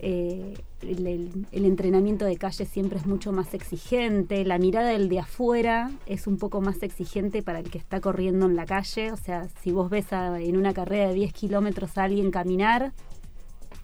Eh, 0.00 0.54
el, 0.82 1.06
el- 1.08 1.46
el 1.50 1.64
entrenamiento 1.64 2.24
de 2.24 2.36
calle 2.36 2.64
siempre 2.66 2.98
es 2.98 3.06
mucho 3.06 3.32
más 3.32 3.52
exigente, 3.52 4.44
la 4.44 4.58
mirada 4.58 4.90
del 4.90 5.08
de 5.08 5.18
afuera 5.18 5.90
es 6.06 6.28
un 6.28 6.36
poco 6.38 6.60
más 6.60 6.84
exigente 6.84 7.42
para 7.42 7.58
el 7.58 7.68
que 7.68 7.78
está 7.78 8.00
corriendo 8.00 8.46
en 8.46 8.54
la 8.54 8.64
calle, 8.64 9.10
o 9.10 9.16
sea, 9.16 9.48
si 9.60 9.72
vos 9.72 9.90
ves 9.90 10.12
a- 10.12 10.40
en 10.40 10.56
una 10.56 10.72
carrera 10.72 11.08
de 11.08 11.14
10 11.14 11.32
kilómetros 11.32 11.98
a 11.98 12.04
alguien 12.04 12.30
caminar, 12.30 12.92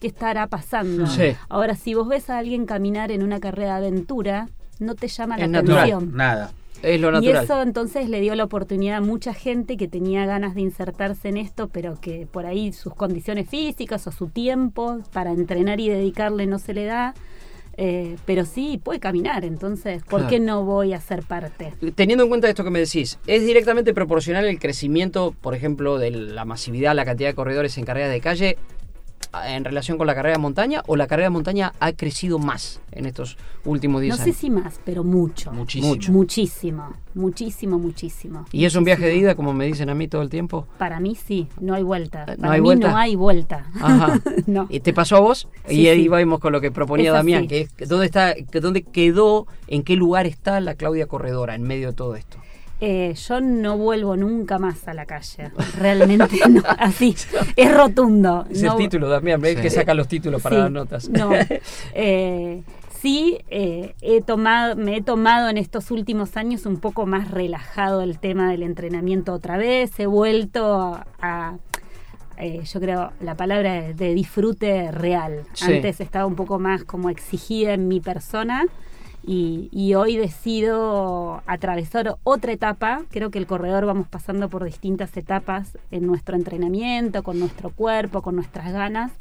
¿qué 0.01 0.07
estará 0.07 0.47
pasando? 0.47 1.07
Sí. 1.09 1.35
Ahora, 1.49 1.75
si 1.75 1.95
vos 1.95 2.07
ves 2.07 2.31
a 2.31 2.39
alguien 2.39 2.65
caminar 2.65 3.11
en 3.11 3.25
una 3.25 3.41
carrera 3.41 3.81
de 3.81 3.89
aventura, 3.89 4.49
no 4.79 4.95
te 4.95 5.09
llama 5.09 5.37
la 5.39 5.45
Es 5.45 5.51
natural. 5.51 5.79
atención. 5.79 6.17
Nada. 6.17 6.53
Es 6.83 7.01
lo 7.01 7.09
Y 7.09 7.13
natural. 7.13 7.45
eso 7.45 7.63
entonces 7.63 8.09
le 8.11 8.21
dio 8.21 8.35
la 8.35 8.45
oportunidad 8.45 8.99
a 8.99 9.01
mucha 9.01 9.33
gente 9.33 9.77
que 9.77 9.89
tenía 9.89 10.27
ganas 10.27 10.55
de 10.55 10.61
insertarse 10.61 11.29
en 11.31 11.39
esto, 11.39 11.69
pero 11.69 11.99
que 12.01 12.27
por 12.31 12.45
ahí 12.47 12.73
sus 12.73 12.95
condiciones 12.95 13.49
físicas 13.49 14.07
o 14.07 14.13
su 14.13 14.29
tiempo 14.29 14.99
para 15.13 15.33
entrenar 15.33 15.81
y 15.81 15.89
dedicarle 15.89 16.47
no 16.47 16.59
se 16.59 16.75
le 16.75 16.85
da. 16.85 17.15
Eh, 17.79 18.17
pero 18.25 18.47
sí 18.47 18.81
puede 18.83 19.01
caminar, 19.01 19.45
entonces, 19.45 20.03
¿por 20.03 20.21
Claro. 20.21 20.29
qué 20.29 20.41
no 20.41 20.65
voy 20.65 20.95
a 20.95 21.01
ser 21.01 21.23
parte? 21.23 21.75
Teniendo 21.95 22.25
en 22.25 22.31
cuenta 22.31 22.49
esto 22.49 22.65
que 22.65 22.71
me 22.71 22.79
decís, 22.79 23.19
¿es 23.27 23.45
directamente 23.45 23.93
proporcional 23.93 24.47
el 24.47 24.59
crecimiento, 24.59 25.35
por 25.43 25.55
ejemplo, 25.55 25.99
de 25.99 26.11
la 26.11 26.47
masividad, 26.47 26.95
la 26.95 27.05
cantidad 27.05 27.29
de 27.29 27.35
corredores 27.35 27.77
en 27.77 27.85
carreras 27.85 28.11
de 28.11 28.21
calle 28.23 28.57
en 29.47 29.65
relación 29.65 29.99
con 29.99 30.07
la 30.07 30.15
carrera 30.15 30.37
de 30.37 30.43
montaña 30.43 30.83
o 30.87 30.97
la 30.97 31.07
carrera 31.07 31.27
de 31.27 31.31
montaña 31.31 31.73
ha 31.81 31.93
crecido 31.93 32.39
más 32.39 32.81
en 32.93 33.07
estos 33.07 33.37
últimos 33.65 34.01
10 34.03 34.11
No 34.13 34.17
sé 34.17 34.23
años? 34.31 34.37
si 34.37 34.51
más, 34.51 34.81
pero 34.85 35.05
mucho. 35.05 35.53
Muchísimo. 35.53 35.89
Mucho. 35.95 36.13
Muchísimo, 36.13 36.93
muchísimo, 37.15 37.79
muchísimo. 37.79 38.45
¿Y 38.53 38.65
es 38.65 38.75
un 38.77 38.85
viaje 38.85 39.05
de 39.07 39.17
ida, 39.17 39.35
como 39.35 39.53
me 39.53 39.67
dicen 39.67 39.91
a 39.91 39.95
mí 39.95 40.09
todo 40.09 40.23
el 40.23 40.29
tiempo? 40.31 40.67
Para 40.79 41.01
mí 41.01 41.15
sí, 41.15 41.49
no 41.61 41.75
hay 41.75 41.83
vuelta. 41.83 42.25
Eh, 42.29 42.35
¿no 42.37 42.43
Para 42.43 42.53
hay 42.55 42.61
mí 42.61 42.65
vuelta? 42.65 42.91
no 42.91 42.97
hay 42.97 43.15
vuelta. 43.17 43.67
Ajá. 43.81 44.21
no. 44.47 44.67
¿Y 44.71 44.81
te 44.81 44.93
pasó 44.93 45.17
a 45.17 45.21
vos? 45.21 45.49
Sí, 45.67 45.81
y 45.83 45.89
ahí 45.89 46.03
sí. 46.05 46.09
vamos 46.09 46.41
con 46.41 46.53
lo 46.53 46.61
que 46.61 46.71
proponía 46.71 47.09
Es 47.11 47.15
Damián, 47.15 47.41
así. 47.45 47.49
que 47.49 47.69
es 47.79 47.89
dónde 47.89 48.07
está, 48.07 48.35
que 48.35 48.61
dónde 48.61 48.83
quedó, 48.83 49.47
en 49.67 49.83
qué 49.83 49.97
lugar 49.97 50.27
está 50.27 50.61
la 50.61 50.75
Claudia 50.75 51.07
Corredora 51.07 51.55
en 51.55 51.63
medio 51.63 51.89
de 51.89 51.95
todo 51.95 52.17
esto. 52.17 52.39
Eh, 52.81 53.15
yo 53.15 53.41
no 53.41 53.79
vuelvo 53.79 54.17
nunca 54.17 54.59
más 54.59 54.87
a 54.87 54.93
la 54.95 55.07
calle. 55.07 55.51
Realmente 55.79 56.37
no. 56.49 56.63
Así. 56.79 57.17
Es 57.57 57.75
rotundo. 57.75 58.47
Es 58.51 58.63
No- 58.63 58.73
el 58.73 58.79
título, 58.79 59.09
Damián, 59.09 59.41
ves 59.41 59.57
Sí. 59.57 59.63
que 59.63 59.71
saca 59.71 59.95
los 59.95 60.09
títulos 60.09 60.43
para 60.43 60.57
Sí, 60.57 60.63
las 60.63 60.71
notas. 60.71 61.09
No. 61.09 61.31
Eh, 61.95 62.63
sí, 63.01 63.39
eh, 63.49 63.95
he 64.03 64.21
tomado, 64.21 64.77
me 64.77 64.97
he 64.99 65.03
tomado 65.03 65.49
en 65.49 65.57
estos 65.57 65.91
últimos 65.91 66.37
años 66.37 66.67
un 66.67 66.77
poco 66.79 67.07
más 67.07 67.31
relajado 67.31 68.03
el 68.03 68.19
tema 68.19 68.51
del 68.51 68.63
entrenamiento 68.63 69.33
otra 69.33 69.57
vez. 69.57 69.99
He 69.99 70.07
vuelto 70.07 71.01
a. 71.23 71.57
eh, 72.39 72.61
yo 72.71 72.81
creo 72.81 73.13
la 73.21 73.35
palabra 73.37 73.93
de 73.95 74.13
disfrute 74.15 74.91
real. 74.93 75.45
Sí. 75.55 75.73
Antes 75.77 76.01
estaba 76.03 76.27
un 76.27 76.35
poco 76.37 76.59
más 76.59 76.85
como 76.85 77.09
exigida 77.09 77.73
en 77.73 77.89
mi 77.89 78.01
persona 78.01 78.67
y, 79.27 79.95
hoy 79.95 80.17
decido 80.17 81.43
atravesar 81.47 82.17
otra 82.23 82.53
etapa. 82.53 83.03
Creo 83.11 83.31
que 83.31 83.39
el 83.39 83.47
corredor 83.47 83.85
vamos 83.85 84.07
pasando 84.07 84.49
por 84.49 84.65
distintas 84.65 85.17
etapas 85.17 85.77
en 85.91 86.07
nuestro 86.07 86.37
entrenamiento, 86.37 87.25
con 87.25 87.41
nuestro 87.41 87.71
cuerpo, 87.71 88.23
con 88.23 88.37
nuestras 88.37 88.73
ganas. 88.73 89.13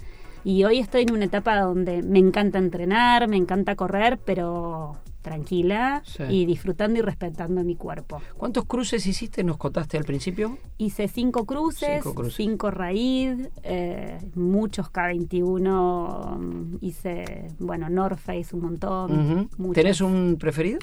Y 0.44 0.64
hoy 0.64 0.80
estoy 0.80 1.04
en 1.04 1.14
una 1.14 1.26
etapa 1.26 1.60
donde 1.60 2.04
me 2.04 2.20
encanta 2.20 2.60
entrenar, 2.60 3.28
me 3.28 3.38
encanta 3.38 3.76
correr, 3.76 4.20
pero 4.24 4.96
tranquila 5.26 6.02
Sí. 6.06 6.24
y 6.30 6.46
disfrutando 6.46 7.00
y 7.00 7.02
respetando 7.02 7.64
mi 7.64 7.76
cuerpo. 7.76 8.22
¿Cuántos 8.38 8.66
cruces 8.66 9.06
hiciste? 9.08 9.44
¿Nos 9.44 9.58
contaste 9.58 9.98
al 9.98 10.04
principio? 10.06 10.58
Hice 10.78 11.08
cinco 11.08 11.46
cruces, 11.46 12.04
Cinco 12.04 12.14
cruces. 12.14 12.36
cinco 12.36 12.70
raíz, 12.72 13.50
eh, 13.64 14.20
muchos 14.36 14.92
K21, 14.92 16.38
mm, 16.40 16.78
hice, 16.82 17.48
bueno, 17.60 17.90
North 17.90 18.20
Face 18.20 18.56
un 18.56 18.62
montón. 18.62 19.50
Muchos. 19.58 19.74
¿Tenés 19.76 20.00
un 20.02 20.38
preferido? 20.40 20.80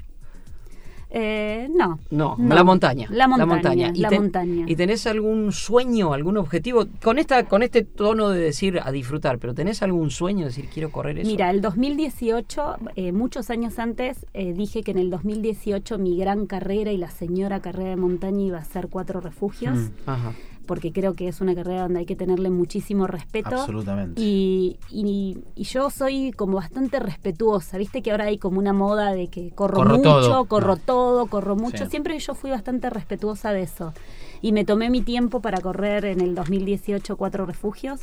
Eh, 1.15 1.69
no. 1.75 1.99
No, 2.11 2.37
No. 2.39 2.55
la 2.55 2.65
montaña. 2.65 3.07
La 3.11 3.29
montaña, 3.29 3.93
¿Y 3.95 4.01
la 4.01 4.09
ten- 4.09 4.23
montaña. 4.23 4.65
¿Y 4.67 4.77
tenés 4.77 5.07
algún 5.07 5.53
sueño, 5.53 6.15
algún 6.15 6.39
objetivo? 6.39 6.87
Con 7.03 7.19
esta, 7.19 7.45
con 7.45 7.63
este 7.63 7.83
tono 7.83 8.31
de 8.31 8.41
decir 8.41 8.81
a 8.83 8.91
disfrutar, 8.91 9.39
pero 9.39 9.53
¿tenés 9.53 9.83
algún 9.83 10.11
sueño 10.11 10.41
de 10.41 10.45
decir 10.47 10.69
quiero 10.73 10.91
correr 10.91 11.19
eso? 11.19 11.31
Mira, 11.31 11.51
el 11.51 11.61
2018, 11.61 12.77
eh, 12.97 13.13
muchos 13.13 13.51
años 13.51 13.79
antes, 13.79 14.25
eh, 14.33 14.55
dije 14.55 14.83
que 14.83 14.93
en 14.93 14.99
el 14.99 15.11
2018 15.11 15.99
mi 15.99 16.17
gran 16.17 16.47
carrera 16.47 16.93
y 16.93 16.97
la 16.97 17.11
señora 17.11 17.61
carrera 17.61 17.91
de 17.91 17.97
montaña 17.97 18.43
iba 18.45 18.59
a 18.59 18.65
ser 18.65 18.89
cuatro 18.89 19.21
refugios, 19.21 19.77
Mm. 19.77 19.89
Ajá. 20.07 20.33
Porque 20.67 20.93
creo 20.93 21.15
que 21.15 21.29
es 21.29 21.41
una 21.41 21.55
carrera 21.55 21.83
donde 21.83 22.01
hay 22.01 22.07
que 22.07 22.17
tenerle 22.17 22.51
muchísimo 22.51 23.07
respeto. 23.07 23.51
Absolutamente. 23.57 24.21
Y, 24.21 24.79
y- 24.91 25.39
y 25.55 25.65
yo 25.65 25.91
soy 25.91 26.33
como 26.33 26.57
bastante 26.57 26.99
respetuosa, 27.01 27.79
viste 27.79 28.03
que 28.03 28.11
ahora 28.11 28.25
hay 28.27 28.39
como 28.39 28.59
una 28.59 28.73
moda 28.73 29.13
de 29.13 29.29
que 29.29 29.51
corro, 29.51 29.77
Corro 29.79 29.97
mucho, 29.99 30.03
todo. 30.21 30.45
corro 30.47 30.77
No. 30.77 30.81
todo, 30.85 31.27
corro 31.27 31.57
mucho. 31.57 31.85
Sí. 31.85 31.91
Siempre 31.91 32.19
yo 32.19 32.35
fui 32.35 32.51
bastante 32.51 32.91
respetuosa 32.91 33.53
de 33.53 33.63
eso. 33.63 33.93
Y 34.41 34.53
me 34.53 34.65
tomé 34.65 34.91
mi 34.91 35.03
tiempo 35.03 35.41
para 35.41 35.61
correr 35.61 36.05
en 36.05 36.21
el 36.21 36.35
2018 36.35 37.17
cuatro 37.17 37.47
refugios. 37.47 38.01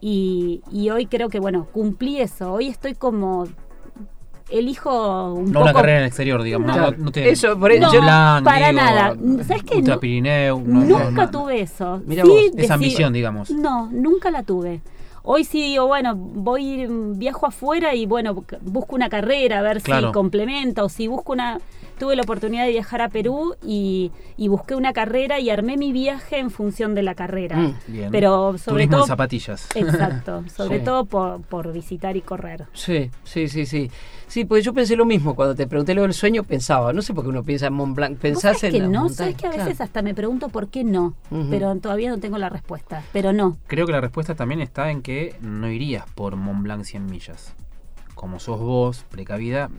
Y, 0.00 0.62
y 0.70 0.90
hoy 0.90 1.06
creo 1.06 1.28
que, 1.28 1.40
bueno, 1.40 1.66
cumplí 1.72 2.20
eso. 2.20 2.52
Hoy 2.52 2.68
estoy 2.68 2.94
como... 2.94 3.46
Elijo 4.50 5.34
un 5.34 5.46
No 5.46 5.60
poco... 5.60 5.64
una 5.64 5.72
carrera 5.72 5.96
en 5.98 6.02
el 6.02 6.08
exterior, 6.08 6.42
digamos. 6.42 6.66
No, 6.76 6.90
no, 6.90 6.96
no 6.96 7.12
te, 7.12 7.28
Eso, 7.30 7.58
por- 7.58 7.78
No, 7.78 7.92
yo- 7.92 8.00
Plan, 8.00 8.42
para 8.44 8.68
digo, 8.70 8.80
nada. 8.80 9.16
¿Sabes 9.46 9.62
qué? 9.62 9.82
Pirineo. 10.00 10.60
no, 10.64 10.80
no, 10.84 10.98
nunca 11.10 11.26
no. 11.26 11.30
tuve 11.30 11.60
eso. 11.60 12.00
Mirá 12.06 12.24
Sí, 12.24 12.28
vos, 12.28 12.38
Esa 12.46 12.56
decir- 12.56 12.72
ambición, 12.72 13.12
digamos. 13.12 13.50
No, 13.50 13.88
nunca 13.92 14.30
la 14.30 14.42
tuve. 14.42 14.80
Hoy 15.22 15.44
sí 15.44 15.62
digo, 15.62 15.86
bueno, 15.86 16.14
voy, 16.16 16.86
viajo 17.16 17.46
afuera 17.46 17.94
y 17.94 18.06
bueno, 18.06 18.34
bu- 18.34 18.58
busco 18.62 18.96
una 18.96 19.08
carrera, 19.10 19.58
a 19.58 19.62
ver 19.62 19.82
Claro. 19.82 20.08
si 20.08 20.12
complementa 20.14 20.82
o 20.82 20.88
si 20.88 21.06
busco 21.08 21.32
una... 21.32 21.60
Tuve 22.00 22.16
la 22.16 22.22
oportunidad 22.22 22.64
de 22.64 22.70
viajar 22.70 23.02
a 23.02 23.10
Perú 23.10 23.54
y, 23.62 24.10
y 24.38 24.48
busqué 24.48 24.74
una 24.74 24.92
carrera 24.94 25.38
y 25.38 25.50
armé 25.50 25.76
mi 25.76 25.92
viaje 25.92 26.38
en 26.38 26.50
función 26.50 26.94
de 26.96 27.02
la 27.02 27.14
carrera. 27.14 27.56
Mm, 27.58 27.74
Bien. 27.88 28.10
Pero 28.10 28.56
sobre 28.58 28.74
Turismo 28.86 28.92
todo... 28.96 29.04
en 29.04 29.08
zapatillas. 29.08 29.68
Exacto, 29.76 30.42
sobre 30.56 30.78
Sí. 30.78 30.84
todo 30.84 31.04
por, 31.04 31.42
por 31.42 31.72
visitar 31.72 32.16
y 32.16 32.22
correr. 32.22 32.66
Sí, 32.72 33.10
sí, 33.22 33.46
sí, 33.48 33.66
sí. 33.66 33.90
Sí, 34.26 34.44
pues 34.46 34.64
yo 34.64 34.72
pensé 34.72 34.96
lo 34.96 35.04
mismo. 35.04 35.34
Cuando 35.36 35.54
te 35.54 35.66
pregunté 35.66 35.92
lo 35.94 36.02
del 36.02 36.14
sueño, 36.14 36.42
pensaba. 36.44 36.92
No 36.94 37.02
sé 37.02 37.12
por 37.12 37.24
qué 37.24 37.28
uno 37.30 37.42
piensa 37.44 37.66
en 37.66 37.74
Mont 37.74 37.94
Blanc. 37.94 38.12
¿Vos 38.14 38.20
Pensás 38.22 38.64
en 38.64 38.72
que 38.72 38.78
la 38.80 38.86
no? 38.88 39.00
montaña. 39.02 39.16
¿Sabes 39.16 39.36
que 39.36 39.46
a 39.46 39.50
veces 39.50 39.64
Claro. 39.76 39.84
hasta 39.84 40.02
me 40.02 40.14
pregunto 40.14 40.48
por 40.48 40.68
qué 40.68 40.84
no? 40.84 41.14
Pero 41.50 41.76
todavía 41.76 42.08
no 42.08 42.18
tengo 42.18 42.38
la 42.38 42.48
respuesta. 42.48 43.02
Pero 43.12 43.32
no. 43.34 43.58
Creo 43.66 43.84
que 43.86 43.92
la 43.92 44.00
respuesta 44.00 44.34
también 44.34 44.62
está 44.62 44.90
en 44.90 45.02
que 45.02 45.34
no 45.42 45.70
irías 45.70 46.04
por 46.14 46.36
Mont 46.36 46.62
Blanc 46.62 46.84
100 46.84 47.06
millas. 47.06 47.54
Como 48.20 48.38
sos 48.38 48.60
vos, 48.60 49.06
precavida, 49.10 49.70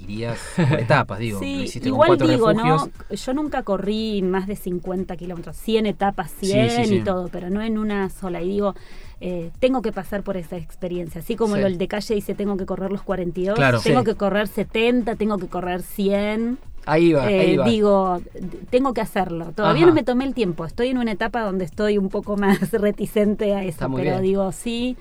irías 0.00 0.38
por 0.56 0.78
etapas, 0.78 1.18
digo. 1.18 1.40
Sí, 1.40 1.62
hiciste 1.64 1.88
igual 1.88 2.16
con 2.16 2.28
digo, 2.28 2.46
refugios. 2.52 2.90
¿no? 3.10 3.16
Yo 3.16 3.34
nunca 3.34 3.64
corrí 3.64 4.22
más 4.22 4.46
de 4.46 4.54
50 4.54 5.16
kilómetros, 5.16 5.56
100 5.56 5.86
etapas, 5.86 6.30
100 6.38 6.70
Sí, 6.70 6.76
sí, 6.76 6.84
sí. 6.90 6.94
y 6.94 7.00
todo, 7.02 7.28
pero 7.32 7.50
no 7.50 7.60
en 7.60 7.76
una 7.76 8.08
sola. 8.08 8.40
Y 8.40 8.50
digo, 8.50 8.76
eh, 9.20 9.50
tengo 9.58 9.82
que 9.82 9.90
pasar 9.90 10.22
por 10.22 10.36
esa 10.36 10.56
experiencia. 10.56 11.22
Así 11.22 11.34
como 11.34 11.56
el 11.56 11.76
de 11.76 11.88
calle 11.88 12.14
dice, 12.14 12.36
tengo 12.36 12.56
que 12.56 12.66
correr 12.66 12.92
los 12.92 13.02
42, 13.02 13.56
Claro. 13.56 13.80
tengo 13.80 13.98
Sí. 14.00 14.06
que 14.06 14.14
correr 14.14 14.46
70, 14.46 15.16
tengo 15.16 15.36
que 15.38 15.48
correr 15.48 15.82
100. 15.82 16.56
Ahí 16.86 17.12
va, 17.12 17.28
Eh, 17.28 17.40
ahí 17.40 17.56
va. 17.56 17.64
digo, 17.68 18.22
tengo 18.70 18.94
que 18.94 19.00
hacerlo. 19.00 19.50
Todavía 19.56 19.82
Ajá. 19.82 19.88
no 19.90 19.94
me 19.94 20.04
tomé 20.04 20.24
el 20.24 20.34
tiempo. 20.34 20.64
Estoy 20.64 20.88
en 20.90 20.98
una 20.98 21.10
etapa 21.10 21.42
donde 21.42 21.64
estoy 21.64 21.98
un 21.98 22.10
poco 22.10 22.36
más 22.36 22.70
reticente 22.70 23.54
a 23.54 23.62
eso, 23.62 23.70
Está 23.70 23.88
muy 23.88 24.02
pero 24.02 24.12
bien. 24.12 24.22
digo, 24.22 24.52
sí, 24.52 24.96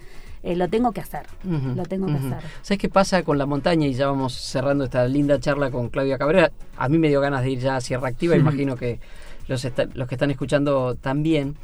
eh, 0.47 0.55
lo 0.55 0.69
tengo 0.69 0.93
que 0.93 1.01
hacer. 1.01 1.25
Lo 1.43 1.83
tengo 1.83 2.07
que 2.07 2.13
hacer. 2.13 2.37
¿Sabes 2.61 2.79
qué 2.79 2.87
pasa 2.87 3.21
con 3.23 3.37
la 3.37 3.45
montaña? 3.45 3.85
Y 3.85 3.93
ya 3.93 4.07
vamos 4.07 4.33
cerrando 4.33 4.85
esta 4.85 5.05
linda 5.05 5.39
charla 5.41 5.69
con 5.71 5.89
Claudia 5.89 6.17
Cabrera. 6.17 6.51
A 6.77 6.87
mí 6.87 6.97
me 6.97 7.09
dio 7.09 7.19
ganas 7.19 7.43
de 7.43 7.51
ir 7.51 7.59
ya 7.59 7.75
a 7.75 7.81
Sierra 7.81 8.07
Activa, 8.07 8.37
imagino 8.37 8.77
que 8.77 9.01
los, 9.49 9.67
los 9.93 10.07
que 10.07 10.15
están 10.15 10.31
escuchando 10.31 10.95
también. 10.95 11.57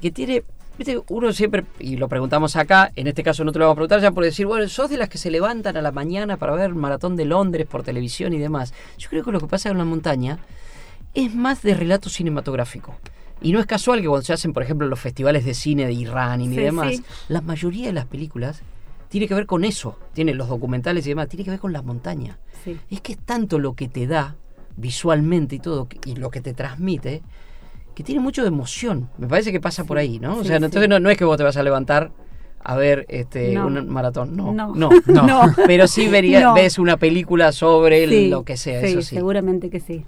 Que 0.00 0.12
tiene, 0.12 0.44
viste, 0.78 1.00
uno 1.08 1.32
siempre, 1.32 1.64
y 1.80 1.96
lo 1.96 2.08
preguntamos 2.08 2.54
acá, 2.54 2.92
en 2.94 3.08
este 3.08 3.24
caso 3.24 3.42
no 3.42 3.50
te 3.50 3.58
lo 3.58 3.64
vamos 3.64 3.74
a 3.74 3.78
preguntar 3.78 4.00
ya 4.00 4.12
por 4.12 4.22
decir, 4.22 4.46
bueno, 4.46 4.68
sos 4.68 4.88
de 4.88 4.98
las 4.98 5.08
que 5.08 5.18
se 5.18 5.32
levantan 5.32 5.76
a 5.76 5.82
la 5.82 5.90
mañana 5.90 6.36
para 6.36 6.54
ver 6.54 6.72
Maratón 6.76 7.16
de 7.16 7.24
Londres 7.24 7.66
por 7.66 7.82
televisión 7.82 8.32
y 8.34 8.38
demás. 8.38 8.72
Yo 8.98 9.08
creo 9.10 9.24
que 9.24 9.32
lo 9.32 9.40
que 9.40 9.48
pasa 9.48 9.70
con 9.70 9.78
la 9.78 9.84
montaña 9.84 10.38
es 11.14 11.34
más 11.34 11.62
de 11.62 11.74
relato 11.74 12.08
cinematográfico. 12.08 12.94
Y 13.40 13.52
no 13.52 13.60
es 13.60 13.66
casual 13.66 14.00
que 14.00 14.08
cuando 14.08 14.24
se 14.24 14.32
hacen, 14.32 14.52
por 14.52 14.62
ejemplo, 14.62 14.86
los 14.88 14.98
festivales 14.98 15.44
de 15.44 15.54
cine 15.54 15.86
de 15.86 15.92
Irán 15.92 16.40
y 16.40 16.48
Sí, 16.48 16.56
demás, 16.56 16.96
sí. 16.96 17.04
la 17.28 17.40
mayoría 17.40 17.86
de 17.86 17.92
las 17.92 18.06
películas 18.06 18.62
tiene 19.08 19.28
que 19.28 19.34
ver 19.34 19.46
con 19.46 19.64
eso. 19.64 19.96
Tiene 20.12 20.34
los 20.34 20.48
documentales 20.48 21.06
y 21.06 21.10
demás, 21.10 21.28
tiene 21.28 21.44
que 21.44 21.50
ver 21.50 21.60
con 21.60 21.72
la 21.72 21.82
montaña. 21.82 22.38
Sí. 22.64 22.76
Es 22.90 23.00
que 23.00 23.12
es 23.12 23.18
tanto 23.18 23.58
lo 23.58 23.74
que 23.74 23.88
te 23.88 24.06
da 24.06 24.36
visualmente 24.76 25.56
y 25.56 25.58
todo, 25.58 25.88
y 26.04 26.16
lo 26.16 26.30
que 26.30 26.40
te 26.40 26.52
transmite, 26.54 27.22
que 27.94 28.04
tiene 28.04 28.20
mucho 28.20 28.42
de 28.42 28.48
emoción. 28.48 29.08
Me 29.18 29.26
parece 29.26 29.50
que 29.52 29.60
pasa 29.60 29.84
por 29.84 29.98
ahí, 29.98 30.18
¿no? 30.20 30.36
o 30.38 30.44
sea, 30.44 30.56
entonces 30.56 30.88
no, 30.88 31.00
no 31.00 31.10
es 31.10 31.16
que 31.16 31.24
vos 31.24 31.36
te 31.36 31.42
vas 31.42 31.56
a 31.56 31.62
levantar 31.62 32.12
a 32.64 32.76
ver 32.76 33.06
este 33.08 33.52
No. 33.54 33.66
un 33.66 33.88
maratón, 33.88 34.36
no. 34.36 34.52
No. 34.52 34.74
No, 34.74 34.90
No. 35.06 35.26
No. 35.26 35.40
Pero 35.66 35.86
sí 35.88 36.08
vería, 36.08 36.40
No. 36.40 36.54
ves 36.54 36.78
una 36.78 36.96
película 36.96 37.52
sobre 37.52 38.06
Sí, 38.08 38.28
lo 38.28 38.44
que 38.44 38.56
sea, 38.56 38.80
sí, 38.80 38.86
eso 38.88 39.02
sí. 39.02 39.16
seguramente 39.16 39.70
que 39.70 39.80
sí. 39.80 40.04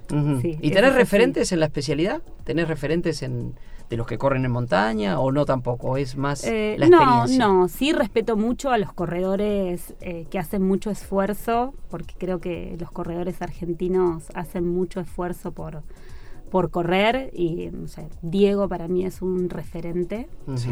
¿Y 0.61 0.71
tenés 0.71 0.91
así. 0.91 0.99
referentes 0.99 1.51
en 1.51 1.59
la 1.59 1.65
especialidad? 1.67 2.21
¿Tenés 2.43 2.67
referentes 2.67 3.21
en 3.23 3.55
de 3.89 3.97
los 3.97 4.07
que 4.07 4.17
corren 4.17 4.45
en 4.45 4.51
montaña 4.51 5.19
o 5.19 5.33
no 5.33 5.43
tampoco? 5.45 5.97
Es 5.97 6.15
más 6.15 6.45
Eh, 6.45 6.75
la 6.79 6.87
no, 6.87 6.97
experiencia. 6.97 7.45
no, 7.45 7.67
sí 7.67 7.91
respeto 7.91 8.37
mucho 8.37 8.69
a 8.71 8.77
los 8.77 8.93
corredores 8.93 9.93
eh, 9.99 10.27
que 10.29 10.39
hacen 10.39 10.61
mucho 10.63 10.91
esfuerzo, 10.91 11.73
porque 11.89 12.15
creo 12.17 12.39
que 12.39 12.77
los 12.79 12.89
corredores 12.89 13.41
argentinos 13.41 14.23
hacen 14.33 14.65
mucho 14.65 15.01
esfuerzo 15.01 15.51
por, 15.51 15.83
por 16.51 16.69
correr 16.69 17.31
y 17.33 17.69
no 17.71 17.87
sé, 17.87 18.07
Diego 18.21 18.67
para 18.67 18.87
mí 18.87 19.05
es 19.05 19.21
un 19.21 19.49
referente, 19.49 20.27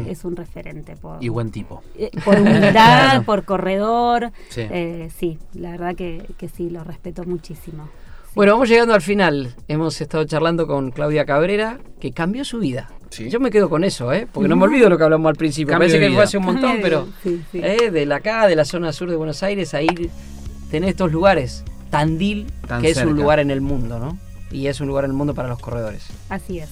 es 0.06 0.24
un 0.24 0.36
referente 0.36 0.94
por, 0.96 1.22
Y 1.24 1.28
buen 1.30 1.50
tipo. 1.50 1.82
eh, 1.96 2.10
por 2.24 2.38
humildad, 2.38 3.22
por 3.26 3.44
corredor, 3.44 4.30
Sí. 4.50 4.60
eh, 4.70 5.08
sí, 5.16 5.38
la 5.54 5.70
verdad 5.72 5.96
que, 5.96 6.22
que 6.38 6.48
sí, 6.48 6.70
lo 6.70 6.84
respeto 6.84 7.24
muchísimo. 7.24 7.88
Bueno, 8.34 8.52
vamos 8.52 8.68
llegando 8.68 8.94
al 8.94 9.00
final. 9.02 9.54
Hemos 9.66 10.00
estado 10.00 10.22
charlando 10.24 10.68
con 10.68 10.92
Claudia 10.92 11.24
Cabrera, 11.24 11.80
que 11.98 12.12
cambió 12.12 12.44
su 12.44 12.60
vida. 12.60 12.88
Sí. 13.08 13.28
Yo 13.28 13.40
me 13.40 13.50
quedo 13.50 13.68
con 13.68 13.82
eso, 13.82 14.12
¿eh? 14.12 14.28
porque 14.32 14.48
no 14.48 14.54
me 14.54 14.64
olvido 14.66 14.88
lo 14.88 14.96
que 14.96 15.02
hablamos 15.02 15.28
al 15.30 15.34
principio. 15.34 15.72
Cambio 15.72 15.88
Parece 15.88 15.98
de 15.98 16.08
que 16.10 16.14
fue 16.14 16.22
hace 16.22 16.38
un 16.38 16.44
montón, 16.44 16.76
pero 16.80 17.08
Sí, 17.24 17.42
sí. 17.50 17.58
¿eh? 17.60 17.90
de 17.90 18.06
la 18.06 18.16
acá, 18.16 18.46
de 18.46 18.54
la 18.54 18.64
zona 18.64 18.92
sur 18.92 19.10
de 19.10 19.16
Buenos 19.16 19.42
Aires, 19.42 19.74
ahí 19.74 19.88
tenés 20.70 20.90
estos 20.90 21.10
lugares. 21.10 21.64
Tandil, 21.90 22.46
Tan 22.68 22.82
que 22.82 22.90
es 22.90 23.02
un 23.02 23.16
lugar 23.16 23.40
en 23.40 23.50
el 23.50 23.60
mundo, 23.62 23.98
¿no? 23.98 24.16
y 24.50 24.66
es 24.66 24.80
un 24.80 24.88
lugar 24.88 25.04
en 25.04 25.10
el 25.12 25.16
mundo 25.16 25.34
para 25.34 25.48
los 25.48 25.58
corredores. 25.58 26.06
Así 26.28 26.58
es. 26.58 26.68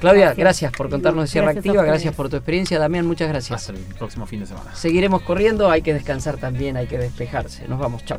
Claudia, 0.00 0.32
gracias, 0.32 0.72
por 0.72 0.88
contarnos 0.88 1.24
de 1.24 1.28
Sierra 1.28 1.50
Activa, 1.50 1.82
gracias 1.82 2.14
por 2.14 2.28
tu 2.28 2.36
experiencia. 2.36 2.78
Damián, 2.78 3.04
muchas 3.04 3.28
gracias. 3.28 3.60
Hasta 3.60 3.72
el 3.72 3.78
próximo 3.96 4.26
fin 4.26 4.40
de 4.40 4.46
semana. 4.46 4.74
Seguiremos 4.74 5.22
corriendo, 5.22 5.70
hay 5.70 5.82
que 5.82 5.92
descansar 5.92 6.36
también, 6.36 6.76
hay 6.76 6.86
que 6.86 6.98
despejarse. 6.98 7.66
Nos 7.66 7.80
vamos, 7.80 8.04
chao. 8.04 8.18